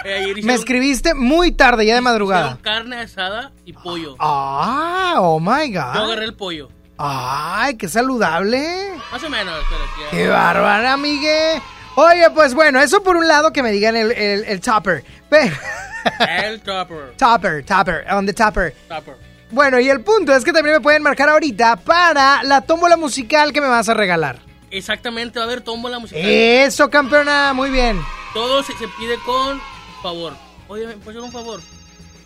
Eh, 0.07 0.13
ayer 0.31 0.43
Me 0.45 0.53
escribiste 0.53 1.13
muy 1.13 1.51
tarde, 1.51 1.85
ya 1.85 1.95
de 1.95 2.01
madrugada. 2.01 2.57
carne 2.61 2.97
asada 3.01 3.51
y 3.65 3.73
pollo. 3.73 4.15
Ah, 4.19 5.15
oh 5.17 5.39
my 5.39 5.71
Yo 5.71 5.81
god. 5.81 6.03
agarré 6.03 6.25
el 6.25 6.33
pollo. 6.35 6.69
Ay, 6.97 7.75
qué 7.75 7.87
saludable. 7.89 8.93
Más 9.11 9.23
o 9.23 9.29
menos, 9.29 9.55
pero 9.69 10.09
Qué 10.11 10.27
bárbara, 10.27 10.93
amigue. 10.93 11.61
Oye, 11.95 12.29
pues 12.31 12.53
bueno, 12.53 12.79
eso 12.79 13.03
por 13.03 13.17
un 13.17 13.27
lado 13.27 13.51
que 13.51 13.61
me 13.63 13.71
digan 13.71 13.95
el, 13.95 14.11
el, 14.11 14.43
el 14.45 14.61
topper. 14.61 15.03
Pe- 15.29 15.51
El 16.19 16.61
topper. 16.61 17.15
topper, 17.17 17.65
topper, 17.65 18.05
on 18.13 18.25
the 18.25 18.33
topper. 18.33 18.73
Topper. 18.87 19.15
Bueno, 19.51 19.77
y 19.79 19.89
el 19.89 20.01
punto 20.01 20.33
es 20.33 20.43
que 20.45 20.53
también 20.53 20.75
me 20.77 20.81
pueden 20.81 21.03
marcar 21.03 21.27
ahorita 21.29 21.75
para 21.77 22.43
la 22.43 22.61
tómbola 22.61 22.95
musical 22.97 23.51
que 23.51 23.59
me 23.61 23.67
vas 23.67 23.89
a 23.89 23.93
regalar. 23.93 24.39
Exactamente, 24.71 25.37
va 25.39 25.43
a 25.45 25.47
haber 25.47 25.61
tómbola 25.61 25.99
musical. 25.99 26.21
Eso, 26.25 26.89
campeona, 26.89 27.51
muy 27.53 27.69
bien. 27.71 27.99
Todo 28.33 28.63
se, 28.63 28.73
se 28.77 28.87
pide 28.97 29.15
con 29.25 29.59
favor. 30.07 30.33
Oye, 30.67 30.87
¿me 30.87 30.93
puedes 30.97 31.17
hacer 31.17 31.21
un 31.21 31.31
favor? 31.31 31.59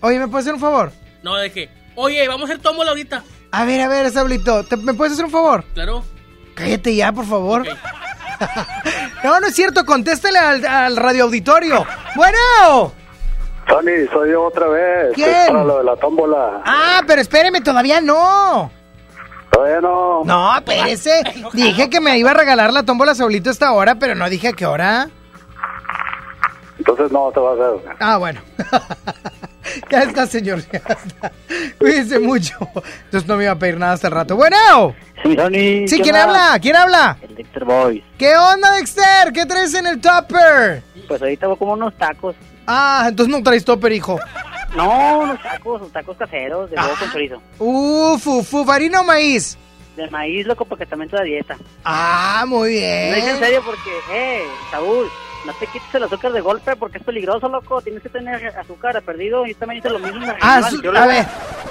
Oye, 0.01 0.19
¿me 0.19 0.27
puedes 0.27 0.45
hacer 0.45 0.53
un 0.55 0.59
favor? 0.61 0.91
No, 1.23 1.35
de 1.35 1.51
que. 1.51 1.69
Oye, 1.95 2.27
vamos 2.27 2.49
a 2.49 2.53
hacer 2.53 2.61
tómbola 2.63 2.89
ahorita. 2.91 3.23
A 3.51 3.65
ver, 3.65 3.81
a 3.81 3.87
ver, 3.87 4.09
Sablito, 4.11 4.63
¿te- 4.65 4.77
¿me 4.77 4.93
puedes 4.93 5.13
hacer 5.13 5.25
un 5.25 5.31
favor? 5.31 5.63
Claro. 5.73 6.03
Cállate 6.55 6.95
ya, 6.95 7.11
por 7.11 7.25
favor. 7.25 7.65
no, 9.23 9.39
no 9.39 9.47
es 9.47 9.55
cierto, 9.55 9.85
contéstale 9.85 10.37
al, 10.39 10.65
al 10.65 10.95
radioauditorio. 10.97 11.85
Bueno. 12.15 12.93
Tony, 13.67 13.91
soy 14.11 14.31
yo 14.31 14.43
otra 14.45 14.67
vez. 14.67 15.11
¿Quién? 15.13 15.29
Es 15.29 15.47
Para 15.47 15.63
lo 15.63 15.77
de 15.79 15.83
la 15.83 15.95
tómbola. 15.97 16.61
Ah, 16.65 17.01
pero 17.05 17.21
espéreme, 17.21 17.61
todavía 17.61 18.01
no. 18.01 18.71
Todavía 19.51 19.81
no. 19.81 20.23
No, 20.25 20.55
espérese. 20.57 21.21
Dije 21.53 21.89
que 21.89 21.99
me 22.01 22.17
iba 22.17 22.31
a 22.31 22.33
regalar 22.33 22.73
la 22.73 22.83
tómbola 22.83 23.13
Saulito 23.15 23.49
esta 23.49 23.71
hora, 23.73 23.95
pero 23.95 24.15
no 24.15 24.29
dije 24.29 24.49
a 24.49 24.53
qué 24.53 24.65
hora. 24.65 25.09
Entonces 26.77 27.11
no 27.11 27.31
te 27.31 27.39
va 27.39 27.51
a 27.51 27.53
hacer. 27.53 27.95
Ah, 27.99 28.17
bueno. 28.17 28.41
ya 29.89 29.99
está, 30.03 30.25
señor. 30.27 30.61
Ya 30.71 30.79
está. 30.79 31.31
Cuídense 31.79 32.19
mucho. 32.19 32.55
Entonces 33.05 33.27
no 33.27 33.37
me 33.37 33.43
iba 33.43 33.53
a 33.53 33.59
pedir 33.59 33.77
nada 33.77 33.93
hasta 33.93 34.07
el 34.07 34.13
rato. 34.13 34.35
Bueno. 34.35 34.95
Sí, 35.23 35.35
Tony. 35.35 35.87
Sí, 35.87 35.97
¿qué 35.97 36.03
¿quién 36.03 36.15
habla? 36.15 36.57
¿Quién 36.59 36.75
habla? 36.75 37.17
El 37.21 37.35
Dexter 37.35 37.65
Boys. 37.65 38.03
¿Qué 38.17 38.35
onda, 38.35 38.71
Dexter? 38.71 39.31
¿Qué 39.33 39.45
traes 39.45 39.73
en 39.75 39.85
el 39.87 40.01
topper? 40.01 40.81
Pues 41.07 41.21
ahorita 41.21 41.47
voy 41.47 41.57
como 41.57 41.73
unos 41.73 41.95
tacos. 41.97 42.35
Ah, 42.65 43.05
entonces 43.09 43.35
no 43.35 43.43
traes 43.43 43.63
topper, 43.63 43.91
hijo. 43.91 44.19
No, 44.75 45.19
unos 45.19 45.41
tacos, 45.43 45.81
unos 45.81 45.91
tacos 45.91 46.17
caseros 46.17 46.69
de 46.71 46.77
huevo 46.77 46.93
con 46.97 47.11
chorizo. 47.11 47.41
Uf, 47.59 48.25
uf, 48.27 48.53
uf, 48.53 48.69
harina 48.69 49.01
o 49.01 49.03
maíz. 49.03 49.57
De 49.95 50.09
maíz, 50.09 50.47
loco, 50.47 50.63
porque 50.65 50.85
también 50.85 51.07
estoy 51.09 51.19
a 51.19 51.23
dieta. 51.23 51.57
Ah, 51.83 52.45
muy 52.47 52.69
No 52.71 52.77
es 52.77 53.17
en 53.17 53.25
bien. 53.25 53.39
serio 53.39 53.61
porque, 53.65 53.89
eh, 54.13 54.43
Saúl, 54.71 55.07
no 55.45 55.53
te 55.53 55.65
quites 55.67 55.95
el 55.95 56.03
azúcar 56.03 56.31
de 56.33 56.41
golpe 56.41 56.75
porque 56.75 56.97
es 56.99 57.03
peligroso, 57.03 57.49
loco. 57.49 57.81
Tienes 57.81 58.03
que 58.03 58.09
tener 58.09 58.45
azúcar 58.57 59.01
perdido. 59.01 59.45
Yo 59.45 59.55
también 59.55 59.79
hice 59.79 59.89
lo 59.89 59.99
mismo. 59.99 60.19
me 60.19 60.33
regañaban, 60.33 60.63
Azu- 60.63 60.81
yo 60.83 60.91
a 60.91 61.01
lo- 61.01 61.07
ver, 61.07 61.25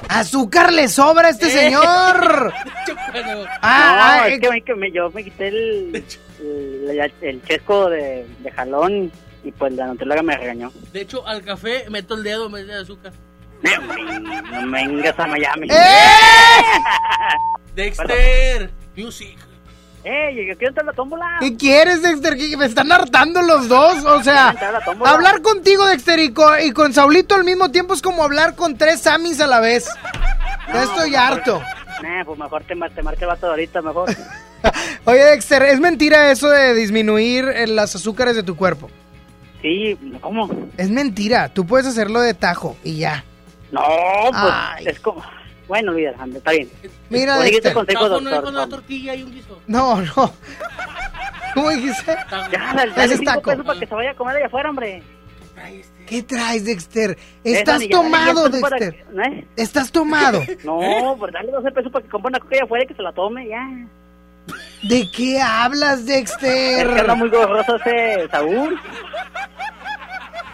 azúcar 0.08 0.72
le 0.72 0.88
sobra 0.88 1.28
a 1.28 1.30
este 1.30 1.46
Eh. 1.46 1.50
señor. 1.50 2.52
no, 2.86 3.44
Ah, 3.62 4.20
ah, 4.22 4.28
es 4.28 4.34
eh. 4.34 4.40
que, 4.40 4.50
me- 4.50 4.62
que 4.62 4.74
me- 4.74 4.90
yo 4.92 5.10
me 5.10 5.22
quité 5.24 5.48
el, 5.48 6.04
el, 6.40 7.12
el 7.20 7.42
chesco 7.44 7.88
de, 7.90 8.26
de 8.40 8.50
jalón 8.52 9.12
y 9.44 9.52
pues 9.52 9.72
la 9.72 9.86
nutrióloga 9.86 10.22
me 10.22 10.36
regañó. 10.36 10.72
De 10.92 11.02
hecho, 11.02 11.26
al 11.26 11.42
café 11.44 11.84
meto 11.90 12.14
el 12.14 12.22
dedo 12.24 12.46
en 12.46 12.52
vez 12.52 12.66
de 12.66 12.74
azúcar. 12.74 13.12
No 13.62 14.62
me 14.66 14.86
vengas 14.86 15.18
a 15.18 15.26
Miami. 15.26 15.68
Dexter, 17.74 18.70
music. 18.96 19.38
¡Eh! 20.04 20.46
Yo 20.48 20.56
quiero 20.56 20.68
entrar 20.68 20.84
a 20.84 20.90
la 20.90 20.92
tómbola. 20.94 21.26
¿Qué 21.40 21.56
quieres, 21.56 22.00
Dexter? 22.02 22.36
¿Qué- 22.36 22.56
Me 22.56 22.64
están 22.66 22.90
hartando 22.90 23.42
los 23.42 23.68
dos. 23.68 24.04
O 24.04 24.22
sea, 24.22 24.54
hablar 25.04 25.42
contigo, 25.42 25.86
Dexter, 25.86 26.18
y 26.20 26.32
con, 26.32 26.54
y 26.62 26.70
con 26.72 26.92
Saulito 26.94 27.34
al 27.34 27.44
mismo 27.44 27.70
tiempo 27.70 27.92
es 27.94 28.00
como 28.02 28.24
hablar 28.24 28.54
con 28.56 28.78
tres 28.78 29.00
Samis 29.02 29.40
a 29.40 29.46
la 29.46 29.60
vez. 29.60 29.86
Ya 30.68 30.72
No, 30.72 30.82
estoy 30.82 31.10
mejor- 31.10 31.24
harto. 31.32 31.62
Nah, 32.02 32.24
pues 32.24 32.38
mejor 32.38 32.62
te, 32.64 32.74
te 32.94 33.02
marca 33.02 33.20
el 33.20 33.26
vato 33.26 33.46
de 33.46 33.50
ahorita, 33.52 33.82
mejor. 33.82 34.08
Oye, 35.04 35.22
Dexter, 35.24 35.62
¿es 35.64 35.80
mentira 35.80 36.30
eso 36.30 36.48
de 36.48 36.72
disminuir 36.74 37.44
eh, 37.48 37.66
las 37.66 37.94
azúcares 37.94 38.36
de 38.36 38.42
tu 38.42 38.56
cuerpo? 38.56 38.90
Sí, 39.60 39.98
¿cómo? 40.22 40.48
Es 40.78 40.88
mentira. 40.90 41.50
Tú 41.50 41.66
puedes 41.66 41.86
hacerlo 41.86 42.20
de 42.20 42.32
tajo 42.32 42.76
y 42.82 42.96
ya. 42.98 43.24
No, 43.70 43.82
pues 44.30 44.42
Ay. 44.54 44.86
es 44.86 44.98
como... 45.00 45.22
Bueno, 45.70 45.92
olvídalo, 45.92 46.14
Alejandro, 46.16 46.38
está 46.38 46.50
bien. 46.50 46.68
Mira, 47.10 47.36
Por 47.36 47.44
Dexter. 47.44 47.72
consejo, 47.74 48.02
Está 48.06 48.14
con 48.16 48.22
una- 48.22 48.30
doctor. 48.32 48.44
con 48.44 48.54
una 48.56 48.68
tortilla 48.68 49.14
y 49.14 49.22
un 49.22 49.30
guiso. 49.30 49.62
No, 49.68 50.00
no. 50.02 50.34
¿Cómo 51.54 51.70
dijiste? 51.70 52.16
Ya, 52.50 52.74
dale, 52.74 52.92
dale 52.92 53.14
es 53.14 53.20
cinco 53.20 53.40
pesos 53.42 53.64
para 53.64 53.78
que 53.78 53.86
se 53.86 53.94
vaya 53.94 54.10
a 54.10 54.14
comer 54.14 54.36
allá 54.38 54.46
afuera, 54.46 54.68
hombre. 54.70 55.00
¿Qué 56.08 56.24
traes, 56.24 56.64
Dexter? 56.64 57.16
Estás 57.44 57.88
tomado, 57.88 58.48
10 58.48 58.50
pesos 58.50 58.60
para 58.62 58.76
Dexter. 58.78 59.04
que- 59.14 59.38
¿eh? 59.38 59.44
Estás 59.56 59.92
tomado. 59.92 60.42
No, 60.64 61.14
pues 61.20 61.32
dale 61.32 61.52
12 61.52 61.70
pesos 61.70 61.92
para 61.92 62.04
que 62.04 62.10
compre 62.10 62.30
una 62.30 62.40
coca 62.40 62.56
allá 62.56 62.64
afuera 62.64 62.84
y 62.84 62.88
que 62.88 62.94
se 62.94 63.02
la 63.02 63.12
tome, 63.12 63.46
ya. 63.46 63.64
¿De 64.88 65.08
qué 65.16 65.40
hablas, 65.40 66.00
Es 66.00 66.06
Dexter? 66.06 66.94
que 66.94 67.00
anda 67.00 67.14
muy 67.14 67.28
gorroso 67.28 67.76
ese 67.76 68.26
Saúl. 68.28 68.76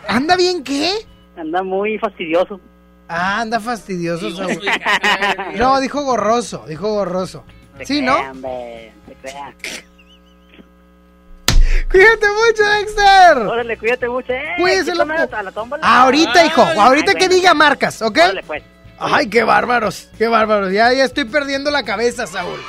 ¿Anda 0.09 0.37
bien 0.37 0.63
qué? 0.63 0.91
Anda 1.39 1.63
muy 1.63 1.97
fastidioso. 1.99 2.61
Ah, 3.09 3.41
anda 3.41 3.61
fastidioso, 3.61 4.35
Saúl. 4.35 4.61
No, 5.55 5.81
dijo 5.81 6.03
gorroso, 6.03 6.65
dijo 6.69 6.89
gorroso. 6.93 7.45
Sí, 7.85 8.03
¿no? 8.03 8.17
crea. 9.21 9.55
Cuídate 11.91 12.27
mucho, 12.27 12.65
Dexter. 12.79 13.39
Órale, 13.39 13.79
cuídate 13.79 14.09
mucho, 14.09 14.33
eh. 14.33 14.55
Cuídese, 14.59 14.93
a 14.93 15.43
la 15.43 15.53
tómbola. 15.53 15.83
Ahorita, 15.83 16.45
hijo, 16.45 16.63
Ay, 16.65 16.79
ahorita 16.79 17.15
que 17.15 17.29
diga 17.29 17.55
marcas, 17.55 18.03
¿ok? 18.03 18.19
Órale, 18.19 18.43
pues. 18.43 18.63
Ay, 18.99 19.29
qué 19.29 19.45
bárbaros, 19.45 20.09
qué 20.17 20.27
bárbaros. 20.27 20.73
Ya, 20.73 20.93
ya 20.93 21.05
estoy 21.05 21.25
perdiendo 21.25 21.71
la 21.71 21.83
cabeza, 21.83 22.27
Saúl. 22.27 22.61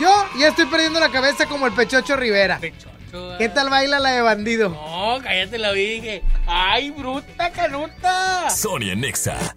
Yo 0.00 0.10
ya 0.38 0.48
estoy 0.48 0.66
perdiendo 0.66 1.00
la 1.00 1.10
cabeza 1.10 1.46
como 1.46 1.66
el 1.66 1.72
Pechocho 1.72 2.16
Rivera. 2.16 2.60
¿Qué 3.38 3.48
tal 3.48 3.68
baila 3.68 3.98
la 3.98 4.10
de 4.10 4.22
bandido? 4.22 4.70
No, 4.70 5.18
cállate 5.22 5.58
la 5.58 5.72
dije. 5.72 6.22
¡Ay, 6.46 6.90
bruta, 6.90 7.50
canuta! 7.50 8.48
Sonia 8.50 8.94
Nexa. 8.94 9.56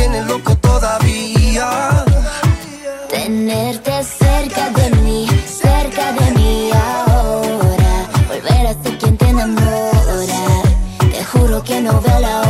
tiene 0.00 0.22
loco 0.22 0.56
todavía. 0.56 2.04
Tenerte 3.10 3.92
cerca 4.02 4.70
de 4.70 4.90
mí, 5.02 5.28
cerca 5.46 6.12
de 6.12 6.30
mí 6.38 6.70
ahora. 6.72 7.92
Volver 8.28 8.66
a 8.68 8.82
ser 8.82 8.98
quien 8.98 9.16
te 9.18 9.28
enamora. 9.28 10.42
Te 11.12 11.22
juro 11.24 11.62
que 11.62 11.80
no 11.82 12.00
veo 12.00 12.20
la 12.20 12.40
hora. 12.40 12.49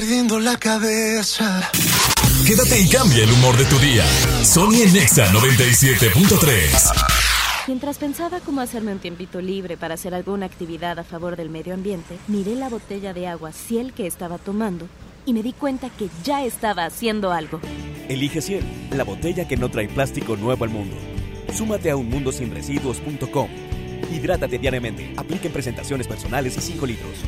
Perdiendo 0.00 0.40
la 0.40 0.56
cabeza. 0.56 1.70
Quédate 2.46 2.80
y 2.80 2.88
cambia 2.88 3.22
el 3.22 3.30
humor 3.32 3.54
de 3.58 3.66
tu 3.66 3.78
día. 3.78 4.02
Sonia 4.42 4.90
Nexa 4.90 5.30
97.3. 5.30 7.66
Mientras 7.66 7.98
pensaba 7.98 8.40
cómo 8.40 8.62
hacerme 8.62 8.92
un 8.92 8.98
tiempito 8.98 9.42
libre 9.42 9.76
para 9.76 9.94
hacer 9.94 10.14
alguna 10.14 10.46
actividad 10.46 10.98
a 10.98 11.04
favor 11.04 11.36
del 11.36 11.50
medio 11.50 11.74
ambiente, 11.74 12.16
miré 12.28 12.54
la 12.54 12.70
botella 12.70 13.12
de 13.12 13.28
agua 13.28 13.52
Ciel 13.52 13.92
que 13.92 14.06
estaba 14.06 14.38
tomando 14.38 14.88
y 15.26 15.34
me 15.34 15.42
di 15.42 15.52
cuenta 15.52 15.90
que 15.90 16.08
ya 16.24 16.46
estaba 16.46 16.86
haciendo 16.86 17.30
algo. 17.30 17.60
Elige 18.08 18.40
Ciel, 18.40 18.64
la 18.92 19.04
botella 19.04 19.46
que 19.46 19.58
no 19.58 19.70
trae 19.70 19.88
plástico 19.88 20.34
nuevo 20.34 20.64
al 20.64 20.70
mundo. 20.70 20.96
Súmate 21.52 21.90
a 21.90 21.96
unmundosinresiduos.com. 21.96 23.48
Hidrátate 24.10 24.58
diariamente. 24.58 25.12
Apliquen 25.18 25.52
presentaciones 25.52 26.08
personales 26.08 26.56
y 26.56 26.60
5 26.62 26.86
litros. 26.86 27.18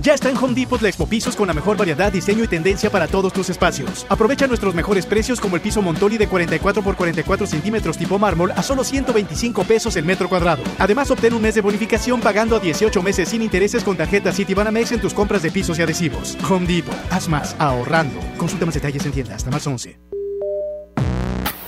Ya 0.00 0.14
está 0.14 0.30
en 0.30 0.36
Home 0.36 0.54
Depot 0.54 0.80
la 0.80 0.88
Expo 0.88 1.06
Pisos 1.06 1.36
con 1.36 1.46
la 1.46 1.54
mejor 1.54 1.76
variedad, 1.76 2.12
diseño 2.12 2.44
y 2.44 2.48
tendencia 2.48 2.90
para 2.90 3.06
todos 3.06 3.32
tus 3.32 3.50
espacios. 3.50 4.06
Aprovecha 4.08 4.46
nuestros 4.46 4.74
mejores 4.74 5.06
precios 5.06 5.40
como 5.40 5.56
el 5.56 5.62
piso 5.62 5.82
Montoli 5.82 6.18
de 6.18 6.28
44 6.28 6.82
por 6.82 6.96
44 6.96 7.46
centímetros 7.46 7.98
tipo 7.98 8.18
mármol 8.18 8.52
a 8.52 8.62
solo 8.62 8.84
125 8.84 9.64
pesos 9.64 9.96
el 9.96 10.04
metro 10.04 10.28
cuadrado. 10.28 10.62
Además, 10.78 11.10
obtén 11.10 11.34
un 11.34 11.42
mes 11.42 11.54
de 11.54 11.60
bonificación 11.60 12.20
pagando 12.20 12.56
a 12.56 12.60
18 12.60 13.02
meses 13.02 13.28
sin 13.28 13.42
intereses 13.42 13.84
con 13.84 13.96
tarjeta 13.96 14.32
Citibanamex 14.32 14.92
en 14.92 15.00
tus 15.00 15.14
compras 15.14 15.42
de 15.42 15.50
pisos 15.50 15.78
y 15.78 15.82
adhesivos. 15.82 16.36
Home 16.48 16.66
Depot, 16.66 16.96
haz 17.10 17.28
más 17.28 17.54
ahorrando. 17.58 18.18
Consulta 18.38 18.66
más 18.66 18.74
detalles 18.74 19.04
en 19.06 19.12
tienda 19.12 19.34
hasta 19.34 19.50
más 19.50 19.66
11. 19.66 20.21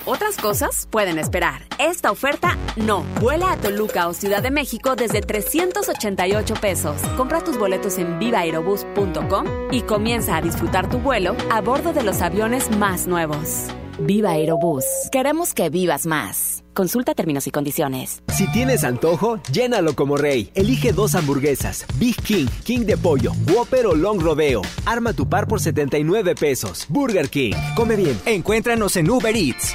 Otras 0.07 0.37
cosas 0.37 0.87
pueden 0.91 1.19
esperar. 1.19 1.63
Esta 1.79 2.11
oferta 2.11 2.59
no. 2.77 3.05
Vuela 3.21 3.53
a 3.53 3.57
Toluca 3.57 4.07
o 4.09 4.15
Ciudad 4.15 4.43
de 4.43 4.51
México 4.51 4.97
desde 4.97 5.23
388 5.23 6.55
pesos. 6.61 7.01
Compra 7.17 7.43
tus 7.43 7.59
boletos 7.59 7.99
en 7.99 8.19
vivaerobus.com 8.19 9.47
y 9.71 9.83
comienza 9.83 10.37
a 10.37 10.43
disfrutar 10.43 10.91
tu 10.91 10.99
vuelo 10.99 11.37
a 11.51 11.61
bordo 11.61 11.93
de 11.93 12.03
los 12.03 12.21
aviones 12.21 12.71
más 12.77 13.07
nuevos. 13.07 13.69
Viva 13.99 14.31
Aerobús. 14.31 14.85
Queremos 15.13 15.55
que 15.55 15.71
vivas 15.71 16.05
más. 16.05 16.65
Consulta 16.75 17.15
términos 17.15 17.47
y 17.47 17.51
condiciones. 17.51 18.23
Si 18.29 18.51
tienes 18.51 18.83
antojo, 18.83 19.39
llénalo 19.53 19.95
como 19.95 20.17
rey. 20.17 20.51
Elige 20.55 20.93
dos 20.93 21.15
hamburguesas, 21.15 21.87
Big 21.99 22.17
King, 22.23 22.47
King 22.65 22.81
de 22.81 22.97
pollo, 22.97 23.33
Whopper 23.49 23.87
o 23.87 23.95
Long 23.95 24.21
Rodeo. 24.21 24.63
Arma 24.85 25.13
tu 25.13 25.29
par 25.29 25.47
por 25.47 25.61
79 25.61 26.35
pesos. 26.35 26.87
Burger 26.89 27.31
King. 27.31 27.55
Come 27.77 27.97
bien. 27.97 28.21
Encuéntranos 28.27 28.97
en 28.97 29.09
Uber 29.09 29.35
Eats. 29.37 29.75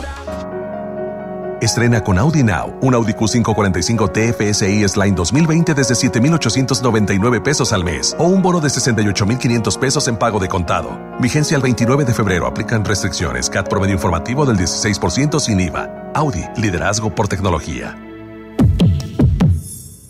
Estrena 1.61 2.03
con 2.03 2.17
Audi 2.17 2.43
Now 2.43 2.75
un 2.81 2.95
Audi 2.95 3.13
Q545 3.13 4.11
TFSI 4.11 4.83
S-Line 4.83 5.15
2020 5.15 5.75
desde 5.75 5.93
7,899 5.93 7.39
pesos 7.41 7.71
al 7.71 7.83
mes 7.83 8.15
o 8.17 8.23
un 8.23 8.41
bono 8.41 8.59
de 8.59 8.69
68,500 8.71 9.77
pesos 9.77 10.07
en 10.07 10.17
pago 10.17 10.39
de 10.39 10.47
contado. 10.47 10.99
Vigencia 11.19 11.55
el 11.55 11.61
29 11.61 12.05
de 12.05 12.13
febrero. 12.15 12.47
Aplican 12.47 12.83
restricciones. 12.83 13.47
CAT 13.47 13.69
promedio 13.69 13.93
informativo 13.93 14.45
del 14.45 14.57
16% 14.57 15.39
sin 15.39 15.59
IVA. 15.59 16.11
Audi, 16.15 16.43
liderazgo 16.57 17.13
por 17.13 17.27
tecnología. 17.27 17.95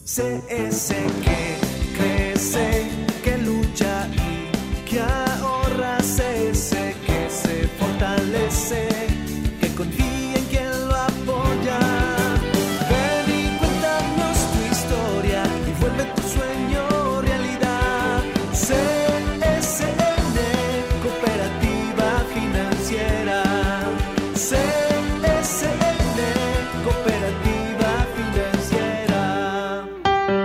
CS 0.05 0.93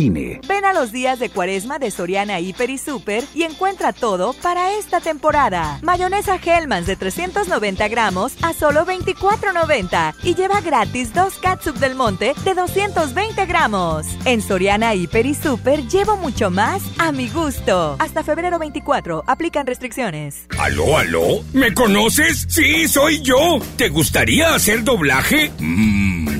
INE. 0.00 0.40
Ven 0.48 0.64
a 0.64 0.72
los 0.72 0.92
días 0.92 1.18
de 1.18 1.28
cuaresma 1.30 1.78
de 1.78 1.90
Soriana 1.90 2.40
Hiper 2.40 2.70
y 2.70 2.78
Super 2.78 3.24
y 3.34 3.42
encuentra 3.42 3.92
todo 3.92 4.32
para 4.34 4.72
esta 4.72 5.00
temporada. 5.00 5.78
Mayonesa 5.82 6.36
Hellmann's 6.36 6.86
de 6.86 6.96
390 6.96 7.88
gramos 7.88 8.32
a 8.42 8.52
solo 8.52 8.86
24.90 8.86 10.14
y 10.22 10.34
lleva 10.34 10.60
gratis 10.60 11.12
dos 11.12 11.34
catsup 11.38 11.76
del 11.76 11.94
monte 11.94 12.34
de 12.44 12.54
220 12.54 13.46
gramos. 13.46 14.06
En 14.24 14.42
Soriana 14.42 14.94
Hiper 14.94 15.26
y 15.26 15.34
Super 15.34 15.86
llevo 15.86 16.16
mucho 16.16 16.50
más 16.50 16.82
a 16.98 17.12
mi 17.12 17.28
gusto. 17.28 17.96
Hasta 17.98 18.22
febrero 18.22 18.58
24, 18.58 19.24
aplican 19.26 19.66
restricciones. 19.66 20.46
¿Aló, 20.58 20.96
aló? 20.96 21.42
¿Me 21.52 21.74
conoces? 21.74 22.46
Sí, 22.48 22.88
soy 22.88 23.20
yo. 23.22 23.58
¿Te 23.76 23.88
gustaría 23.88 24.54
hacer 24.54 24.82
doblaje? 24.84 25.50
Mmm, 25.58 26.39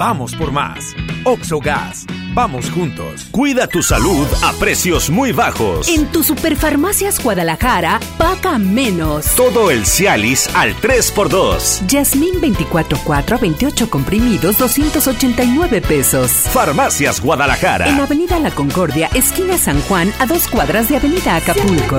Vamos 0.00 0.34
por 0.34 0.50
más. 0.50 0.96
Oxogas. 1.24 2.06
Vamos 2.32 2.70
juntos. 2.70 3.26
Cuida 3.30 3.66
tu 3.66 3.82
salud 3.82 4.26
a 4.42 4.54
precios 4.54 5.10
muy 5.10 5.30
bajos. 5.30 5.88
En 5.88 6.06
tu 6.06 6.22
Superfarmacias 6.22 7.22
Guadalajara, 7.22 8.00
paga 8.16 8.58
menos. 8.58 9.26
Todo 9.36 9.70
el 9.70 9.84
Cialis 9.84 10.48
al 10.54 10.74
3x2. 10.74 11.86
Yasmín 11.86 12.40
24-4 12.40 13.32
a 13.32 13.36
28 13.36 13.90
comprimidos, 13.90 14.56
289 14.56 15.82
pesos. 15.82 16.30
Farmacias 16.50 17.20
Guadalajara. 17.20 17.86
En 17.86 18.00
Avenida 18.00 18.38
La 18.38 18.52
Concordia, 18.52 19.10
esquina 19.12 19.58
San 19.58 19.82
Juan, 19.82 20.10
a 20.18 20.24
dos 20.24 20.48
cuadras 20.48 20.88
de 20.88 20.96
Avenida 20.96 21.36
Acapulco. 21.36 21.98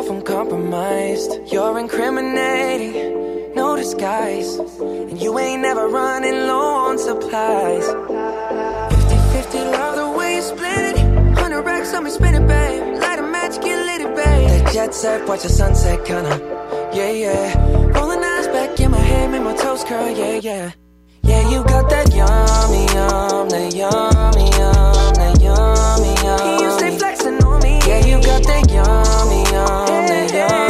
myself, 0.00 0.16
I'm 0.16 0.22
compromised. 0.22 1.52
You're 1.52 1.78
incriminating, 1.78 3.54
no 3.54 3.76
disguise. 3.76 4.56
And 4.80 5.20
you 5.20 5.38
ain't 5.38 5.62
never 5.62 5.88
running 5.88 6.46
low 6.46 6.88
on 6.88 6.98
supplies. 6.98 7.86
50 7.86 9.16
50, 9.32 9.58
love 9.58 9.96
the 9.96 10.18
way 10.18 10.36
you 10.36 10.42
split 10.42 10.96
it. 10.96 10.96
100 10.96 11.62
racks 11.62 11.92
on 11.94 12.04
me, 12.04 12.10
spin 12.10 12.34
it, 12.34 12.46
babe. 12.46 13.00
Light 13.00 13.18
a 13.18 13.22
match, 13.22 13.60
get 13.62 13.78
lit, 13.84 14.00
it, 14.00 14.16
babe. 14.16 14.48
That 14.48 14.72
jet 14.72 14.94
set, 14.94 15.28
watch 15.28 15.42
the 15.42 15.48
sunset, 15.48 16.04
kinda. 16.04 16.38
Yeah, 16.94 17.10
yeah. 17.10 17.98
Rolling 17.98 18.24
eyes 18.24 18.48
back 18.48 18.80
in 18.80 18.90
my 18.90 18.98
head, 18.98 19.30
make 19.30 19.42
my 19.42 19.54
toes 19.54 19.84
curl, 19.84 20.10
yeah, 20.10 20.40
yeah. 20.42 20.72
Yeah, 21.30 21.48
you 21.48 21.62
got 21.62 21.88
that 21.90 22.12
yummy, 22.12 22.86
yum, 22.92 23.48
that 23.50 23.72
yummy, 23.72 24.50
yum, 24.58 25.14
that 25.14 25.40
yummy, 25.40 26.14
yum. 26.26 26.60
You 26.60 26.72
stay 26.76 26.98
flexing 26.98 27.44
on 27.44 27.62
me. 27.62 27.78
Yeah, 27.86 28.04
you 28.04 28.20
got 28.20 28.42
that 28.42 28.68
yummy, 28.68 29.44
yum, 29.52 30.06
that 30.08 30.69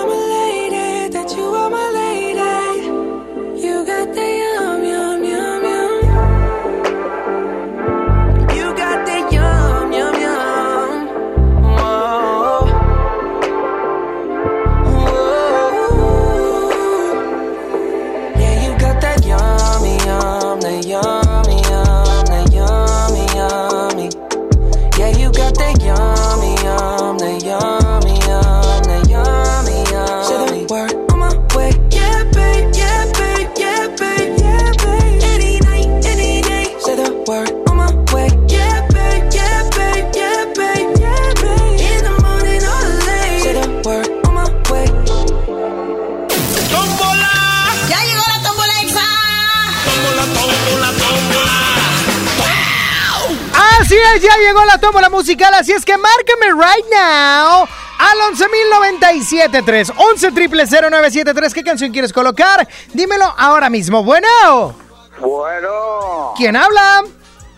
Ya 54.19 54.37
llegó 54.37 54.63
la 54.65 54.77
tómbola 54.77 55.09
musical, 55.09 55.53
así 55.53 55.71
es 55.71 55.85
que 55.85 55.95
márcame 55.97 56.51
right 56.51 56.85
now 56.91 57.65
al 57.97 58.33
11.097.3, 58.33 59.93
11 59.95 60.31
triple 60.31 60.65
0973. 60.65 61.53
¿Qué 61.53 61.63
canción 61.63 61.91
quieres 61.91 62.11
colocar? 62.11 62.67
Dímelo 62.93 63.33
ahora 63.37 63.69
mismo. 63.69 64.03
Bueno, 64.03 64.75
Bueno, 65.19 66.33
¿quién 66.35 66.55
habla? 66.55 67.03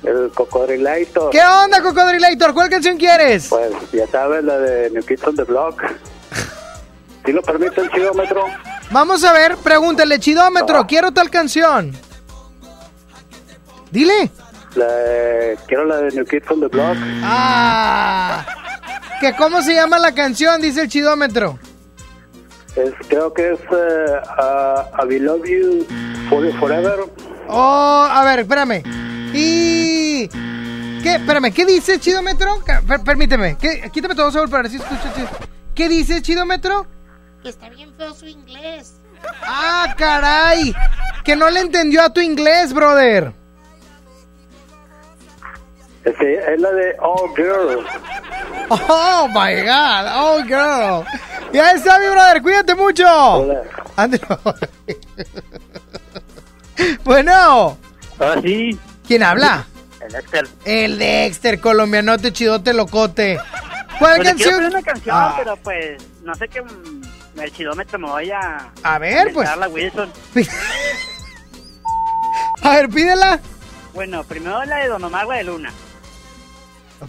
el 0.03 0.31
cocodrilator. 0.35 1.30
¿Qué 1.31 1.41
onda, 1.41 1.81
Cocodrilator? 1.81 2.53
¿Cuál 2.53 2.69
canción 2.69 2.97
quieres? 2.97 3.47
Pues 3.47 3.71
ya 3.93 4.05
sabes, 4.07 4.43
la 4.43 4.57
de 4.57 4.89
New 4.89 5.01
Kids 5.05 5.23
on 5.25 5.35
the 5.38 5.43
Block. 5.43 5.81
¿Sí 7.25 7.31
lo 7.31 7.41
permite 7.41 7.80
el 7.80 7.89
kilómetro? 7.89 8.45
Vamos 8.91 9.23
a 9.23 9.31
ver, 9.31 9.55
pregúntale, 9.57 10.19
chidómetro, 10.19 10.85
quiero 10.85 11.13
tal 11.13 11.30
canción. 11.30 11.97
Dile. 13.91 14.30
La 14.75 14.87
de- 14.87 15.57
quiero 15.67 15.85
la 15.85 15.97
de 15.97 16.11
New 16.11 16.25
Kids 16.25 16.49
on 16.49 16.59
the 16.61 16.67
Block. 16.67 16.97
Ah, 17.23 18.45
que 19.19 19.33
cómo 19.35 19.61
se 19.61 19.73
llama 19.75 19.99
la 19.99 20.13
canción, 20.13 20.61
dice 20.61 20.81
el 20.81 20.89
chidómetro. 20.89 21.59
Es, 22.75 22.91
creo 23.07 23.31
que 23.33 23.51
es 23.53 23.59
eh, 23.59 24.21
uh, 24.39 25.03
I 25.03 25.05
Will 25.07 25.25
Love 25.25 25.45
You 25.45 25.85
for 26.29 26.51
Forever. 26.59 26.99
Oh, 27.47 28.07
a 28.09 28.23
ver, 28.23 28.39
espérame. 28.39 28.81
Y... 29.33 30.27
¿Qué? 31.03 31.15
Espérame, 31.15 31.51
¿qué 31.53 31.65
dice 31.65 31.99
chidómetro? 31.99 32.63
Per- 32.87 33.01
permíteme, 33.03 33.57
¿qué? 33.59 33.89
quítame 33.93 34.15
todo 34.15 34.31
sobre 34.31 34.49
para 34.49 34.63
ver 34.63 34.71
si 34.71 34.77
escucho 34.77 35.01
chido. 35.15 35.27
¿Qué 35.75 35.87
dice 35.89 36.21
chidómetro? 36.21 36.87
Que 37.43 37.49
está 37.49 37.69
bien 37.69 37.93
feo 37.95 38.13
su 38.15 38.25
inglés. 38.25 38.95
Ah, 39.45 39.93
caray. 39.97 40.73
Que 41.23 41.35
no 41.35 41.49
le 41.49 41.59
entendió 41.59 42.01
a 42.01 42.11
tu 42.11 42.21
inglés, 42.21 42.73
brother. 42.73 43.33
Es, 46.05 46.13
es 46.19 46.59
la 46.59 46.71
de 46.71 46.95
Oh 46.99 47.34
Girl. 47.35 47.85
Oh 48.69 49.27
my 49.30 49.61
god, 49.63 50.07
oh 50.15 50.41
girl. 50.43 51.05
Ya 51.53 51.71
está, 51.71 51.99
mi 51.99 52.07
brother, 52.07 52.41
cuídate 52.41 52.75
mucho. 52.75 53.05
Ande- 53.95 54.19
bueno. 57.03 57.77
Ah, 58.19 58.35
sí. 58.41 58.77
¿Quién 59.07 59.23
habla? 59.23 59.65
El 60.01 60.15
Excel. 60.15 60.49
El 60.65 60.99
Dexter, 60.99 61.59
colombianote, 61.59 62.34
chidote, 62.34 62.73
locote. 62.73 63.38
¿Cuál 63.99 64.15
Pues 64.17 64.27
canción? 64.30 64.65
una 64.65 64.81
canción, 64.81 65.15
Ah, 65.17 65.35
pero 65.38 65.55
pues 65.57 66.01
no 66.23 66.34
sé 66.35 66.47
qué 66.49 66.61
el 67.41 67.51
chidómetro 67.53 67.99
me 67.99 68.09
vaya 68.09 68.69
A 68.84 68.99
ver, 68.99 69.31
pues. 69.34 69.49
la 69.57 69.67
Wilson. 69.67 70.11
A 72.63 72.69
ver, 72.75 72.89
pídela. 72.89 73.39
Bueno, 73.93 74.23
primero 74.23 74.63
la 74.65 74.77
de 74.77 74.88
Don 74.88 75.03
Omar, 75.03 75.27
de 75.27 75.43
Luna. 75.43 75.71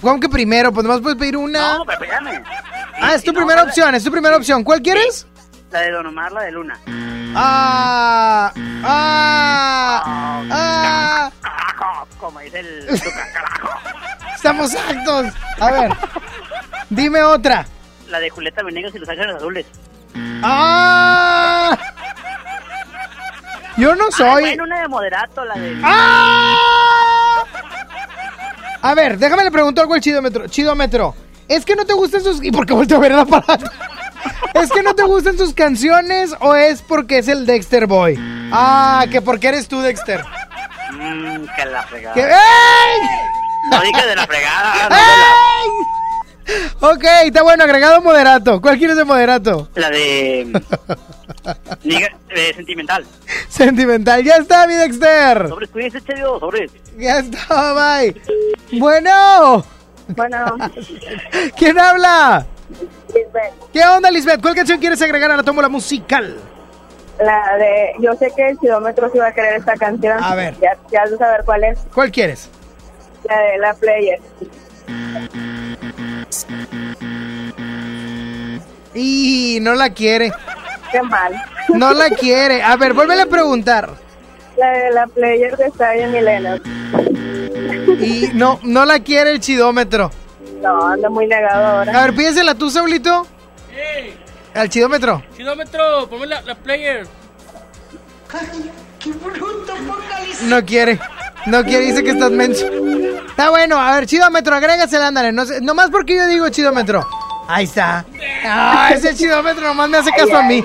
¿Cómo 0.00 0.20
que 0.20 0.28
primero? 0.28 0.72
Pues 0.72 0.84
nomás 0.86 1.00
puedes 1.00 1.18
pedir 1.18 1.36
una. 1.36 1.78
No, 1.78 1.84
pero 1.84 2.02
espérame. 2.02 2.42
ah, 3.00 3.14
es 3.14 3.22
tu 3.24 3.32
primera 3.32 3.62
opción, 3.62 3.94
es 3.94 4.04
tu 4.04 4.10
primera 4.10 4.36
opción. 4.36 4.62
¿Cuál 4.64 4.80
quieres? 4.82 5.26
La 5.70 5.80
de 5.80 5.90
Don 5.90 6.06
Omar, 6.06 6.30
la 6.32 6.42
de 6.42 6.52
Luna. 6.52 6.78
Ah, 7.36 8.52
ah, 8.84 10.42
ah. 10.50 11.30
Como 12.18 12.38
dice 12.40 12.60
el 12.60 12.86
carajo. 13.32 13.68
Estamos 14.34 14.74
actos. 14.74 15.26
A 15.60 15.70
ver, 15.70 15.92
dime 16.90 17.22
otra. 17.22 17.66
La 18.08 18.20
de 18.20 18.30
Julieta 18.30 18.62
Venegas 18.62 18.94
y 18.94 18.98
los 18.98 19.08
Ángeles 19.08 19.36
Azules. 19.36 19.66
Ah. 20.42 21.76
Yo 23.76 23.94
no 23.96 24.04
Ah, 24.04 24.16
soy. 24.16 24.42
bueno, 24.42 24.64
una 24.64 24.80
de 24.82 24.88
Moderato, 24.88 25.44
la 25.44 25.54
de... 25.54 25.80
¡Ah! 25.82 27.42
A 28.84 28.94
ver, 28.94 29.16
déjame 29.18 29.44
le 29.44 29.50
pregunto 29.50 29.80
algo 29.80 29.94
al 29.94 30.00
chidómetro. 30.02 30.46
Chidómetro, 30.46 31.14
¿es 31.48 31.64
que 31.64 31.74
no 31.74 31.86
te 31.86 31.94
gustan 31.94 32.22
sus... 32.22 32.44
¿Y 32.44 32.52
por 32.52 32.66
qué 32.66 32.74
a 32.74 32.98
ver 32.98 33.12
el 33.12 33.18
aparato? 33.18 33.64
¿Es 34.54 34.70
que 34.70 34.82
no 34.82 34.94
te 34.94 35.04
gustan 35.04 35.38
sus 35.38 35.54
canciones 35.54 36.34
o 36.40 36.54
es 36.54 36.82
porque 36.82 37.16
es 37.16 37.28
el 37.28 37.46
Dexter 37.46 37.86
Boy? 37.86 38.18
Ah, 38.52 39.06
que 39.10 39.22
porque 39.22 39.48
eres 39.48 39.68
tú, 39.68 39.80
Dexter. 39.80 40.22
Mmm, 40.92 41.46
que 41.56 41.64
la 41.64 41.82
fregada. 41.84 42.14
Que- 42.14 42.24
¡Ey! 42.24 43.00
No 43.70 43.80
dije 43.80 44.06
de 44.06 44.16
la 44.16 44.26
fregada. 44.26 44.88
no 44.90 44.96
¡Ey! 44.96 46.64
Ok, 46.82 47.04
está 47.24 47.42
bueno, 47.42 47.64
agregado 47.64 48.02
moderato. 48.02 48.60
¿Cuál 48.60 48.76
quieres 48.76 48.98
de 48.98 49.04
moderato? 49.04 49.70
de 49.74 49.80
la... 49.80 49.88
La 49.88 49.96
de... 49.96 50.62
De 51.84 52.54
Sentimental. 52.54 53.04
Sentimental. 53.48 54.24
Ya 54.24 54.36
está, 54.36 54.66
mi 54.66 54.74
Dexter. 54.74 55.48
Sobres, 55.48 55.70
cuídense, 55.70 56.00
chévere, 56.00 56.24
sobres. 56.40 56.72
Ya 56.96 57.18
está, 57.18 57.74
bye. 57.74 58.14
Bueno. 58.78 59.64
Bueno. 60.08 60.56
¿Quién 61.56 61.78
habla? 61.78 62.46
¿Qué 63.72 63.84
onda, 63.84 64.10
Lisbeth? 64.10 64.40
¿Cuál 64.40 64.54
canción 64.54 64.80
quieres 64.80 65.00
agregar 65.02 65.30
a 65.30 65.36
la 65.36 65.42
tómbola 65.42 65.68
musical? 65.68 66.36
La 67.20 67.56
de. 67.58 67.92
Yo 68.00 68.14
sé 68.14 68.32
que 68.34 68.48
el 68.48 68.58
kilómetro 68.58 69.10
va 69.18 69.28
a 69.28 69.34
querer 69.34 69.54
esta 69.54 69.74
canción. 69.74 70.22
A 70.22 70.34
ver. 70.34 70.54
Ya, 70.60 70.76
ya 70.90 71.02
has 71.02 71.10
de 71.10 71.18
saber 71.18 71.42
cuál 71.44 71.64
es. 71.64 71.78
¿Cuál 71.94 72.10
quieres? 72.10 72.48
La 73.28 73.38
de 73.38 73.58
la 73.58 73.74
player. 73.74 74.20
Y 78.94 79.58
no 79.60 79.74
la 79.74 79.90
quiere. 79.90 80.32
Qué 80.94 81.02
mal. 81.02 81.44
No 81.70 81.92
la 81.92 82.08
quiere. 82.08 82.62
A 82.62 82.76
ver, 82.76 82.92
vuélvele 82.92 83.22
a 83.22 83.26
preguntar. 83.26 83.90
La 84.56 84.70
de 84.70 84.90
la 84.92 85.08
player 85.08 85.56
de 85.56 85.72
Zion 85.72 86.12
Lennox. 86.12 86.60
Y 88.00 88.30
no, 88.34 88.60
no 88.62 88.84
la 88.84 89.00
quiere 89.00 89.32
el 89.32 89.40
chidómetro. 89.40 90.12
No, 90.62 90.86
anda 90.86 91.10
muy 91.10 91.26
negado 91.26 91.78
ahora. 91.78 91.98
A 91.98 92.04
ver, 92.04 92.14
pídesela 92.14 92.54
tú, 92.54 92.70
Saulito. 92.70 93.26
Al 94.54 94.68
chidómetro. 94.68 95.20
Chidómetro, 95.36 96.08
ponme 96.08 96.28
la, 96.28 96.42
la 96.42 96.54
player. 96.54 97.08
¡Qué 99.00 99.10
bruto! 99.10 99.74
No 100.44 100.64
quiere. 100.64 101.00
No 101.46 101.64
quiere, 101.64 101.86
dice 101.86 102.04
que 102.04 102.10
estás 102.10 102.30
menso. 102.30 102.66
Está 103.30 103.50
bueno, 103.50 103.80
a 103.80 103.96
ver, 103.96 104.06
chidómetro, 104.06 104.54
agrégasela, 104.54 105.08
ándale. 105.08 105.32
No 105.32 105.44
sé, 105.44 105.60
nomás 105.60 105.90
porque 105.90 106.14
yo 106.14 106.26
digo 106.28 106.48
chidómetro. 106.50 107.04
Ahí 107.48 107.64
está. 107.64 108.04
Ah, 108.46 108.90
ese 108.94 109.12
chidómetro 109.16 109.66
nomás 109.66 109.88
me 109.90 109.98
hace 109.98 110.12
caso 110.12 110.36
a 110.36 110.44
mí. 110.44 110.64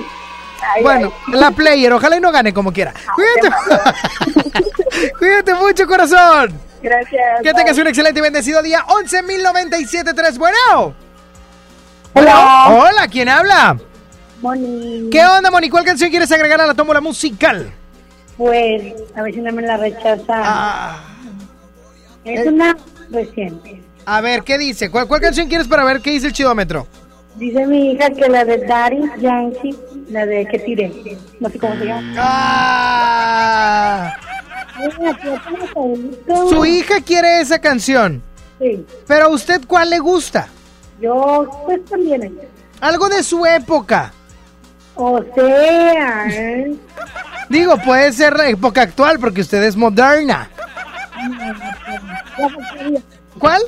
Bueno, 0.82 1.12
la 1.28 1.50
player, 1.50 1.92
ojalá 1.92 2.16
y 2.16 2.20
no 2.20 2.32
gane 2.32 2.52
como 2.52 2.72
quiera. 2.72 2.92
Cuídate. 3.14 4.62
Cuídate 5.18 5.54
mucho, 5.54 5.86
corazón. 5.86 6.58
Gracias. 6.82 7.42
Que 7.42 7.52
tengas 7.52 7.76
un 7.78 7.86
excelente 7.86 8.20
y 8.20 8.22
bendecido 8.22 8.62
día. 8.62 8.84
11.097.3. 8.86 10.38
Bueno. 10.38 10.94
Hola. 12.14 12.66
Hola, 12.68 13.08
¿quién 13.08 13.28
habla? 13.28 13.78
Moni. 14.40 15.08
¿Qué 15.10 15.24
onda, 15.24 15.50
Moni? 15.50 15.68
¿Cuál 15.68 15.84
canción 15.84 16.10
quieres 16.10 16.32
agregar 16.32 16.60
a 16.60 16.66
la 16.66 16.74
tómbola 16.74 17.00
musical? 17.00 17.72
Pues, 18.36 18.94
a 19.14 19.22
ver 19.22 19.34
si 19.34 19.40
no 19.40 19.52
me 19.52 19.62
la 19.62 19.76
rechaza. 19.76 20.24
Ah. 20.28 21.04
Es 22.24 22.46
una 22.46 22.76
reciente. 23.10 23.82
A 24.06 24.20
ver, 24.20 24.42
¿qué 24.42 24.56
dice? 24.56 24.90
¿Cuál, 24.90 25.06
cuál 25.06 25.20
canción 25.20 25.48
quieres 25.48 25.68
para 25.68 25.84
ver 25.84 26.00
qué 26.00 26.10
dice 26.10 26.28
el 26.28 26.32
chidómetro? 26.32 26.86
Dice 27.40 27.66
mi 27.66 27.92
hija 27.92 28.10
que 28.10 28.28
la 28.28 28.44
de 28.44 28.58
Daddy 28.66 29.00
Yankee, 29.18 29.74
la 30.10 30.26
de 30.26 30.46
que 30.46 30.58
tiré. 30.58 30.92
No 31.40 31.48
sé 31.48 31.58
cómo 31.58 31.74
se 31.76 31.86
llama. 31.86 32.14
Ah. 32.18 34.12
Su 36.50 36.66
hija 36.66 37.00
quiere 37.00 37.40
esa 37.40 37.58
canción. 37.58 38.22
Sí. 38.58 38.84
Pero 39.06 39.24
a 39.24 39.28
usted, 39.28 39.62
¿cuál 39.66 39.88
le 39.88 40.00
gusta? 40.00 40.48
Yo, 41.00 41.48
pues 41.64 41.82
también. 41.86 42.38
Algo 42.78 43.08
de 43.08 43.22
su 43.22 43.46
época. 43.46 44.12
O 44.96 45.22
sea, 45.34 46.26
¿eh? 46.28 46.74
Digo, 47.48 47.78
puede 47.78 48.12
ser 48.12 48.36
la 48.36 48.50
época 48.50 48.82
actual 48.82 49.18
porque 49.18 49.40
usted 49.40 49.62
es 49.62 49.76
moderna. 49.76 50.50
La. 52.38 53.00
¿Cuál? 53.38 53.62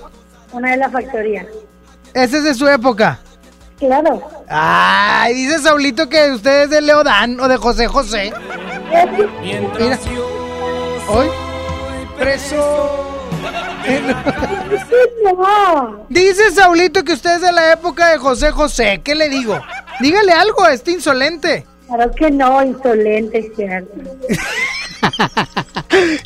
Una 0.53 0.73
de 0.73 0.77
la 0.77 0.91
factoría. 0.91 1.47
Ese 2.13 2.37
es 2.37 2.45
de 2.45 2.53
su 2.53 2.69
época. 2.69 3.19
Claro. 3.83 4.23
Ay, 4.49 5.35
dice 5.35 5.59
Saulito 5.59 6.09
que 6.09 6.31
usted 6.31 6.63
es 6.63 6.71
de 6.71 6.81
Leodán 6.81 7.41
o 7.41 7.49
de 7.49 7.57
José 7.57 7.89
José. 7.89 8.33
Mira. 9.43 9.99
Hoy. 11.09 11.27
Preso. 12.17 13.09
Dice 16.09 16.53
Saulito 16.53 17.03
que 17.03 17.15
usted 17.15 17.35
es 17.35 17.41
de 17.41 17.51
la 17.51 17.73
época 17.73 18.11
de 18.11 18.19
José 18.19 18.53
José. 18.53 19.01
¿Qué 19.03 19.17
le 19.17 19.29
digo? 19.29 19.61
Dígale 19.99 20.31
algo 20.31 20.63
a 20.63 20.73
este 20.73 20.93
insolente. 20.93 21.67
Claro 21.89 22.13
que 22.13 22.31
no, 22.31 22.63
insolente, 22.63 23.51
cierto. 23.57 23.93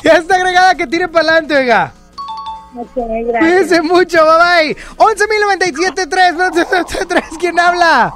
Ya 0.03 0.13
está 0.13 0.35
agregada 0.35 0.75
que 0.75 0.87
tire 0.87 1.07
para 1.07 1.31
adelante, 1.31 1.57
oiga. 1.57 1.91
Ok, 2.77 2.91
gracias. 2.95 3.39
Cuídense 3.39 3.81
mucho, 3.81 4.19
bye 4.23 4.73
bye. 4.73 4.77
11.097.3. 4.97 7.23
¿Quién 7.39 7.59
habla? 7.59 8.13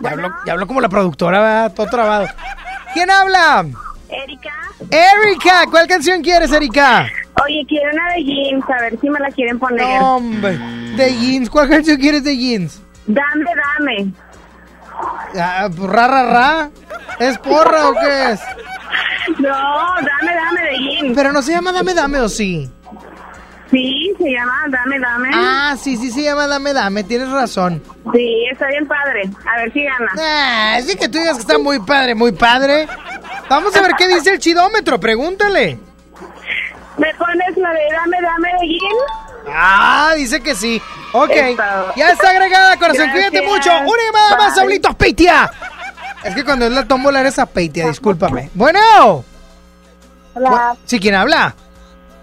Ya 0.00 0.10
habló, 0.10 0.32
ya 0.46 0.52
habló 0.52 0.66
como 0.66 0.80
la 0.80 0.88
productora, 0.88 1.40
¿verdad? 1.40 1.72
Todo 1.74 1.86
trabado. 1.88 2.26
¿Quién 2.94 3.10
habla? 3.10 3.64
Erika. 4.08 4.50
Erika, 4.90 5.64
¿cuál 5.70 5.86
canción 5.86 6.22
quieres, 6.22 6.50
Erika? 6.52 7.06
Oye, 7.44 7.64
quiero 7.68 7.90
una 7.92 8.14
de 8.14 8.24
jeans, 8.24 8.64
a 8.70 8.80
ver 8.82 8.98
si 9.00 9.10
me 9.10 9.20
la 9.20 9.30
quieren 9.30 9.58
poner. 9.58 9.86
No, 9.86 10.16
hombre. 10.16 10.56
De 10.96 11.12
jeans, 11.18 11.50
¿cuál 11.50 11.68
canción 11.68 11.98
quieres 11.98 12.24
de 12.24 12.36
jeans? 12.36 12.80
Dame, 13.06 13.44
dame. 13.78 14.12
Ah, 15.38 15.68
ra, 15.78 16.06
ra, 16.06 16.22
ra. 16.32 16.70
¿Es 17.18 17.36
porra 17.38 17.88
o 17.90 17.94
qué 17.94 18.32
es? 18.32 18.40
No, 19.38 19.48
dame, 19.48 20.34
dame 20.34 20.60
de 20.70 20.78
jeans. 20.78 21.12
Pero 21.16 21.32
no 21.32 21.40
se 21.40 21.52
llama 21.52 21.72
Dame 21.72 21.94
Dame 21.94 22.20
o 22.20 22.28
sí. 22.28 22.70
Sí, 23.74 24.14
se 24.18 24.30
llama 24.30 24.64
Dame, 24.68 24.98
dame. 25.00 25.30
Ah, 25.34 25.76
sí, 25.80 25.96
sí 25.96 26.10
se 26.12 26.22
llama 26.22 26.46
Dame 26.46 26.72
Dame, 26.72 27.02
tienes 27.02 27.28
razón. 27.30 27.82
Sí, 28.12 28.46
está 28.52 28.68
bien 28.68 28.86
padre. 28.86 29.28
A 29.52 29.56
ver 29.58 29.72
si 29.72 29.82
gana. 29.84 30.12
Ah, 30.18 30.78
sí 30.86 30.96
que 30.96 31.08
tú 31.08 31.18
digas 31.18 31.34
que 31.34 31.40
está 31.40 31.58
muy 31.58 31.80
padre, 31.80 32.14
muy 32.14 32.30
padre. 32.32 32.86
Vamos 33.48 33.74
a 33.74 33.82
ver 33.82 33.92
qué 33.98 34.06
dice 34.06 34.30
el 34.30 34.38
chidómetro, 34.38 35.00
pregúntale. 35.00 35.78
¿Me 36.98 37.12
pones 37.14 37.56
la 37.56 37.70
de 37.70 37.80
Dame, 37.92 38.16
dame 38.22 38.48
de 38.60 38.68
jeans? 38.68 39.52
Ah, 39.52 40.12
dice 40.16 40.40
que 40.40 40.54
sí. 40.54 40.80
Ok, 41.12 41.30
ya 41.96 42.10
está 42.10 42.30
agregada, 42.30 42.76
corazón, 42.76 43.06
Gracias. 43.06 43.30
cuídate 43.30 43.42
mucho. 43.46 43.70
Una 43.70 44.02
llamada 44.06 44.36
más, 44.36 44.46
Bye. 44.46 44.54
Saulito 44.54 44.94
Peitia. 44.94 45.50
Es 46.24 46.34
que 46.34 46.44
cuando 46.44 46.66
es 46.66 46.72
la 46.72 46.84
tómbola 46.86 47.20
eres 47.20 47.38
a 47.38 47.46
Peitia, 47.46 47.88
discúlpame. 47.88 48.50
Bueno. 48.54 49.24
Hola. 50.34 50.76
¿Sí 50.84 50.98
quién 50.98 51.14
habla? 51.14 51.54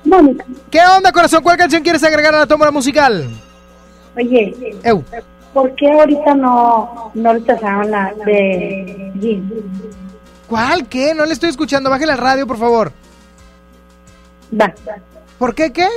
Mónica. 0.04 0.46
¿Qué 0.70 0.80
onda, 0.98 1.12
corazón? 1.12 1.44
¿Cuál 1.44 1.58
canción 1.58 1.84
quieres 1.84 2.04
agregar 2.04 2.34
a 2.34 2.40
la 2.40 2.48
tómbola 2.48 2.72
musical? 2.72 3.30
Oye, 4.18 4.76
Eu. 4.84 5.04
¿por 5.54 5.74
qué 5.76 5.92
ahorita 5.92 6.34
no, 6.36 7.12
no 7.14 7.34
rechazaron 7.34 7.92
la 7.92 8.14
de 8.26 9.12
jeans? 9.16 9.54
¿Cuál? 10.48 10.88
¿Qué? 10.88 11.14
No 11.14 11.26
le 11.26 11.34
estoy 11.34 11.50
escuchando. 11.50 11.90
Baje 11.90 12.06
la 12.06 12.18
radio, 12.18 12.46
por 12.46 12.58
favor. 12.58 12.92
Va. 14.60 14.74
¿Por 15.38 15.56
qué 15.56 15.72
qué? 15.72 15.88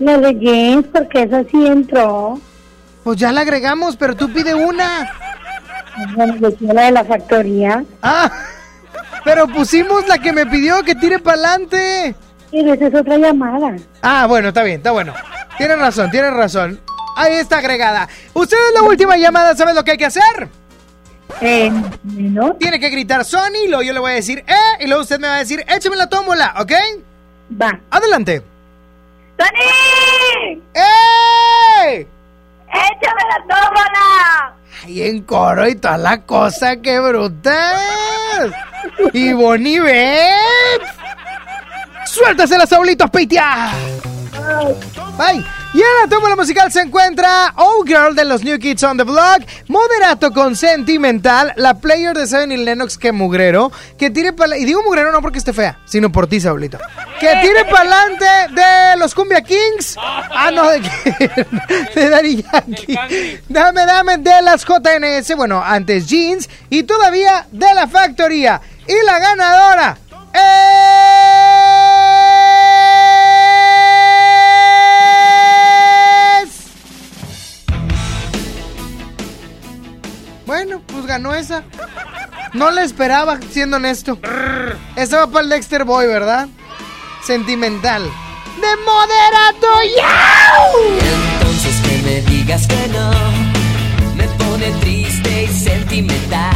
La 0.00 0.18
de 0.18 0.34
jeans, 0.34 0.86
porque 0.92 1.22
esa 1.22 1.44
sí 1.44 1.66
entró. 1.66 2.40
Pues 3.04 3.18
ya 3.18 3.30
la 3.30 3.42
agregamos, 3.42 3.96
pero 3.96 4.16
tú 4.16 4.32
pide 4.32 4.54
una. 4.54 5.12
Bueno, 6.16 6.36
yo 6.36 6.54
quiero 6.56 6.74
la 6.74 6.82
de 6.86 6.90
la 6.90 7.04
factoría. 7.04 7.84
Ah, 8.02 8.30
pero 9.24 9.46
pusimos 9.46 10.08
la 10.08 10.18
que 10.18 10.32
me 10.32 10.46
pidió 10.46 10.82
que 10.82 10.94
tire 10.94 11.18
para 11.20 11.38
adelante. 11.38 12.16
Y 12.54 12.70
esa 12.70 12.86
es 12.86 12.94
otra 12.94 13.16
llamada. 13.16 13.74
Ah, 14.00 14.26
bueno, 14.28 14.48
está 14.48 14.62
bien, 14.62 14.76
está 14.76 14.92
bueno. 14.92 15.12
Tienes 15.58 15.76
razón, 15.76 16.08
tienes 16.12 16.32
razón. 16.32 16.80
Ahí 17.16 17.34
está 17.34 17.58
agregada. 17.58 18.08
Usted 18.32 18.56
es 18.68 18.74
la 18.74 18.82
última 18.82 19.16
llamada, 19.16 19.56
¿sabes 19.56 19.74
lo 19.74 19.82
que 19.82 19.90
hay 19.90 19.96
que 19.96 20.04
hacer? 20.04 20.48
Eh, 21.40 21.72
¿no? 22.04 22.54
Tiene 22.54 22.78
que 22.78 22.90
gritar 22.90 23.24
Sony, 23.24 23.66
luego 23.66 23.82
yo 23.82 23.92
le 23.92 23.98
voy 23.98 24.12
a 24.12 24.14
decir 24.14 24.44
eh, 24.46 24.84
y 24.84 24.86
luego 24.86 25.02
usted 25.02 25.18
me 25.18 25.26
va 25.26 25.34
a 25.34 25.38
decir 25.38 25.64
échame 25.66 25.96
la 25.96 26.08
tómbola, 26.08 26.54
¿ok? 26.60 26.72
Va. 27.60 27.76
Adelante. 27.90 28.40
¡Tony! 29.36 30.62
¡Eh! 30.74 32.06
¡Échame 32.68 33.22
la 33.30 33.38
tómbola! 33.48 34.54
Ahí 34.84 35.02
en 35.02 35.22
coro 35.22 35.66
y 35.66 35.74
toda 35.74 35.98
la 35.98 36.20
cosa, 36.22 36.76
qué 36.76 37.00
brutal. 37.00 38.54
Y 39.12 39.32
Bonnie 39.32 39.80
Beps. 39.80 41.03
Suéltase 42.14 42.56
las 42.56 42.68
Saulitos, 42.68 43.10
Peitia. 43.10 43.72
Bye. 45.18 45.44
Y 45.74 45.78
en 45.78 45.86
la 46.00 46.08
tómbola 46.08 46.36
musical 46.36 46.70
se 46.70 46.80
encuentra 46.82 47.52
Oh 47.56 47.82
Girl 47.84 48.14
de 48.14 48.24
los 48.24 48.44
New 48.44 48.56
Kids 48.60 48.84
on 48.84 48.96
the 48.96 49.02
Block, 49.02 49.42
Moderato 49.66 50.30
con 50.32 50.54
Sentimental, 50.54 51.52
la 51.56 51.74
player 51.74 52.16
de 52.16 52.28
Seven 52.28 52.52
y 52.52 52.58
Lennox 52.58 52.96
que 52.96 53.10
mugrero, 53.10 53.72
que 53.98 54.10
tire 54.10 54.32
para 54.32 54.56
y 54.56 54.64
digo 54.64 54.84
mugrero 54.84 55.10
no 55.10 55.20
porque 55.20 55.38
esté 55.38 55.52
fea, 55.52 55.80
sino 55.86 56.12
por 56.12 56.28
ti, 56.28 56.40
Saulito. 56.40 56.78
Que 57.18 57.34
tire 57.42 57.64
para 57.64 57.80
adelante 57.80 58.24
de 58.54 58.96
los 58.96 59.12
Cumbia 59.12 59.40
Kings. 59.40 59.96
Ah, 59.98 60.52
no, 60.54 60.70
de, 60.70 60.80
de 61.96 62.08
Daddy 62.10 62.44
Yankee. 62.44 63.40
Dame, 63.48 63.86
dame 63.86 64.18
de 64.18 64.40
las 64.42 64.64
JNS, 64.64 65.34
bueno, 65.34 65.60
antes 65.60 66.06
Jeans 66.06 66.48
y 66.70 66.84
todavía 66.84 67.48
de 67.50 67.74
la 67.74 67.88
factoría. 67.88 68.60
Y 68.86 69.04
la 69.04 69.18
ganadora 69.18 69.98
es... 70.32 71.63
Bueno, 80.46 80.80
pues 80.86 81.06
ganó 81.06 81.34
esa. 81.34 81.64
No 82.52 82.70
la 82.70 82.82
esperaba, 82.82 83.38
siendo 83.50 83.78
honesto. 83.78 84.18
Esa 84.96 85.18
va 85.18 85.26
para 85.26 85.44
el 85.44 85.50
Dexter 85.50 85.84
Boy, 85.84 86.06
¿verdad? 86.06 86.48
Sentimental. 87.24 88.02
¡De 88.02 88.76
moderato 88.84 89.68
ya! 89.96 90.62
Entonces 91.40 91.74
que 91.82 92.02
me 92.02 92.20
digas 92.30 92.66
que 92.66 92.88
no 92.88 93.10
me 94.14 94.28
pone 94.44 94.70
triste 94.80 95.44
y 95.44 95.48
sentimental. 95.48 96.54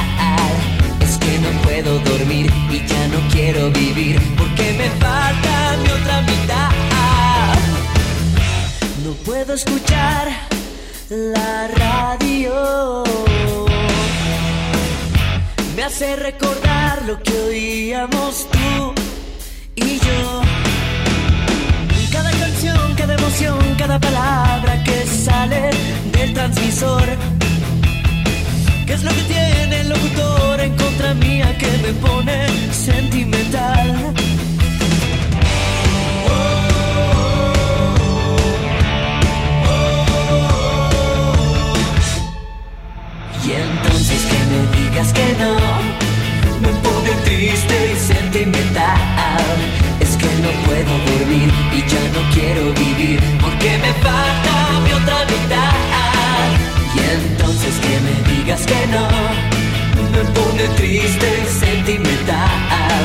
Es 1.00 1.18
que 1.18 1.38
no 1.38 1.50
puedo 1.62 1.98
dormir 2.00 2.52
y 2.70 2.86
ya 2.86 3.08
no 3.08 3.18
quiero 3.32 3.70
vivir 3.70 4.20
porque 4.36 4.72
me 4.74 4.90
falta 5.00 5.76
mi 5.82 5.90
otra 5.90 6.20
mitad. 6.22 6.70
No 9.04 9.12
puedo 9.24 9.54
escuchar 9.54 10.28
la 11.08 11.68
radio. 11.68 13.04
Me 15.78 15.84
hace 15.84 16.16
recordar 16.16 17.02
lo 17.06 17.22
que 17.22 17.32
oíamos 17.38 18.48
tú 18.50 18.94
y 19.76 20.00
yo. 20.00 20.42
Cada 22.10 22.32
canción, 22.32 22.94
cada 22.96 23.14
emoción, 23.14 23.76
cada 23.78 24.00
palabra 24.00 24.82
que 24.82 25.06
sale 25.06 25.70
del 26.10 26.34
transmisor. 26.34 27.04
¿Qué 28.86 28.92
es 28.92 29.04
lo 29.04 29.10
que 29.12 29.22
tiene 29.22 29.80
el 29.82 29.90
locutor 29.90 30.60
en 30.62 30.76
contra 30.76 31.14
mía 31.14 31.56
que 31.56 31.70
me 31.84 31.92
pone 31.92 32.72
sentimental? 32.72 34.14
Y 43.46 43.87
que 45.06 45.32
no, 45.38 45.54
me 46.60 46.72
pone 46.82 47.10
triste 47.24 47.92
y 47.92 47.96
sentimental. 47.96 49.56
Es 50.00 50.16
que 50.16 50.26
no 50.42 50.50
puedo 50.66 50.92
dormir 51.10 51.52
y 51.72 51.80
ya 51.88 52.02
no 52.14 52.20
quiero 52.34 52.72
vivir 52.74 53.20
porque 53.40 53.78
me 53.78 53.92
falta 54.02 54.80
mi 54.84 54.92
otra 54.92 55.24
mitad. 55.26 55.74
Y 56.96 56.98
entonces 57.14 57.74
que 57.78 57.94
me 58.06 58.34
digas 58.34 58.66
que 58.66 58.86
no, 58.88 59.06
me 60.10 60.24
pone 60.32 60.64
triste 60.76 61.44
y 61.44 61.60
sentimental. 61.60 62.97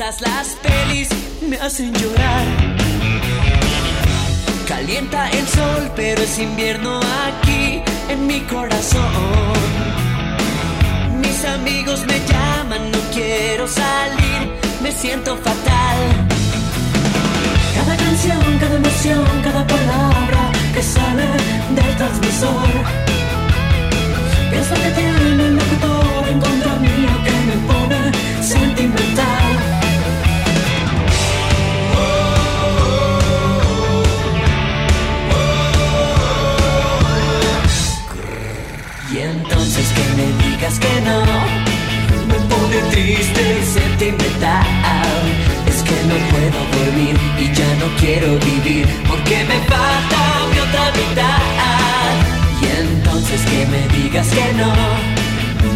Las 0.00 0.56
pelis 0.62 1.08
me 1.46 1.58
hacen 1.58 1.92
llorar. 1.92 2.46
Calienta 4.66 5.28
el 5.28 5.46
sol, 5.46 5.92
pero 5.94 6.22
es 6.22 6.38
invierno 6.38 7.00
aquí 7.00 7.82
en 8.08 8.26
mi 8.26 8.40
corazón. 8.40 9.52
Mis 11.20 11.44
amigos 11.44 12.00
me 12.06 12.18
llaman, 12.30 12.90
no 12.90 12.98
quiero 13.12 13.68
salir, 13.68 14.50
me 14.82 14.90
siento 14.90 15.36
fatal. 15.36 15.98
Cada 17.74 17.96
canción, 17.96 18.58
cada 18.58 18.76
emoción, 18.76 19.28
cada 19.44 19.66
palabra 19.66 20.50
que 20.72 20.82
sale 20.82 21.26
del 21.76 21.96
transmisor. 21.96 23.10
Lo 24.70 24.76
que 24.76 24.90
tiene 24.92 25.46
el 25.46 25.56
locutor 25.56 26.28
en 26.28 26.38
contra 26.38 26.76
mío 26.76 27.10
que 27.24 27.32
me 27.48 27.56
pone 27.66 28.42
sentimental. 28.42 29.29
Digas 40.70 40.78
que 40.78 41.00
no. 41.00 41.20
Me 42.28 42.38
pone 42.48 42.78
triste 42.90 43.58
y 43.60 43.64
sentimental. 43.64 44.66
Es 45.66 45.82
que 45.82 45.96
no 46.08 46.16
puedo 46.30 46.84
dormir 46.84 47.16
y 47.38 47.52
ya 47.52 47.74
no 47.76 47.86
quiero 47.98 48.38
vivir 48.38 48.86
Porque 49.08 49.44
me 49.44 49.58
falta 49.68 50.20
mi 50.52 50.58
otra 50.58 50.92
mitad. 50.98 52.12
Y 52.60 52.66
entonces 52.82 53.40
que 53.42 53.66
me 53.66 53.88
digas 53.96 54.28
que 54.28 54.52
no. 54.54 54.72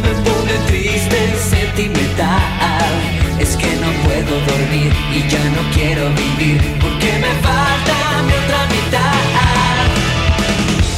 Me 0.03 0.13
pone 0.27 0.55
triste 0.67 1.19
y 1.33 1.51
sentimental. 1.51 2.95
Es 3.41 3.57
que 3.57 3.71
no 3.77 3.91
puedo 4.05 4.35
dormir 4.47 4.93
y 5.13 5.29
ya 5.29 5.45
no 5.57 5.63
quiero 5.75 6.09
vivir 6.11 6.61
Porque 6.81 7.13
me 7.19 7.33
falta 7.43 8.23
mi 8.27 8.33
otra 8.33 8.67
mitad 8.67 9.14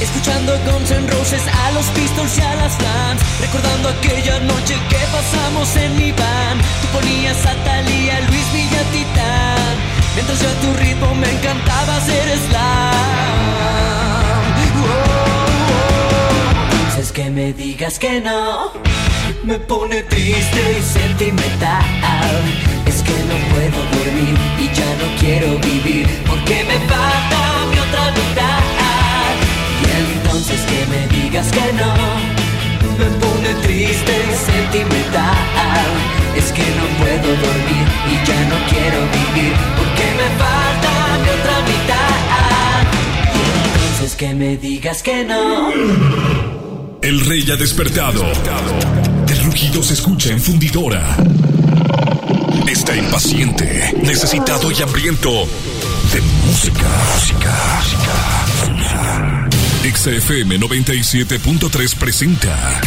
Escuchando 0.07 0.57
Guns 0.65 0.91
N' 0.93 1.09
Roses 1.09 1.43
a 1.49 1.73
los 1.73 1.87
Pistols 1.87 2.39
y 2.39 2.41
a 2.41 2.55
las 2.55 2.81
Lambs 2.81 3.23
Recordando 3.41 3.89
aquella 3.89 4.39
noche 4.41 4.75
que 4.89 4.99
pasamos 5.11 5.77
en 5.77 5.97
mi 5.97 6.13
van. 6.13 6.59
Tú 6.81 6.87
ponías 6.99 7.45
a 7.45 7.55
Thalía, 7.65 8.21
Luis 8.29 8.53
Villatitán 8.53 9.75
Mientras 10.15 10.41
yo 10.41 10.49
a 10.49 10.55
tu 10.63 10.73
ritmo 10.81 11.13
me 11.17 11.29
encantaba 11.31 11.97
hacer 11.97 12.39
slam. 12.49 12.95
Oh, 14.79 14.87
oh. 14.87 15.17
Entonces 16.71 17.11
que 17.11 17.29
me 17.31 17.53
digas 17.53 17.99
que 17.99 18.21
no 18.21 18.73
Me 19.43 19.59
pone 19.59 20.03
triste 20.05 20.79
y 20.79 20.83
sentimental. 20.83 21.85
Es 22.87 23.03
que 23.03 23.13
no 23.31 23.37
puedo 23.53 23.79
dormir 23.97 24.39
y 24.59 24.67
ya 24.73 24.91
no 25.01 25.07
quiero 25.19 25.59
vivir 25.59 26.07
Porque 26.29 26.65
me 26.65 26.79
falta 26.87 27.67
mi 27.71 27.79
otra 27.79 28.13
mitad 28.13 28.76
y 29.83 29.85
entonces 30.19 30.61
que 30.63 30.87
me 30.87 31.07
digas 31.17 31.49
que 31.51 31.73
no 31.73 31.95
Me 32.99 33.07
pone 33.21 33.55
triste 33.63 34.13
y 34.13 34.35
sentimental 34.51 35.89
Es 36.37 36.53
que 36.53 36.63
no 36.63 36.87
puedo 36.99 37.29
dormir 37.47 37.87
y 38.11 38.13
ya 38.27 38.41
no 38.51 38.57
quiero 38.69 39.01
vivir 39.17 39.55
Porque 39.77 40.05
me 40.21 40.29
falta 40.43 40.91
mi 41.23 41.29
otra 41.39 41.57
mitad 41.71 42.15
Y 43.35 43.37
entonces 43.75 44.11
que 44.17 44.31
me 44.35 44.51
digas 44.57 44.99
que 45.03 45.17
no 45.25 45.71
El 47.03 47.21
rey 47.27 47.51
ha 47.51 47.57
despertado. 47.57 48.25
El 49.29 49.39
rugido 49.45 49.83
se 49.83 49.95
escucha 49.95 50.31
en 50.31 50.41
fundidora. 50.41 51.17
Está 52.67 52.97
impaciente, 52.97 53.93
necesitado 54.03 54.71
y 54.73 54.83
hambriento 54.83 55.31
de 56.13 56.21
música. 56.47 56.89
Música. 57.15 57.55
XFM 59.87 60.59
97.3 60.59 61.95
presenta. 61.95 62.81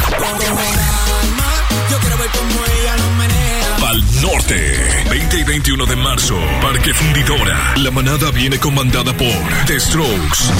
Pal 3.79 4.03
Norte. 4.21 5.05
20 5.09 5.37
y 5.37 5.43
21 5.45 5.85
de 5.85 5.95
marzo, 5.95 6.35
Parque 6.61 6.93
Fundidora. 6.93 7.73
La 7.77 7.89
manada 7.91 8.31
viene 8.31 8.59
comandada 8.59 9.15
por 9.15 9.65
The 9.65 9.79
Strokes. 9.79 10.51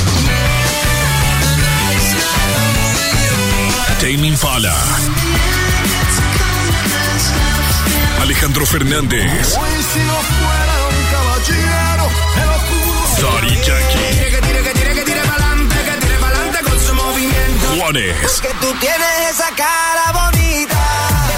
Tame 4.00 4.28
Impala. 4.28 4.78
Alejandro 8.22 8.66
Fernández. 8.66 9.58
Hoy 9.58 9.84
si 9.94 10.00
Que 17.92 18.54
tú 18.62 18.72
tienes 18.80 19.32
esa 19.32 19.50
cara 19.56 20.12
bonita. 20.12 20.78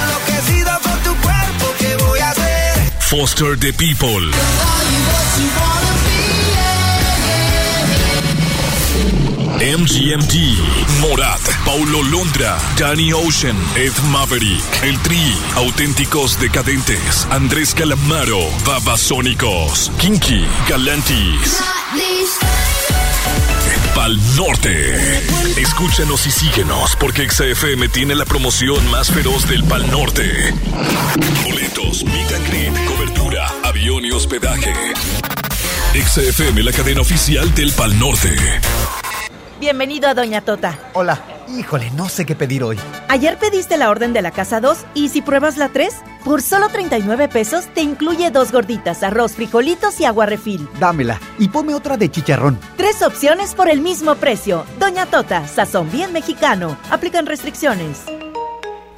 Enloquecido 0.04 0.80
con 0.82 1.00
tu 1.02 1.16
cuerpo, 1.22 1.74
¿qué 1.80 1.96
voy 1.96 2.20
a 2.20 2.32
hacer? 2.32 2.92
Foster 3.00 3.58
the 3.58 3.72
People. 3.72 4.30
MGMT, 9.62 10.34
Morat, 11.00 11.40
Paulo 11.64 12.04
Londra, 12.04 12.58
Danny 12.76 13.14
Ocean, 13.14 13.56
Ed 13.76 13.94
Maverick, 14.12 14.84
El 14.84 15.00
Tri, 15.04 15.34
Auténticos 15.56 16.38
Decadentes, 16.38 17.28
Andrés 17.30 17.74
Calamaro, 17.74 18.42
Babasónicos, 18.66 19.90
Kinky, 19.98 20.46
Galantis. 20.68 21.62
Pal 24.02 24.18
Norte. 24.36 25.20
Escúchanos 25.62 26.26
y 26.26 26.32
síguenos 26.32 26.96
porque 26.96 27.30
XFM 27.30 27.88
tiene 27.90 28.16
la 28.16 28.26
promoción 28.26 28.90
más 28.90 29.12
feroz 29.12 29.48
del 29.48 29.64
Pal 29.64 29.92
Norte. 29.92 30.56
Boletos, 31.44 32.04
meet 32.06 32.32
and 32.32 32.48
greet, 32.48 32.86
cobertura, 32.88 33.48
avión 33.64 34.04
y 34.04 34.10
hospedaje. 34.10 34.74
XFM, 35.94 36.64
la 36.64 36.72
cadena 36.72 37.02
oficial 37.02 37.54
del 37.54 37.72
Pal 37.74 38.00
Norte. 38.00 38.36
Bienvenido 39.60 40.10
a 40.10 40.16
Doña 40.16 40.42
Tota. 40.42 40.80
Hola. 40.94 41.22
Híjole, 41.48 41.92
no 41.92 42.10
sé 42.10 42.26
qué 42.26 42.36
pedir 42.36 42.64
hoy. 42.64 42.80
Ayer 43.08 43.38
pediste 43.38 43.78
la 43.78 43.92
orden 43.92 44.14
de 44.14 44.24
la 44.24 44.32
casa 44.32 44.62
2 44.62 44.80
y 44.96 45.10
si 45.10 45.22
pruebas 45.22 45.58
la 45.58 45.70
3, 45.70 45.94
por 46.24 46.42
solo 46.42 46.70
39 46.70 47.28
pesos 47.28 47.66
te 47.74 47.82
incluye 47.82 48.32
dos 48.32 48.52
gorditas, 48.52 49.04
arroz, 49.04 49.34
frijolitos 49.34 50.00
y 50.00 50.06
agua 50.06 50.26
refil. 50.26 50.68
Dámela 50.80 51.20
y 51.38 51.50
ponme 51.50 51.74
otra 51.74 51.98
de 51.98 52.10
chicharrón. 52.10 52.60
Tres 52.78 53.02
opciones 53.02 53.54
por 53.54 53.70
el 53.70 53.82
mismo 53.82 54.16
precio. 54.16 54.66
Doña 54.80 55.06
Tota, 55.06 55.48
sazón 55.48 55.92
bien 55.92 56.14
mexicano. 56.14 56.78
Aplican 56.90 57.26
restricciones. 57.26 58.04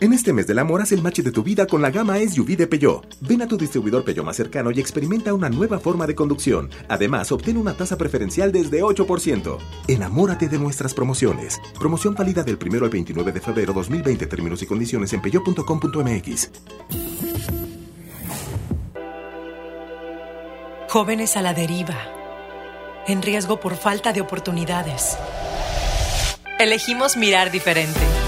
En 0.00 0.12
este 0.12 0.32
mes 0.32 0.46
del 0.46 0.60
amor 0.60 0.80
haz 0.80 0.92
el 0.92 1.02
match 1.02 1.22
de 1.22 1.32
tu 1.32 1.42
vida 1.42 1.66
con 1.66 1.82
la 1.82 1.90
gama 1.90 2.18
SUV 2.18 2.56
de 2.56 2.68
Peugeot. 2.68 3.16
Ven 3.20 3.42
a 3.42 3.48
tu 3.48 3.56
distribuidor 3.56 4.04
Peugeot 4.04 4.24
más 4.24 4.36
cercano 4.36 4.70
y 4.70 4.78
experimenta 4.78 5.34
una 5.34 5.48
nueva 5.48 5.80
forma 5.80 6.06
de 6.06 6.14
conducción. 6.14 6.70
Además, 6.88 7.32
obtén 7.32 7.56
una 7.56 7.74
tasa 7.74 7.98
preferencial 7.98 8.52
desde 8.52 8.80
8%. 8.80 9.58
Enamórate 9.88 10.48
de 10.48 10.56
nuestras 10.56 10.94
promociones. 10.94 11.60
Promoción 11.80 12.14
válida 12.14 12.44
del 12.44 12.58
1 12.64 12.84
al 12.84 12.90
29 12.90 13.32
de 13.32 13.40
febrero 13.40 13.72
2020. 13.72 14.26
Términos 14.28 14.62
y 14.62 14.66
condiciones 14.66 15.12
en 15.14 15.20
peugeot.com.mx. 15.20 16.50
Jóvenes 20.88 21.36
a 21.36 21.42
la 21.42 21.54
deriva, 21.54 21.96
en 23.08 23.20
riesgo 23.20 23.58
por 23.58 23.74
falta 23.74 24.12
de 24.12 24.20
oportunidades. 24.20 25.18
Elegimos 26.60 27.16
mirar 27.16 27.50
diferente 27.50 28.27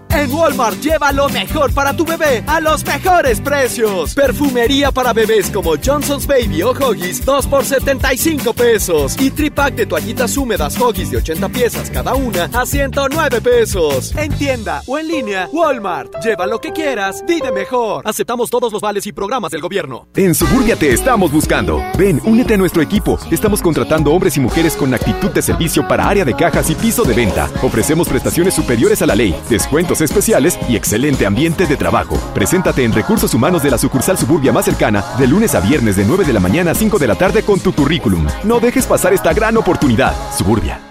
En 0.13 0.29
Walmart 0.29 0.81
lleva 0.81 1.13
lo 1.13 1.29
mejor 1.29 1.73
para 1.73 1.95
tu 1.95 2.03
bebé 2.05 2.43
a 2.45 2.59
los 2.59 2.85
mejores 2.85 3.39
precios. 3.39 4.13
Perfumería 4.13 4.91
para 4.91 5.13
bebés 5.13 5.49
como 5.49 5.75
Johnson's 5.83 6.27
Baby 6.27 6.63
o 6.63 6.71
Huggies 6.71 7.23
2 7.23 7.47
por 7.47 7.63
75 7.63 8.53
pesos. 8.53 9.15
Y 9.19 9.31
tripack 9.31 9.73
de 9.75 9.85
toallitas 9.85 10.35
húmedas 10.35 10.77
Huggies 10.77 11.11
de 11.11 11.17
80 11.17 11.49
piezas 11.49 11.89
cada 11.89 12.13
una 12.13 12.49
a 12.53 12.65
109 12.65 13.39
pesos. 13.39 14.13
En 14.17 14.33
tienda 14.33 14.81
o 14.85 14.99
en 14.99 15.07
línea, 15.07 15.47
Walmart. 15.51 16.13
Lleva 16.21 16.45
lo 16.45 16.59
que 16.59 16.73
quieras, 16.73 17.23
vive 17.25 17.51
mejor. 17.53 18.01
Aceptamos 18.05 18.49
todos 18.49 18.73
los 18.73 18.81
vales 18.81 19.07
y 19.07 19.13
programas 19.13 19.51
del 19.51 19.61
gobierno. 19.61 20.07
En 20.15 20.35
Suburbia 20.35 20.75
te 20.75 20.91
estamos 20.91 21.31
buscando. 21.31 21.81
Ven, 21.97 22.21
únete 22.25 22.55
a 22.55 22.57
nuestro 22.57 22.81
equipo. 22.81 23.17
Estamos 23.31 23.61
contratando 23.61 24.11
hombres 24.11 24.35
y 24.35 24.41
mujeres 24.41 24.75
con 24.75 24.93
actitud 24.93 25.29
de 25.29 25.41
servicio 25.41 25.87
para 25.87 26.09
área 26.09 26.25
de 26.25 26.35
cajas 26.35 26.69
y 26.69 26.75
piso 26.75 27.03
de 27.03 27.13
venta. 27.13 27.49
Ofrecemos 27.63 28.09
prestaciones 28.09 28.53
superiores 28.53 29.01
a 29.01 29.05
la 29.05 29.15
ley, 29.15 29.33
descuentos 29.49 30.00
especiales 30.03 30.57
y 30.69 30.75
excelente 30.75 31.25
ambiente 31.25 31.65
de 31.65 31.77
trabajo. 31.77 32.17
Preséntate 32.33 32.83
en 32.83 32.93
Recursos 32.93 33.33
Humanos 33.33 33.63
de 33.63 33.71
la 33.71 33.77
sucursal 33.77 34.17
Suburbia 34.17 34.51
más 34.51 34.65
cercana 34.65 35.03
de 35.17 35.27
lunes 35.27 35.55
a 35.55 35.59
viernes 35.59 35.95
de 35.95 36.05
9 36.05 36.25
de 36.25 36.33
la 36.33 36.39
mañana 36.39 36.71
a 36.71 36.75
5 36.75 36.99
de 36.99 37.07
la 37.07 37.15
tarde 37.15 37.43
con 37.43 37.59
tu 37.59 37.73
currículum. 37.73 38.27
No 38.43 38.59
dejes 38.59 38.85
pasar 38.85 39.13
esta 39.13 39.33
gran 39.33 39.57
oportunidad. 39.57 40.13
Suburbia. 40.37 40.90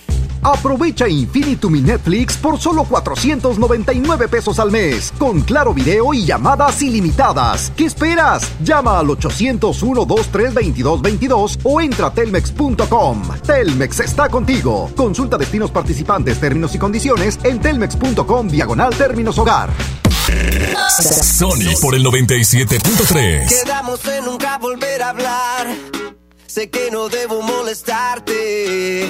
Aprovecha 0.43 1.07
Infinitum 1.07 1.75
y 1.75 1.81
Netflix 1.81 2.35
por 2.37 2.59
solo 2.59 2.85
499 2.85 4.27
pesos 4.27 4.57
al 4.59 4.71
mes, 4.71 5.13
con 5.17 5.41
claro 5.41 5.73
video 5.73 6.13
y 6.13 6.25
llamadas 6.25 6.79
ilimitadas. 6.81 7.71
¿Qué 7.75 7.85
esperas? 7.85 8.49
Llama 8.63 8.99
al 8.99 9.07
801-23222 9.07 11.59
o 11.63 11.81
entra 11.81 12.07
a 12.07 12.13
telmex.com. 12.13 13.21
Telmex 13.45 13.99
está 13.99 14.29
contigo. 14.29 14.89
Consulta 14.95 15.37
destinos 15.37 15.69
participantes, 15.69 16.39
términos 16.39 16.73
y 16.73 16.79
condiciones 16.79 17.37
en 17.43 17.59
telmex.com 17.59 18.47
diagonal 18.47 18.95
términos 18.95 19.37
hogar. 19.37 19.69
Sony 21.01 21.73
por 21.81 21.95
el 21.95 22.03
97.3. 22.03 23.47
Quedamos 23.47 24.05
en 24.05 24.25
nunca 24.25 24.57
volver 24.57 25.01
a 25.01 25.09
hablar. 25.09 25.67
Sé 26.47 26.69
que 26.69 26.91
no 26.91 27.09
debo 27.09 27.41
molestarte. 27.41 29.09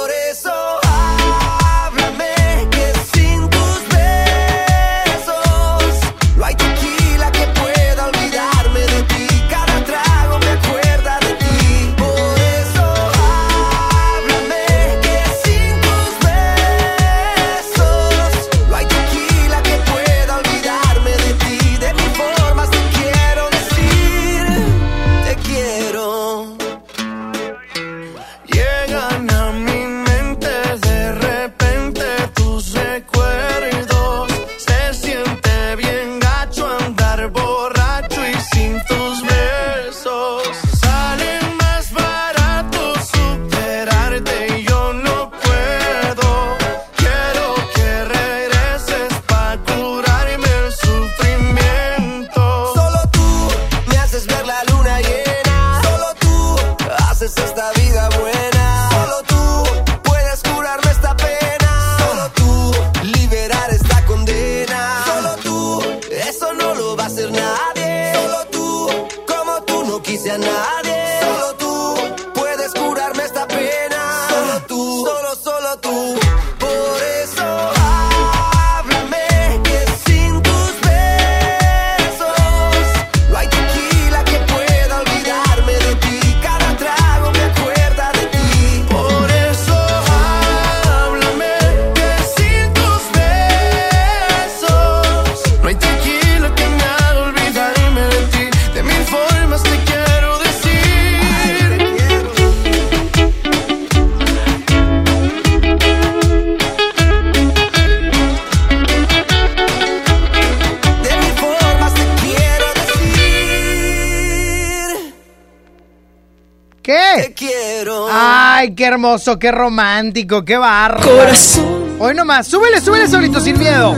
Hermoso, 119.01 119.39
qué 119.39 119.51
romántico, 119.51 120.45
qué 120.45 120.57
barro. 120.57 121.01
Corazón. 121.01 121.95
Hoy 121.97 122.13
nomás, 122.13 122.45
súbele, 122.45 122.79
súbele 122.79 123.07
solito, 123.07 123.39
sin 123.39 123.57
miedo. 123.57 123.95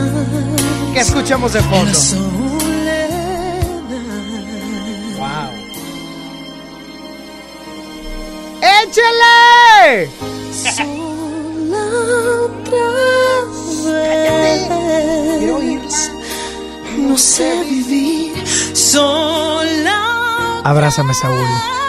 Que 0.94 1.02
escuchamos 1.02 1.52
de 1.52 1.60
fondo. 1.62 1.92
Wow. 5.18 5.50
¡Échale! 8.62 10.10
Quiero 15.38 15.60
No 16.98 17.18
sé 17.18 17.62
vivir 17.70 18.48
sola. 18.74 20.62
Abrázame, 20.64 21.14
Saúl. 21.14 21.83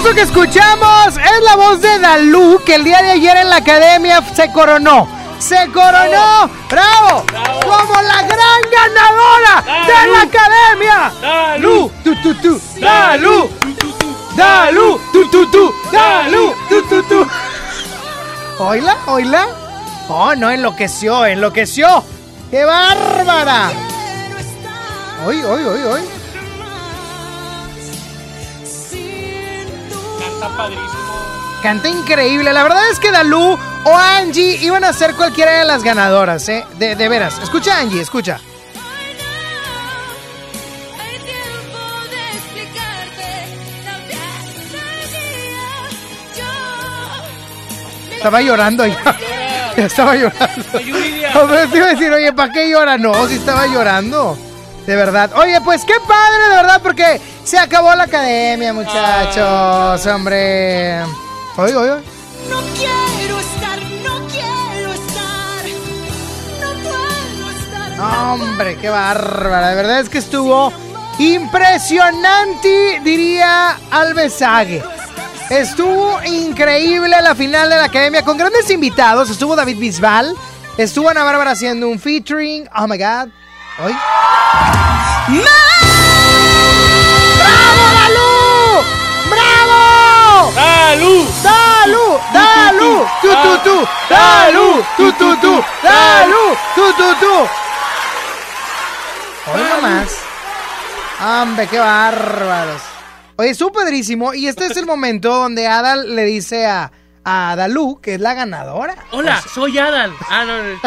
Eso 0.00 0.14
que 0.14 0.22
escuchamos 0.22 1.08
es 1.08 1.42
la 1.44 1.56
voz 1.56 1.82
de 1.82 1.98
Dalú, 1.98 2.58
que 2.64 2.76
el 2.76 2.84
día 2.84 3.02
de 3.02 3.10
ayer 3.10 3.36
en 3.36 3.50
la 3.50 3.56
academia 3.56 4.22
se 4.34 4.50
coronó. 4.50 5.06
Se 5.38 5.70
coronó, 5.72 6.48
bravo, 6.70 7.22
como 7.62 8.00
la 8.00 8.22
gran 8.22 8.60
ganadora 8.72 9.84
de 9.86 10.10
la 10.10 10.22
academia. 10.22 11.12
Dalú, 11.20 11.92
tu 12.02 12.14
tu 12.22 12.34
tu, 12.36 12.58
Dalú, 12.80 13.50
Dalú, 14.34 14.98
tu 15.12 15.30
tu 15.30 15.50
tu, 15.50 15.74
Dalú, 15.92 16.54
tu 16.70 16.82
tu 16.88 17.02
tu. 17.02 17.26
¿Oila? 18.58 18.96
¿Oila? 19.06 19.48
Oh, 20.08 20.34
no, 20.34 20.48
enloqueció, 20.48 21.26
enloqueció. 21.26 22.02
¡Qué 22.50 22.64
bárbara! 22.64 23.70
Hoy, 25.26 25.42
hoy, 25.42 25.62
hoy, 25.62 25.82
hoy. 25.82 26.09
Padrísimo. 30.60 31.60
Canta 31.62 31.88
increíble. 31.88 32.52
La 32.52 32.62
verdad 32.62 32.90
es 32.90 32.98
que 32.98 33.10
Dalú 33.10 33.58
o 33.84 33.96
Angie 33.96 34.56
iban 34.62 34.84
a 34.84 34.92
ser 34.92 35.14
cualquiera 35.14 35.58
de 35.58 35.64
las 35.64 35.82
ganadoras, 35.82 36.48
¿eh? 36.48 36.64
De, 36.78 36.96
de 36.96 37.08
veras. 37.08 37.38
Escucha, 37.42 37.78
Angie, 37.78 38.00
escucha. 38.00 38.40
Estaba 48.16 48.42
llorando 48.42 48.86
ya. 48.86 49.16
Ya 49.76 49.86
estaba 49.86 50.14
llorando. 50.14 51.46
Ver, 51.48 51.70
te 51.70 51.76
iba 51.78 51.86
a 51.86 51.90
decir, 51.90 52.12
oye, 52.12 52.32
¿para 52.34 52.52
qué 52.52 52.68
llora? 52.68 52.98
No, 52.98 53.26
si 53.26 53.36
estaba 53.36 53.66
llorando. 53.66 54.36
De 54.86 54.94
verdad. 54.94 55.30
Oye, 55.36 55.58
pues 55.62 55.84
qué 55.86 55.94
padre, 56.06 56.48
de 56.50 56.56
verdad, 56.56 56.80
porque 56.82 57.20
se 57.44 57.58
acabó 57.58 57.94
la 57.94 58.04
academia, 58.04 58.72
muchachos. 58.72 60.06
Hombre. 60.06 61.02
Oye, 61.56 61.74
oye. 61.74 62.02
No 62.48 62.60
quiero 62.76 63.38
estar, 63.38 63.78
no 63.78 64.26
quiero 64.28 64.92
estar, 64.92 65.64
no 66.60 66.72
puedo 66.82 67.50
estar. 67.50 68.00
Hombre, 68.00 68.76
qué 68.76 68.88
bárbara. 68.88 69.68
De 69.68 69.74
verdad 69.76 70.00
es 70.00 70.08
que 70.08 70.18
estuvo 70.18 70.72
impresionante, 71.18 73.00
diría 73.04 73.76
Alvesague. 73.90 74.82
Estuvo 75.50 76.22
increíble 76.22 77.20
la 77.20 77.34
final 77.34 77.68
de 77.68 77.76
la 77.76 77.84
academia 77.84 78.24
con 78.24 78.38
grandes 78.38 78.70
invitados. 78.70 79.30
Estuvo 79.30 79.56
David 79.56 79.78
Bisbal. 79.78 80.34
Estuvo 80.78 81.08
Ana 81.08 81.24
Bárbara 81.24 81.50
haciendo 81.50 81.88
un 81.88 81.98
featuring. 81.98 82.68
Oh 82.74 82.86
my 82.86 82.96
god. 82.96 83.28
Hoy. 83.84 83.92
¡Bravo, 88.10 88.84
Dalú! 89.30 90.52
¡Bravo! 90.52 90.52
¡Dalú! 90.54 91.26
¡Dalú! 91.42 92.18
¡Dalú! 92.32 93.06
¡Tu, 93.22 93.28
tu, 93.28 93.58
tu! 93.64 93.88
¡Dalú! 94.08 94.84
¡Tu, 94.96 95.12
tu, 95.12 95.36
tu! 95.36 95.64
¡Dalú! 95.82 96.56
¡Tu, 96.74 96.92
tu, 96.92 97.14
tu! 97.20 97.34
Hoy 99.52 99.62
nomás. 99.74 100.18
Hombre, 101.22 101.66
qué 101.68 101.78
bárbaros. 101.78 102.82
Oye, 103.36 103.50
estuvo 103.50 103.72
padrísimo. 103.72 104.34
Y 104.34 104.46
este 104.48 104.66
es 104.66 104.76
el 104.76 104.86
momento 104.86 105.34
donde 105.34 105.66
Adal 105.66 106.14
le 106.14 106.24
dice 106.24 106.66
a, 106.66 106.90
a 107.24 107.54
Dalú, 107.56 108.00
que 108.00 108.14
es 108.14 108.20
la 108.20 108.34
ganadora. 108.34 108.96
Hola, 109.12 109.40
soy 109.42 109.78
Adal. 109.78 110.12
Ah, 110.28 110.44
no, 110.44 110.62
no. 110.62 110.80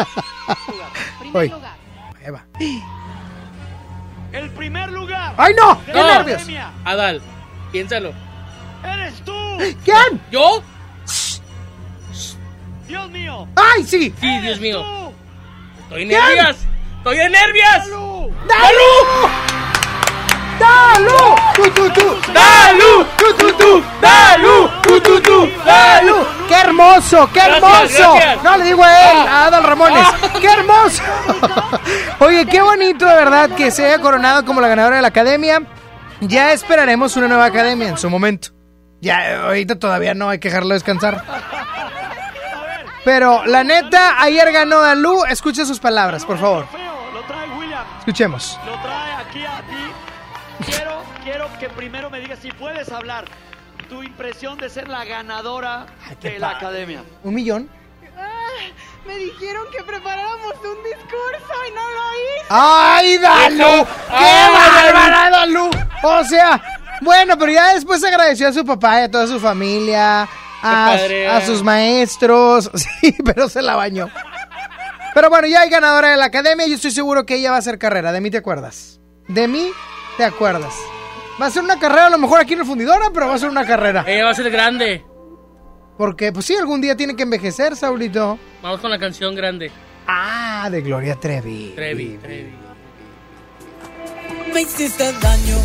Oye. 1.38 1.52
Ahí 2.24 2.30
va. 2.30 2.44
El 4.34 4.50
primer 4.50 4.90
lugar. 4.90 5.34
¡Ay, 5.36 5.54
no! 5.56 5.84
¡Qué 5.84 5.92
No. 5.92 6.06
nervios! 6.06 6.42
Adal, 6.84 7.22
piénsalo. 7.70 8.12
Eres 8.82 9.14
tú. 9.24 9.32
¿Quién? 9.84 10.20
¿Yo? 10.30 10.62
Dios 12.88 13.10
mío. 13.10 13.46
¡Ay, 13.56 13.84
sí! 13.84 14.12
Sí, 14.20 14.40
Dios 14.40 14.60
mío. 14.60 15.12
Estoy 15.84 16.02
en 16.02 16.08
nervias. 16.08 16.56
Estoy 16.98 17.18
en 17.18 17.32
nervias. 17.32 17.88
¡Dalú! 17.88 19.63
¡Dalú! 20.58 21.34
¡Tu, 21.54 21.70
tu, 21.70 21.90
tu! 21.90 22.32
¡Dalú! 22.32 23.06
¡Tu, 23.16 23.34
tu, 23.34 23.52
tu! 23.56 23.84
¡Dalú! 24.00 24.70
¡Tu, 24.82 25.00
tu, 25.00 25.20
tu! 25.20 25.48
¡Dalú! 25.64 26.26
¡Qué 26.48 26.54
hermoso! 26.54 27.28
¡Qué 27.32 27.40
hermoso! 27.40 28.14
gracias. 28.14 28.42
No, 28.42 28.56
le 28.56 28.64
digo 28.64 28.84
a 28.84 29.10
él, 29.10 29.18
a 29.28 29.46
Adal 29.46 29.64
Ramones. 29.64 30.06
¡Qué 30.40 30.46
hermoso! 30.46 31.02
Oye, 32.20 32.46
qué 32.46 32.60
bonito 32.62 33.06
de 33.06 33.14
verdad 33.14 33.50
que 33.50 33.70
se 33.70 33.86
haya 33.86 34.00
coronado 34.00 34.44
como 34.44 34.60
la 34.60 34.68
ganadora 34.68 34.96
de 34.96 35.02
la 35.02 35.08
academia. 35.08 35.62
Ya 36.20 36.52
esperaremos 36.52 37.16
una 37.16 37.28
nueva 37.28 37.46
academia 37.46 37.88
en 37.88 37.98
su 37.98 38.08
momento. 38.08 38.48
Ya, 39.00 39.44
ahorita 39.44 39.78
todavía 39.78 40.14
no, 40.14 40.28
hay 40.28 40.38
que 40.38 40.48
dejarlo 40.48 40.74
descansar. 40.74 41.22
Pero 43.04 43.44
la 43.44 43.62
neta, 43.64 44.22
ayer 44.22 44.50
ganó 44.50 44.80
Dalú. 44.80 45.24
Escuche 45.24 45.66
sus 45.66 45.78
palabras, 45.78 46.24
por 46.24 46.38
favor. 46.38 46.66
Escuchemos. 47.98 48.58
Lo 48.66 48.80
trae 48.80 49.12
aquí 49.14 49.44
a 49.44 49.62
que 51.64 51.70
primero 51.70 52.10
me 52.10 52.20
digas 52.20 52.40
si 52.42 52.52
puedes 52.52 52.92
hablar 52.92 53.24
tu 53.88 54.02
impresión 54.02 54.58
de 54.58 54.68
ser 54.68 54.86
la 54.86 55.02
ganadora 55.06 55.86
de 56.20 56.38
la 56.38 56.50
academia. 56.50 57.02
¿Un 57.22 57.34
millón? 57.34 57.70
Me 59.06 59.16
dijeron 59.16 59.64
que 59.72 59.82
preparáramos 59.82 60.52
un 60.56 60.84
discurso 60.84 61.54
y 61.66 61.74
no 61.74 61.80
lo 61.80 62.12
hice. 62.20 62.46
¡Ay, 62.50 63.16
Dalú! 63.16 63.86
¡Qué 63.86 64.52
bárbara, 64.52 65.30
Dalú! 65.30 65.70
O 66.02 66.24
sea, 66.24 66.62
bueno, 67.00 67.38
pero 67.38 67.50
ya 67.50 67.72
después 67.72 68.04
agradeció 68.04 68.48
a 68.48 68.52
su 68.52 68.66
papá 68.66 69.00
y 69.00 69.04
a 69.04 69.10
toda 69.10 69.26
su 69.26 69.40
familia, 69.40 70.28
a, 70.62 71.40
sus 71.46 71.62
maestros. 71.62 72.70
Sí, 73.00 73.16
pero 73.24 73.48
se 73.48 73.62
la 73.62 73.74
bañó. 73.74 74.10
Pero 75.14 75.30
bueno, 75.30 75.46
ya 75.46 75.62
hay 75.62 75.70
ganadora 75.70 76.10
de 76.10 76.18
la 76.18 76.26
academia. 76.26 76.66
Yo 76.66 76.74
estoy 76.74 76.90
seguro 76.90 77.24
que 77.24 77.36
ella 77.36 77.52
va 77.52 77.56
a 77.56 77.60
hacer 77.60 77.78
carrera. 77.78 78.12
¿De 78.12 78.20
mí 78.20 78.30
te 78.30 78.36
acuerdas? 78.36 79.00
¿De 79.28 79.48
mí 79.48 79.70
te 80.18 80.24
acuerdas? 80.24 80.74
Va 81.40 81.46
a 81.46 81.50
ser 81.50 81.62
una 81.62 81.78
carrera, 81.78 82.06
a 82.06 82.10
lo 82.10 82.18
mejor 82.18 82.40
aquí 82.40 82.52
en 82.52 82.60
el 82.60 82.66
fundidora, 82.66 83.10
pero 83.12 83.26
va 83.26 83.34
a 83.34 83.38
ser 83.38 83.48
una 83.48 83.66
carrera. 83.66 84.04
Ella 84.06 84.24
va 84.24 84.30
a 84.30 84.34
ser 84.34 84.50
grande. 84.50 85.04
Porque, 85.98 86.32
pues 86.32 86.46
sí, 86.46 86.54
algún 86.56 86.80
día 86.80 86.96
tiene 86.96 87.16
que 87.16 87.24
envejecer, 87.24 87.76
Saulito. 87.76 88.38
Vamos 88.62 88.80
con 88.80 88.90
la 88.90 88.98
canción 88.98 89.34
grande. 89.34 89.70
Ah, 90.06 90.68
de 90.70 90.82
Gloria 90.82 91.16
Trevi. 91.16 91.72
Trevi, 91.74 92.18
Trevi. 92.20 92.54
Me 94.52 94.60
hiciste 94.60 95.12
daño, 95.12 95.56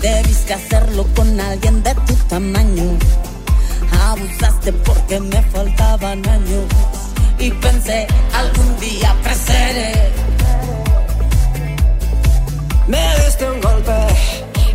debiste 0.00 0.54
hacerlo 0.54 1.06
con 1.14 1.38
alguien 1.40 1.82
de 1.82 1.94
tu 1.94 2.14
tamaño. 2.28 2.98
Abusaste 4.00 4.72
porque 4.72 5.20
me 5.20 5.42
faltaban 5.42 6.28
años 6.28 6.64
y 7.38 7.50
pensé 7.50 8.06
algún 8.32 8.80
día 8.80 9.14
creceré. 9.22 10.12
Me 12.88 12.98
diste 13.24 13.50
un 13.50 13.60
golpe 13.60 14.47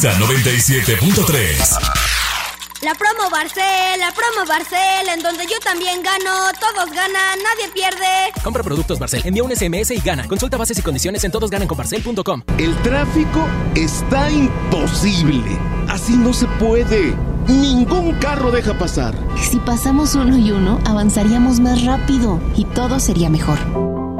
Sony 0.00 0.08
en 0.08 0.18
Nexa 0.18 0.18
97.3. 0.18 1.78
La 2.82 2.94
promo 2.94 3.28
Barcel, 3.30 4.00
la 4.00 4.10
promo 4.12 4.48
Barcel, 4.48 5.08
en 5.14 5.22
donde 5.22 5.44
yo 5.44 5.58
también 5.62 6.02
gano, 6.02 6.30
todos 6.58 6.90
ganan, 6.90 7.38
nadie 7.42 7.70
pierde. 7.74 8.32
Compra 8.42 8.62
productos 8.62 8.98
Barcel, 8.98 9.20
envía 9.26 9.42
un 9.42 9.54
SMS 9.54 9.90
y 9.90 10.00
gana. 10.00 10.26
Consulta 10.26 10.56
bases 10.56 10.78
y 10.78 10.82
condiciones 10.82 11.22
en 11.24 11.32
todosgananconbarcel.com. 11.32 12.42
El 12.56 12.74
tráfico 12.78 13.46
está 13.74 14.30
imposible. 14.30 15.58
Así 15.88 16.16
no 16.16 16.32
se 16.32 16.46
puede. 16.46 17.14
Ningún 17.46 18.14
carro 18.14 18.50
deja 18.50 18.78
pasar. 18.78 19.14
Si 19.36 19.58
pasamos 19.58 20.14
uno 20.14 20.38
y 20.38 20.50
uno, 20.50 20.80
avanzaríamos 20.86 21.60
más 21.60 21.84
rápido 21.84 22.40
y 22.56 22.64
todo 22.64 23.00
sería 23.00 23.28
mejor. 23.28 23.58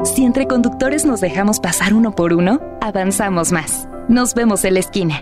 Si 0.05 0.25
entre 0.25 0.45
conductores 0.47 1.05
nos 1.05 1.21
dejamos 1.21 1.59
pasar 1.59 1.93
uno 1.93 2.11
por 2.11 2.33
uno, 2.33 2.59
avanzamos 2.81 3.51
más. 3.51 3.87
Nos 4.09 4.33
vemos 4.35 4.63
en 4.65 4.73
la 4.75 4.81
esquina. 4.81 5.21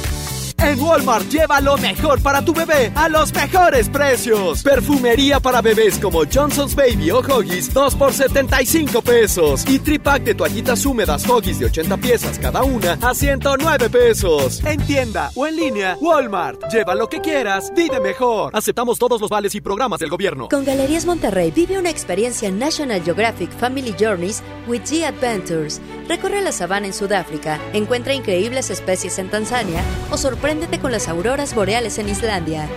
En 0.71 0.79
Walmart 0.79 1.27
lleva 1.27 1.59
lo 1.59 1.75
mejor 1.75 2.21
para 2.21 2.45
tu 2.45 2.53
bebé 2.53 2.93
a 2.95 3.09
los 3.09 3.33
mejores 3.33 3.89
precios. 3.89 4.63
Perfumería 4.63 5.41
para 5.41 5.61
bebés 5.61 5.99
como 5.99 6.21
Johnson's 6.23 6.75
Baby 6.75 7.11
o 7.11 7.19
Huggies, 7.19 7.73
2 7.73 7.95
por 7.95 8.13
75 8.13 9.01
pesos. 9.01 9.65
Y 9.67 9.79
tripack 9.79 10.23
de 10.23 10.33
toallitas 10.33 10.85
húmedas 10.85 11.27
Huggies 11.27 11.59
de 11.59 11.65
80 11.65 11.97
piezas 11.97 12.39
cada 12.39 12.63
una 12.63 12.97
a 13.01 13.13
109 13.13 13.89
pesos. 13.89 14.63
En 14.63 14.79
tienda 14.85 15.29
o 15.35 15.45
en 15.45 15.57
línea, 15.57 15.97
Walmart. 15.99 16.61
Lleva 16.71 16.95
lo 16.95 17.09
que 17.09 17.19
quieras, 17.19 17.73
vive 17.75 17.99
mejor. 17.99 18.55
Aceptamos 18.55 18.97
todos 18.97 19.19
los 19.19 19.29
vales 19.29 19.53
y 19.55 19.59
programas 19.59 19.99
del 19.99 20.09
gobierno. 20.09 20.47
Con 20.47 20.63
Galerías 20.63 21.05
Monterrey 21.05 21.51
vive 21.51 21.77
una 21.79 21.89
experiencia 21.89 22.49
National 22.49 23.03
Geographic 23.03 23.51
Family 23.59 23.93
Journeys 23.99 24.41
with 24.69 24.83
G 24.83 25.03
Adventures. 25.03 25.81
Recorre 26.11 26.41
la 26.41 26.51
sabana 26.51 26.87
en 26.87 26.93
Sudáfrica, 26.93 27.57
encuentra 27.71 28.13
increíbles 28.13 28.69
especies 28.69 29.17
en 29.17 29.29
Tanzania 29.29 29.81
o 30.11 30.17
sorpréndete 30.17 30.77
con 30.77 30.91
las 30.91 31.07
auroras 31.07 31.55
boreales 31.55 31.99
en 31.99 32.09
Islandia. 32.09 32.67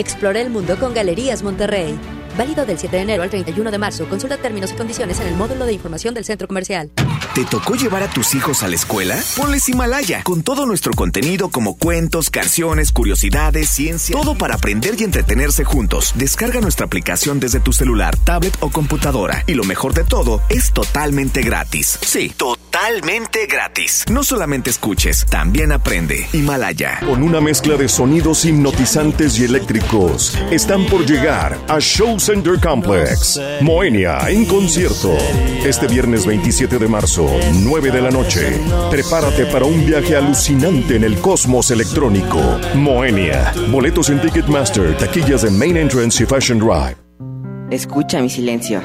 Explora 0.00 0.40
el 0.40 0.50
mundo 0.50 0.76
con 0.76 0.92
Galerías 0.92 1.44
Monterrey. 1.44 1.96
Válido 2.36 2.66
del 2.66 2.80
7 2.80 2.96
de 2.96 3.02
enero 3.02 3.22
al 3.22 3.30
31 3.30 3.70
de 3.70 3.78
marzo. 3.78 4.08
Consulta 4.08 4.38
términos 4.38 4.72
y 4.72 4.74
condiciones 4.74 5.20
en 5.20 5.28
el 5.28 5.36
módulo 5.36 5.66
de 5.66 5.74
información 5.74 6.14
del 6.14 6.24
centro 6.24 6.48
comercial. 6.48 6.90
¿Te 7.34 7.46
tocó 7.46 7.76
llevar 7.76 8.02
a 8.02 8.10
tus 8.10 8.34
hijos 8.34 8.62
a 8.62 8.68
la 8.68 8.74
escuela? 8.74 9.18
Ponles 9.38 9.66
Himalaya, 9.66 10.22
con 10.22 10.42
todo 10.42 10.66
nuestro 10.66 10.92
contenido 10.92 11.48
como 11.48 11.78
cuentos, 11.78 12.28
canciones, 12.28 12.92
curiosidades, 12.92 13.70
ciencia, 13.70 14.14
todo 14.14 14.34
para 14.34 14.56
aprender 14.56 14.96
y 14.98 15.04
entretenerse 15.04 15.64
juntos. 15.64 16.12
Descarga 16.14 16.60
nuestra 16.60 16.84
aplicación 16.84 17.40
desde 17.40 17.58
tu 17.58 17.72
celular, 17.72 18.18
tablet 18.18 18.54
o 18.60 18.68
computadora. 18.68 19.44
Y 19.46 19.54
lo 19.54 19.64
mejor 19.64 19.94
de 19.94 20.04
todo, 20.04 20.42
es 20.50 20.72
totalmente 20.72 21.40
gratis. 21.40 21.98
Sí, 22.02 22.34
totalmente 22.36 23.46
gratis. 23.46 24.04
No 24.10 24.24
solamente 24.24 24.68
escuches, 24.68 25.24
también 25.24 25.72
aprende. 25.72 26.28
Himalaya. 26.34 27.00
Con 27.00 27.22
una 27.22 27.40
mezcla 27.40 27.76
de 27.76 27.88
sonidos 27.88 28.44
hipnotizantes 28.44 29.38
y 29.38 29.44
eléctricos, 29.44 30.36
están 30.50 30.84
por 30.84 31.06
llegar 31.06 31.58
a 31.68 31.80
Show 31.80 32.20
Center 32.20 32.60
Complex. 32.60 33.40
Moenia 33.62 34.18
en 34.28 34.44
concierto. 34.44 35.16
Este 35.64 35.86
viernes 35.86 36.26
27 36.26 36.78
de 36.78 36.88
marzo, 36.88 37.21
9 37.64 37.90
de 37.90 38.02
la 38.02 38.10
noche. 38.10 38.60
Prepárate 38.90 39.46
para 39.46 39.64
un 39.64 39.84
viaje 39.86 40.16
alucinante 40.16 40.96
en 40.96 41.04
el 41.04 41.18
cosmos 41.18 41.70
electrónico. 41.70 42.40
Moenia. 42.74 43.52
Boletos 43.70 44.10
en 44.10 44.20
Ticketmaster, 44.20 44.96
taquillas 44.96 45.44
en 45.44 45.58
Main 45.58 45.76
Entrance 45.76 46.22
y 46.22 46.26
Fashion 46.26 46.58
Drive. 46.58 46.96
Escucha 47.70 48.20
mi 48.20 48.28
silencio. 48.28 48.80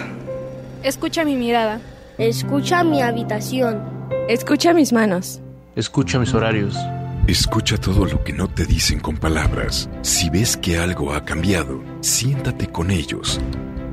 Escucha 0.84 1.26
mi 1.26 1.36
mirada. 1.36 1.82
Escucha 2.18 2.84
mi 2.84 3.02
habitación. 3.02 3.82
Escucha 4.30 4.74
mis 4.74 4.94
manos. 4.94 5.42
Escucha 5.76 6.20
mis 6.20 6.34
horarios. 6.34 6.76
Escucha 7.28 7.78
todo 7.78 8.06
lo 8.06 8.24
que 8.24 8.32
no 8.32 8.48
te 8.48 8.66
dicen 8.66 9.02
con 9.02 9.18
palabras. 9.18 9.90
Si 10.02 10.30
ves 10.30 10.56
que 10.56 10.78
algo 10.78 11.14
ha 11.14 11.26
cambiado, 11.26 11.84
siéntate 12.00 12.68
con 12.68 12.90
ellos. 12.90 13.42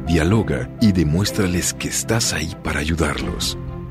Dialoga 0.06 0.70
y 0.80 0.92
demuéstrales 0.92 1.74
que 1.74 1.88
estás 1.88 2.32
ahí 2.32 2.54
para 2.62 2.78
ayudarlos. 2.78 3.58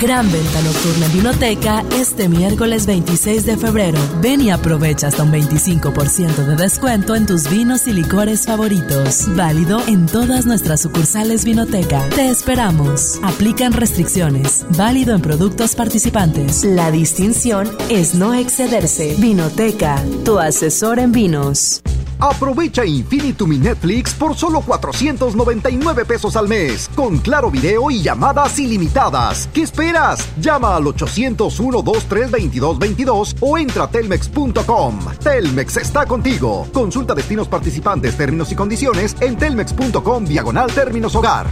Gran 0.00 0.30
venta 0.30 0.62
nocturna 0.62 1.06
en 1.06 1.12
Vinoteca 1.12 1.84
este 1.92 2.28
miércoles 2.28 2.86
26 2.86 3.46
de 3.46 3.56
febrero. 3.56 3.98
Ven 4.20 4.40
y 4.40 4.50
aprovecha 4.50 5.08
hasta 5.08 5.22
un 5.22 5.32
25% 5.32 6.34
de 6.34 6.56
descuento 6.56 7.14
en 7.14 7.26
tus 7.26 7.50
vinos 7.50 7.86
y 7.86 7.92
licores 7.92 8.46
favoritos. 8.46 9.24
Válido 9.36 9.80
en 9.86 10.06
todas 10.06 10.46
nuestras 10.46 10.80
sucursales 10.80 11.44
Vinoteca. 11.44 12.02
Te 12.10 12.30
esperamos. 12.30 13.20
Aplican 13.22 13.72
restricciones. 13.72 14.64
Válido 14.76 15.14
en 15.14 15.20
productos 15.20 15.74
participantes. 15.74 16.64
La 16.64 16.90
distinción 16.90 17.68
es 17.88 18.14
no 18.14 18.34
excederse. 18.34 19.14
Vinoteca, 19.18 20.02
tu 20.24 20.38
asesor 20.38 20.98
en 20.98 21.12
vinos. 21.12 21.82
Aprovecha 22.18 22.84
Infinitum 22.84 23.52
y 23.52 23.58
Netflix 23.58 24.14
por 24.14 24.34
solo 24.36 24.62
499 24.62 26.04
pesos 26.04 26.34
al 26.36 26.48
mes, 26.48 26.90
con 26.94 27.18
claro 27.18 27.50
video 27.50 27.90
y 27.90 28.02
llamadas 28.02 28.58
ilimitadas. 28.58 29.48
¿Qué 29.52 29.62
esperas? 29.62 30.26
Llama 30.40 30.76
al 30.76 30.84
801-232-2222 30.84 33.36
o 33.40 33.58
entra 33.58 33.84
a 33.84 33.90
telmex.com. 33.90 34.98
Telmex 35.22 35.76
está 35.76 36.06
contigo. 36.06 36.66
Consulta 36.72 37.14
destinos 37.14 37.48
participantes, 37.48 38.16
términos 38.16 38.50
y 38.52 38.54
condiciones 38.54 39.14
en 39.20 39.36
telmex.com 39.36 40.24
diagonal 40.24 40.72
términos 40.72 41.14
hogar. 41.14 41.46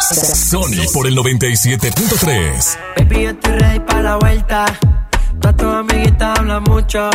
Sony 0.00 0.86
por 0.92 1.06
el 1.06 1.16
97.3. 1.16 2.78
Baby, 2.96 3.22
yo 3.22 3.30
estoy 3.30 3.52
ready 3.52 3.80
para 3.80 4.02
la 4.02 4.16
vuelta. 4.16 4.66
Toda 5.40 5.56
tu 5.56 5.66
amiguita 5.66 6.34
habla 6.34 6.60
mucho. 6.60 7.08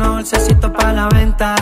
Tengo 0.00 0.14
dulcecito 0.14 0.72
para 0.72 0.94
la 0.94 1.08
venta. 1.10 1.54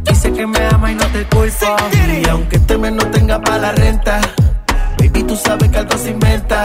Dice 0.00 0.32
que 0.32 0.46
me 0.46 0.66
ama 0.68 0.92
y 0.92 0.94
no 0.94 1.04
te 1.08 1.26
culpo. 1.26 1.76
Y 1.92 2.26
aunque 2.26 2.56
este 2.56 2.78
mes 2.78 2.92
no 2.92 3.04
tenga 3.10 3.38
para 3.38 3.58
la 3.58 3.72
renta, 3.72 4.18
baby, 4.98 5.22
tú 5.24 5.36
sabes 5.36 5.68
que 5.68 5.76
algo 5.76 5.98
se 5.98 6.12
inventa. 6.12 6.64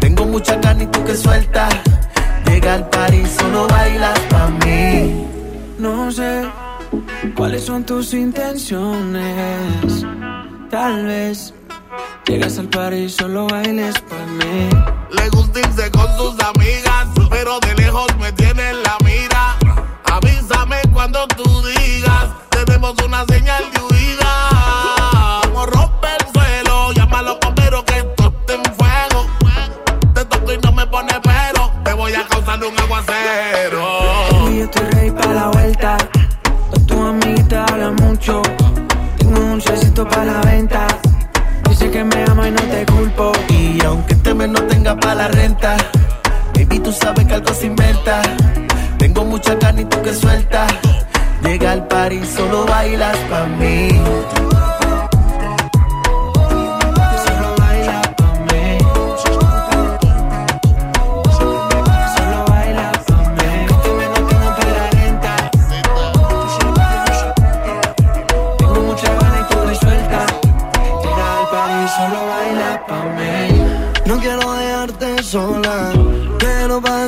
Tengo 0.00 0.26
mucha 0.26 0.60
carne 0.60 0.84
y 0.84 0.86
tú 0.88 1.04
que 1.04 1.14
suelta. 1.14 1.68
Llega 2.46 2.74
al 2.74 2.88
París, 2.90 3.30
solo 3.38 3.68
bailas 3.68 4.18
pa' 4.28 4.48
mí. 4.64 5.24
No 5.78 6.10
sé 6.10 6.48
cuáles 7.36 7.64
son 7.64 7.84
tus 7.84 8.12
intenciones. 8.12 10.04
Tal 10.68 11.06
vez 11.06 11.54
llegas 12.26 12.58
al 12.58 12.68
París, 12.70 13.14
solo 13.14 13.46
bailes 13.46 13.94
pa' 14.00 14.26
mí. 14.26 14.68
Le 15.12 15.28
gusta 15.28 15.60
irse 15.60 15.92
con 15.92 16.08
sus 16.16 16.34
amigas, 16.42 17.06
pero 17.30 17.60
de 17.60 17.74
lejos 17.76 18.08
me 18.18 18.32
tiene 18.32 18.70
en 18.70 18.82
la 18.82 18.96
mira. 19.04 19.53
Avísame 20.14 20.76
cuando 20.92 21.26
tú 21.26 21.42
digas, 21.66 22.26
tenemos 22.48 22.94
una 23.04 23.24
señal 23.24 23.64
de 23.72 23.80
huida. 23.80 25.40
Como 25.42 25.66
rompe 25.66 26.06
el 26.20 26.32
suelo, 26.32 26.92
llámalo 26.92 27.36
pero 27.56 27.84
que 27.84 27.98
esto 27.98 28.32
esté 28.38 28.54
en 28.54 28.64
fuego. 28.76 29.26
Te 30.14 30.24
toco 30.24 30.52
y 30.52 30.58
no 30.58 30.70
me 30.70 30.86
pone 30.86 31.14
pero, 31.20 31.72
te 31.82 31.92
voy 31.94 32.14
a 32.14 32.24
causar 32.28 32.62
un 32.62 32.78
aguacero. 32.78 33.82
Baby, 34.30 34.58
yo 34.58 34.64
estoy 34.66 34.86
ready 34.92 35.10
para 35.10 35.34
la 35.34 35.48
vuelta. 35.48 35.96
Toda 36.70 36.86
tu 36.86 37.06
amiguita 37.06 37.64
habla 37.64 37.90
mucho. 37.90 38.40
Tengo 39.18 39.40
un 39.40 39.50
dulcecito 39.50 40.08
para 40.08 40.26
la 40.26 40.40
venta. 40.42 40.86
Dice 41.68 41.90
que 41.90 42.04
me 42.04 42.22
ama 42.30 42.46
y 42.46 42.52
no 42.52 42.62
te 42.62 42.86
culpo. 42.86 43.32
Y 43.48 43.84
aunque 43.84 44.12
este 44.12 44.32
mes 44.32 44.48
no 44.48 44.62
tenga 44.62 44.94
para 44.94 45.14
la 45.16 45.28
renta, 45.28 45.76
baby, 46.54 46.78
tú 46.78 46.92
sabes 46.92 47.26
que 47.26 47.34
algo 47.34 47.52
se 47.52 47.66
inventa. 47.66 48.22
Tengo 49.04 49.22
mucha 49.22 49.58
carne 49.58 49.82
y 49.82 49.84
tú 49.84 50.00
que 50.00 50.14
suelta. 50.14 50.66
Llega 51.42 51.72
al 51.72 51.86
París, 51.88 52.26
solo 52.26 52.64
bailas 52.64 53.14
pa' 53.28 53.44
mí. 53.58 53.88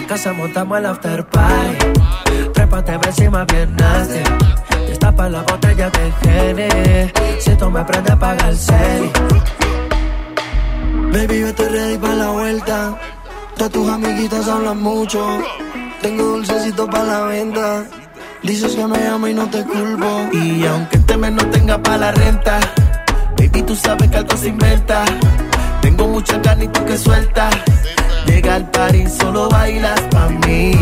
En 0.00 0.06
casa 0.06 0.32
montamos 0.32 0.78
el 0.78 0.86
after 0.86 1.26
party. 1.26 1.76
Trépate 2.54 2.92
encima 2.94 3.44
bien 3.44 3.76
nasty. 3.76 4.22
Te 4.86 4.96
tapa 4.96 5.28
la 5.28 5.42
botella 5.42 5.90
de 5.90 6.12
Gene. 6.22 7.12
Si 7.38 7.54
tú 7.56 7.70
me 7.70 7.80
aprendes, 7.80 8.16
paga 8.16 8.48
el 8.48 8.56
serie. 8.56 9.12
Baby, 11.12 11.40
yo 11.40 11.48
estoy 11.48 11.68
ready 11.68 11.98
para 11.98 12.14
la 12.14 12.30
vuelta. 12.30 12.98
Todas 13.56 13.72
tus 13.72 13.88
amiguitas 13.90 14.48
hablan 14.48 14.82
mucho. 14.82 15.20
Tengo 16.00 16.24
dulcecito 16.24 16.86
para 16.86 17.04
la 17.04 17.20
venta. 17.24 17.84
Dices 18.42 18.74
que 18.74 18.86
me 18.86 19.06
amo 19.06 19.28
y 19.28 19.34
no 19.34 19.50
te 19.50 19.62
culpo. 19.64 20.28
Y 20.32 20.64
aunque 20.64 20.96
este 20.96 21.16
mes 21.18 21.32
no 21.32 21.44
tenga 21.50 21.82
para 21.82 21.98
la 21.98 22.12
renta, 22.12 22.58
baby, 23.36 23.62
tú 23.62 23.76
sabes 23.76 24.10
que 24.10 24.16
algo 24.16 24.34
se 24.34 24.48
inventa. 24.48 25.04
Tengo 25.82 26.08
mucha 26.08 26.40
carne 26.40 26.64
y 26.64 26.68
tú 26.68 26.84
que 26.86 26.96
suelta. 26.96 27.50
Llega 28.26 28.56
al 28.56 28.70
París, 28.70 29.12
solo 29.18 29.48
bailas 29.48 30.00
pa' 30.10 30.28
mí. 30.28 30.72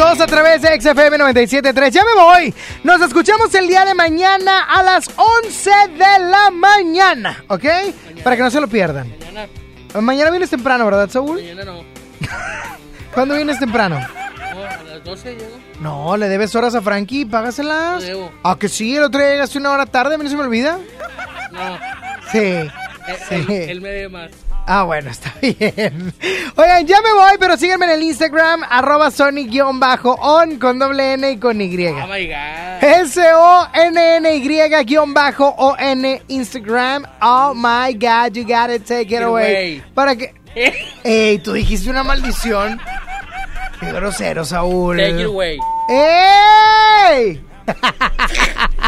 Dulcecitos 0.00 0.20
a 0.20 0.26
través 0.26 0.62
de 0.62 0.80
XFM 0.80 1.18
97.3. 1.18 1.90
Ya 1.90 2.02
me 2.04 2.14
voy. 2.22 2.54
Nos 2.84 3.00
escuchamos 3.02 3.54
el 3.54 3.68
día 3.68 3.84
de 3.84 3.94
mañana 3.94 4.64
a 4.64 4.82
las 4.82 5.10
11 5.16 5.70
de 5.92 6.24
la 6.30 6.50
mañana, 6.50 7.44
¿ok? 7.48 7.64
Para 8.24 8.36
que 8.36 8.42
no 8.42 8.50
se 8.50 8.60
lo 8.60 8.68
pierdan. 8.68 9.08
Mañana, 9.18 9.46
Mañana 10.00 10.30
vienes 10.30 10.50
temprano, 10.50 10.84
¿verdad, 10.84 11.08
Saúl? 11.10 11.36
mañana 11.36 11.64
no. 11.64 11.80
¿Cuándo 13.14 13.34
vienes 13.34 13.58
temprano? 13.58 13.98
No, 13.98 14.64
a 14.64 14.82
las 14.84 15.04
12 15.04 15.34
llego. 15.34 15.58
No, 15.80 16.16
le 16.16 16.28
debes 16.28 16.54
horas 16.54 16.74
a 16.74 16.80
Frankie, 16.82 17.24
págaselas. 17.24 17.94
No 17.96 18.00
debo. 18.00 18.32
Ah, 18.44 18.56
que 18.58 18.68
sí, 18.68 18.96
el 18.96 19.02
otro 19.04 19.20
día 19.20 19.30
llegaste 19.32 19.58
una 19.58 19.70
hora 19.72 19.86
tarde, 19.86 20.14
a 20.14 20.18
mí 20.18 20.24
no 20.24 20.30
se 20.30 20.36
me 20.36 20.42
olvida. 20.42 20.78
No, 21.50 21.78
Sí. 22.30 22.38
él, 22.38 22.72
Sí. 23.28 23.34
él- 23.34 23.50
él 23.50 23.80
me 23.80 23.88
debe 23.88 24.08
más. 24.08 24.30
Ah, 24.66 24.84
bueno, 24.84 25.10
está 25.12 25.32
bien. 25.40 26.12
Oigan, 26.56 26.86
ya 26.86 27.00
me 27.00 27.12
voy, 27.12 27.32
pero 27.40 27.56
síganme 27.56 27.86
en 27.86 27.92
el 27.92 28.02
Instagram, 28.02 28.62
arroba 28.68 29.10
Sonic-on 29.10 30.58
con 30.58 30.78
doble 30.78 31.14
N 31.14 31.30
y 31.32 31.38
con 31.38 31.60
Y. 31.60 31.86
Oh 31.88 32.06
my 32.06 32.26
god. 32.26 32.84
S-O-N-N-Y-O-N 34.90 36.22
Instagram. 36.28 37.06
Oh 37.22 37.52
my 37.54 37.92
God, 37.94 38.34
you 38.36 38.44
gotta 38.44 38.78
take 38.78 39.02
it 39.02 39.08
Get 39.10 39.22
away. 39.22 39.52
away. 39.78 39.82
Para 39.94 40.14
que. 40.16 40.34
Ey, 41.04 41.38
tú 41.38 41.52
dijiste 41.52 41.90
una 41.90 42.02
maldición. 42.02 42.80
Qué 43.80 43.92
grosero, 43.92 44.44
Saúl. 44.44 44.98
Take 44.98 45.20
it 45.20 45.26
away. 45.26 45.58
¡Ey! 45.88 47.40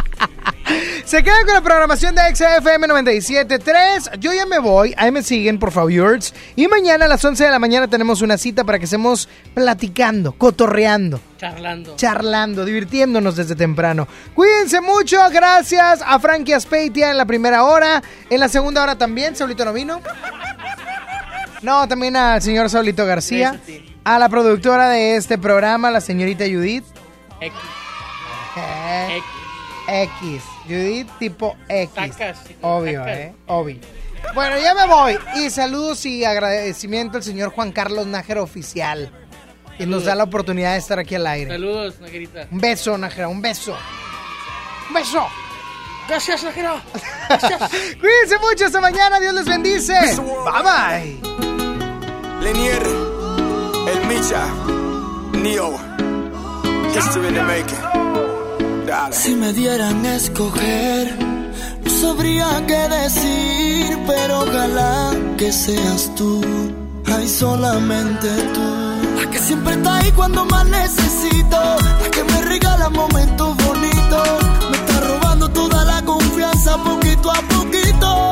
Se 1.05 1.23
quedan 1.23 1.45
con 1.45 1.55
la 1.55 1.61
programación 1.61 2.15
de 2.15 2.23
XFM 2.35 2.87
97.3. 2.87 4.19
Yo 4.19 4.33
ya 4.33 4.47
me 4.47 4.59
voy. 4.59 4.95
Ahí 4.97 5.11
me 5.11 5.23
siguen, 5.23 5.59
por 5.59 5.71
favor. 5.71 6.21
Y 6.57 6.69
mañana 6.69 7.05
a 7.05 7.09
las 7.09 7.25
11 7.25 7.45
de 7.45 7.51
la 7.51 7.59
mañana 7.59 7.89
tenemos 7.89 8.23
una 8.23 8.39
cita 8.39 8.65
para 8.65 8.79
que 8.79 8.87
estemos 8.87 9.29
platicando, 9.53 10.33
cotorreando. 10.33 11.21
Charlando. 11.39 11.97
Charlando, 11.97 12.65
divirtiéndonos 12.65 13.37
desde 13.37 13.57
temprano. 13.57 14.09
Cuídense 14.35 14.81
mucho. 14.81 15.19
Gracias 15.31 16.01
a 16.07 16.19
Frankie 16.19 16.55
Aspeitia 16.55 17.11
en 17.11 17.19
la 17.19 17.27
primera 17.27 17.65
hora. 17.65 18.03
En 18.31 18.41
la 18.41 18.49
segunda 18.49 18.83
hora 18.83 18.97
también. 18.97 19.37
Saulito 19.37 19.65
no 19.65 19.73
vino. 19.73 20.01
No, 21.63 21.87
también 21.89 22.17
al 22.17 22.41
señor 22.41 22.71
Saulito 22.71 23.05
García. 23.05 23.61
A 24.05 24.19
la 24.19 24.29
productora 24.29 24.89
de 24.89 25.17
este 25.17 25.37
programa, 25.37 25.91
la 25.91 26.01
señorita 26.01 26.45
Judith. 26.45 26.85
X. 27.41 27.53
Eh, 28.57 29.21
X. 29.89 30.43
Judith 30.65 31.09
tipo 31.19 31.57
X. 31.69 32.17
Obvio, 32.61 33.01
sacas. 33.01 33.19
¿eh? 33.19 33.35
Obvio. 33.47 33.79
Bueno, 34.35 34.59
ya 34.59 34.75
me 34.75 34.87
voy. 34.87 35.19
Y 35.37 35.51
saludos 35.51 36.07
y 36.07 36.25
agradecimiento 36.25 37.19
al 37.19 37.25
señor 37.25 37.51
Juan 37.51 37.73
Carlos 37.73 38.07
Nájera 38.07 38.43
Oficial. 38.43 39.11
Que 39.77 39.87
nos 39.87 40.05
da 40.05 40.15
la 40.15 40.25
oportunidad 40.25 40.73
de 40.73 40.79
estar 40.79 40.99
aquí 40.99 41.15
al 41.15 41.27
aire. 41.27 41.51
Saludos, 41.51 41.99
Nagerita. 42.01 42.47
Un 42.51 42.59
beso, 42.61 42.97
Nájera, 42.99 43.29
un 43.29 43.41
beso. 43.43 43.77
Un 44.89 44.95
beso. 44.95 45.27
Gracias, 46.09 46.45
Najera. 46.45 46.83
Cuídense 48.01 48.39
mucho 48.39 48.67
esta 48.67 48.81
mañana. 48.81 49.19
Dios 49.19 49.35
les 49.35 49.47
bendice. 49.47 49.95
Bye 49.95 50.63
bye. 50.63 51.21
Lenier, 52.43 52.83
El 53.89 54.07
Micha, 54.07 54.47
Neo, 55.33 55.79
History 56.95 57.29
in 57.29 57.35
the 57.35 57.43
Making. 57.43 58.12
Si 59.11 59.35
me 59.35 59.55
dieran 59.55 60.05
a 60.05 60.17
escoger, 60.17 61.17
no 61.83 61.91
sabría 61.91 62.63
qué 62.67 62.89
decir, 62.89 63.99
pero 64.07 64.41
ojalá 64.41 65.13
que 65.39 65.51
seas 65.51 66.15
tú, 66.15 66.43
ay 67.07 67.27
solamente 67.27 68.29
tú. 68.53 69.19
La 69.19 69.31
que 69.31 69.39
siempre 69.39 69.75
está 69.75 69.97
ahí 69.97 70.13
cuando 70.13 70.45
más 70.45 70.67
necesito, 70.67 71.59
la 72.03 72.11
que 72.11 72.23
me 72.23 72.43
regala 72.43 72.91
momentos 72.91 73.57
bonitos, 73.65 74.29
me 74.71 74.77
está 74.77 75.01
robando 75.01 75.49
toda 75.49 75.85
la 75.87 76.03
confianza 76.03 76.77
poquito 76.85 77.31
a 77.31 77.41
poquito. 77.49 78.32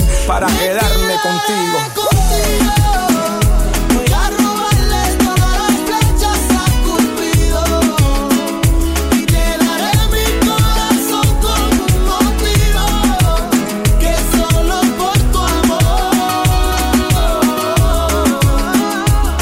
para 0.27 0.47
quedarme 0.47 1.15
contigo. 1.21 1.77
Voy 3.93 4.05
a 4.13 4.29
robarle 4.29 5.15
todas 5.17 5.53
las 5.59 5.75
flechas 5.85 6.41
a 6.51 6.65
Cupido 6.83 7.63
Y 9.13 9.25
te 9.25 9.45
daré 9.57 9.93
mi 10.13 10.25
corazón 10.47 11.27
con 11.41 11.61
un 11.81 11.93
motivo 12.07 12.83
Que 13.99 14.13
solo 14.35 14.77
por 14.97 15.17
tu 15.31 15.39
amor. 15.39 16.13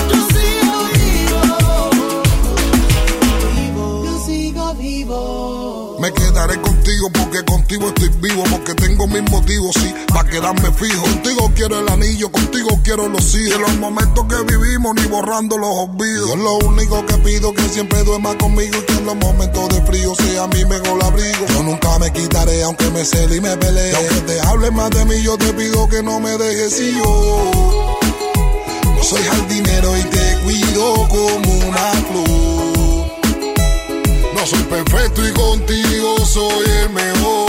Yo 0.09 0.19
sigo 0.33 0.75
vivo. 0.93 1.41
Yo 4.05 4.13
sigo 4.25 4.65
vivo. 4.75 5.97
Me 5.99 6.09
quedaré 6.13 6.55
contigo 6.61 7.05
porque 7.11 7.43
contigo 7.43 7.87
estoy 7.89 8.09
porque 8.49 8.73
tengo 8.75 9.07
mis 9.07 9.23
motivos, 9.29 9.75
sí, 9.75 9.93
para 10.13 10.29
quedarme 10.29 10.71
fijo. 10.71 11.01
Contigo 11.01 11.51
quiero 11.55 11.79
el 11.79 11.89
anillo, 11.89 12.31
contigo 12.31 12.79
quiero 12.83 13.07
los 13.07 13.35
hijos. 13.35 13.49
De 13.49 13.59
los 13.59 13.75
momentos 13.77 14.25
que 14.25 14.43
vivimos, 14.43 14.95
ni 14.95 15.03
borrando 15.07 15.57
los 15.57 15.69
olvidos. 15.69 16.29
Yo 16.29 16.35
lo 16.35 16.57
único 16.59 17.05
que 17.05 17.15
pido 17.15 17.53
que 17.53 17.63
siempre 17.69 18.03
duerma 18.03 18.37
conmigo 18.37 18.77
y 18.77 18.85
que 18.85 18.93
en 18.93 19.05
los 19.05 19.15
momentos 19.15 19.69
de 19.69 19.81
frío 19.83 20.13
sea 20.15 20.47
mi 20.47 20.65
mejor 20.65 21.03
abrigo. 21.03 21.45
Yo 21.47 21.63
nunca 21.63 21.97
me 21.99 22.11
quitaré, 22.11 22.63
aunque 22.63 22.89
me 22.91 23.03
cele 23.03 23.37
y 23.37 23.41
me 23.41 23.55
pelee. 23.57 23.91
Y 23.91 23.95
aunque 23.95 24.21
te 24.21 24.41
hable 24.41 24.71
más 24.71 24.89
de 24.91 25.05
mí, 25.05 25.21
yo 25.21 25.37
te 25.37 25.53
pido 25.53 25.87
que 25.87 26.03
no 26.03 26.19
me 26.19 26.37
dejes 26.37 26.79
y 26.79 26.95
yo. 26.97 27.99
No 28.95 29.03
soy 29.03 29.21
jardinero 29.23 29.97
y 29.97 30.03
te 30.03 30.37
cuido 30.43 31.07
como 31.09 31.67
una 31.67 31.91
flor. 32.09 32.69
No 34.35 34.45
soy 34.45 34.63
perfecto 34.63 35.27
y 35.27 35.33
contigo 35.33 36.25
soy 36.25 36.65
el 36.83 36.89
mejor. 36.91 37.48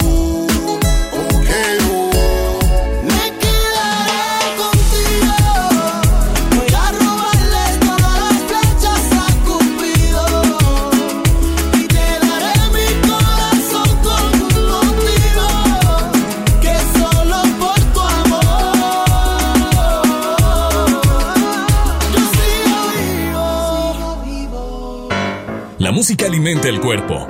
El 26.43 26.81
cuerpo, 26.81 27.27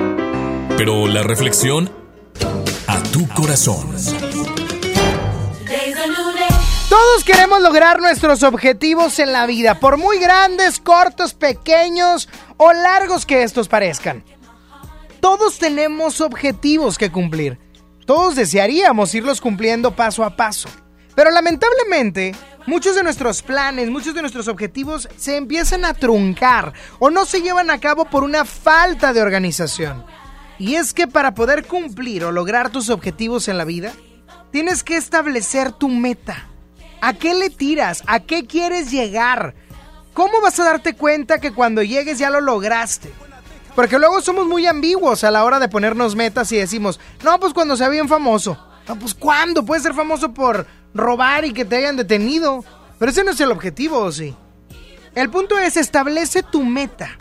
pero 0.78 1.06
la 1.06 1.22
reflexión 1.22 1.92
a 2.88 3.04
tu 3.12 3.28
corazón. 3.28 3.94
Todos 6.88 7.24
queremos 7.26 7.62
lograr 7.62 8.00
nuestros 8.00 8.42
objetivos 8.42 9.20
en 9.20 9.34
la 9.34 9.46
vida, 9.48 9.82
por 9.82 9.98
muy 9.98 10.18
grandes, 10.18 10.80
cortos, 10.80 11.34
pequeños 11.34 12.30
o 12.56 12.72
largos 12.72 13.26
que 13.26 13.44
estos 13.44 13.68
parezcan. 13.68 14.24
Todos 15.20 15.58
tenemos 15.58 16.22
objetivos 16.22 16.98
que 16.98 17.12
cumplir. 17.12 17.60
Todos 18.06 18.36
desearíamos 18.36 19.14
irlos 19.14 19.42
cumpliendo 19.42 19.94
paso 19.94 20.24
a 20.24 20.38
paso. 20.38 20.70
Pero 21.16 21.32
lamentablemente, 21.32 22.34
muchos 22.66 22.96
de 22.96 23.04
nuestros 23.04 23.42
planes, 23.42 23.90
muchos 23.90 24.14
de 24.14 24.22
nuestros 24.22 24.48
objetivos 24.48 25.10
se 25.18 25.38
empiezan 25.38 25.86
a 25.86 25.94
truncar 25.94 26.74
o 27.00 27.10
no 27.10 27.26
se 27.26 27.42
llevan 27.42 27.70
a 27.70 27.80
cabo 27.80 28.06
por 28.06 28.24
una 28.24 28.46
falta 28.46 29.14
de 29.14 29.22
organización. 29.22 30.04
Y 30.60 30.76
es 30.76 30.94
que 30.94 31.08
para 31.08 31.34
poder 31.34 31.66
cumplir 31.66 32.24
o 32.24 32.32
lograr 32.32 32.70
tus 32.70 32.90
objetivos 32.90 33.48
en 33.48 33.58
la 33.58 33.66
vida, 33.66 33.94
tienes 34.52 34.84
que 34.84 34.98
establecer 34.98 35.72
tu 35.72 35.90
meta. 35.90 36.48
¿A 37.02 37.14
qué 37.14 37.34
le 37.34 37.50
tiras? 37.50 38.04
¿A 38.06 38.20
qué 38.20 38.46
quieres 38.46 38.92
llegar? 38.92 39.56
¿Cómo 40.14 40.42
vas 40.42 40.60
a 40.60 40.66
darte 40.66 40.94
cuenta 40.94 41.40
que 41.40 41.52
cuando 41.52 41.82
llegues 41.82 42.20
ya 42.20 42.30
lo 42.30 42.42
lograste? 42.42 43.12
Porque 43.76 43.98
luego 43.98 44.22
somos 44.22 44.46
muy 44.46 44.68
ambiguos 44.68 45.24
a 45.24 45.32
la 45.32 45.46
hora 45.46 45.58
de 45.60 45.70
ponernos 45.70 46.16
metas 46.16 46.52
y 46.52 46.58
decimos, 46.58 47.00
no, 47.24 47.40
pues 47.40 47.54
cuando 47.54 47.78
sea 47.78 47.90
bien 47.90 48.08
famoso. 48.08 48.58
No, 48.88 49.00
pues 49.00 49.14
¿cuándo? 49.14 49.66
Puedes 49.66 49.84
ser 49.84 49.94
famoso 49.94 50.34
por 50.34 50.68
robar 50.94 51.46
y 51.46 51.54
que 51.54 51.66
te 51.66 51.78
hayan 51.78 51.98
detenido. 51.98 52.64
Pero 53.00 53.12
ese 53.12 53.24
no 53.24 53.32
es 53.32 53.40
el 53.40 53.52
objetivo, 53.52 54.00
¿o 54.00 54.12
sí? 54.12 54.36
El 55.16 55.30
punto 55.30 55.58
es, 55.58 55.78
establece 55.78 56.44
tu 56.44 56.64
meta. 56.64 57.18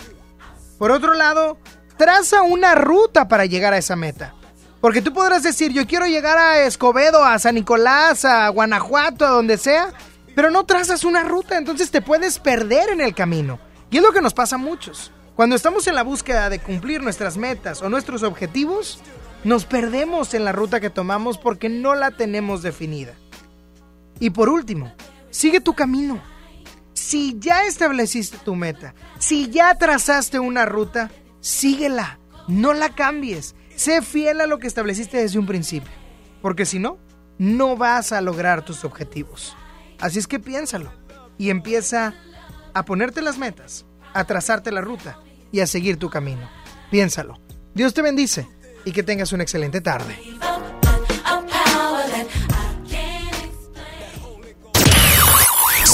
Por 0.78 0.90
otro 0.90 1.14
lado, 1.14 1.59
traza 1.97 2.42
una 2.42 2.74
ruta 2.74 3.28
para 3.28 3.47
llegar 3.47 3.72
a 3.72 3.78
esa 3.78 3.97
meta. 3.97 4.34
Porque 4.80 5.02
tú 5.02 5.12
podrás 5.12 5.42
decir, 5.42 5.72
yo 5.72 5.86
quiero 5.86 6.06
llegar 6.06 6.38
a 6.38 6.60
Escobedo, 6.60 7.22
a 7.24 7.38
San 7.38 7.56
Nicolás, 7.56 8.24
a 8.24 8.48
Guanajuato, 8.48 9.26
a 9.26 9.30
donde 9.30 9.59
sea, 9.59 9.92
pero 10.34 10.51
no 10.51 10.64
trazas 10.64 11.05
una 11.05 11.22
ruta, 11.22 11.59
entonces 11.59 11.90
te 11.90 12.01
puedes 12.01 12.38
perder 12.38 12.88
en 12.88 13.01
el 13.01 13.14
camino. 13.14 13.59
Y 13.90 13.98
es 13.98 14.02
lo 14.02 14.12
que 14.12 14.22
nos 14.22 14.32
pasa 14.32 14.55
a 14.56 14.59
muchos. 14.59 15.12
Cuando 15.36 15.56
estamos 15.56 15.86
en 15.86 15.94
la 15.94 16.02
búsqueda 16.02 16.48
de 16.48 16.60
cumplir 16.60 17.02
nuestras 17.02 17.36
metas 17.36 17.82
o 17.82 17.88
nuestros 17.90 18.22
objetivos, 18.22 19.01
nos 19.44 19.64
perdemos 19.64 20.32
en 20.32 20.44
la 20.44 20.52
ruta 20.52 20.80
que 20.80 20.90
tomamos 20.90 21.36
porque 21.36 21.68
no 21.68 21.94
la 21.94 22.10
tenemos 22.10 22.62
definida. 22.62 23.14
Y 24.20 24.30
por 24.30 24.48
último, 24.48 24.92
sigue 25.30 25.60
tu 25.60 25.74
camino. 25.74 26.22
Si 26.92 27.36
ya 27.40 27.64
estableciste 27.64 28.38
tu 28.38 28.55
meta, 28.55 28.94
si 29.18 29.48
ya 29.51 29.74
trazaste 29.74 30.38
una 30.38 30.66
ruta, 30.66 31.10
síguela, 31.40 32.20
no 32.47 32.74
la 32.74 32.94
cambies. 32.94 33.56
Sé 33.74 34.02
fiel 34.02 34.42
a 34.42 34.47
lo 34.47 34.59
que 34.59 34.66
estableciste 34.66 35.16
desde 35.16 35.38
un 35.38 35.47
principio, 35.47 35.90
porque 36.42 36.66
si 36.66 36.78
no, 36.78 36.98
no 37.38 37.76
vas 37.76 38.12
a 38.12 38.20
lograr 38.20 38.62
tus 38.64 38.84
objetivos. 38.84 39.56
Así 39.98 40.18
es 40.18 40.26
que 40.26 40.38
piénsalo 40.38 40.92
y 41.38 41.48
empieza 41.48 42.14
a 42.74 42.84
ponerte 42.84 43.22
las 43.22 43.38
metas, 43.38 43.86
a 44.12 44.24
trazarte 44.24 44.70
la 44.70 44.82
ruta 44.82 45.18
y 45.51 45.60
a 45.60 45.66
seguir 45.66 45.97
tu 45.97 46.10
camino. 46.10 46.48
Piénsalo. 46.90 47.40
Dios 47.74 47.94
te 47.94 48.02
bendice 48.02 48.47
y 48.84 48.92
que 48.92 49.02
tengas 49.02 49.32
una 49.32 49.42
excelente 49.42 49.80
tarde. 49.80 50.18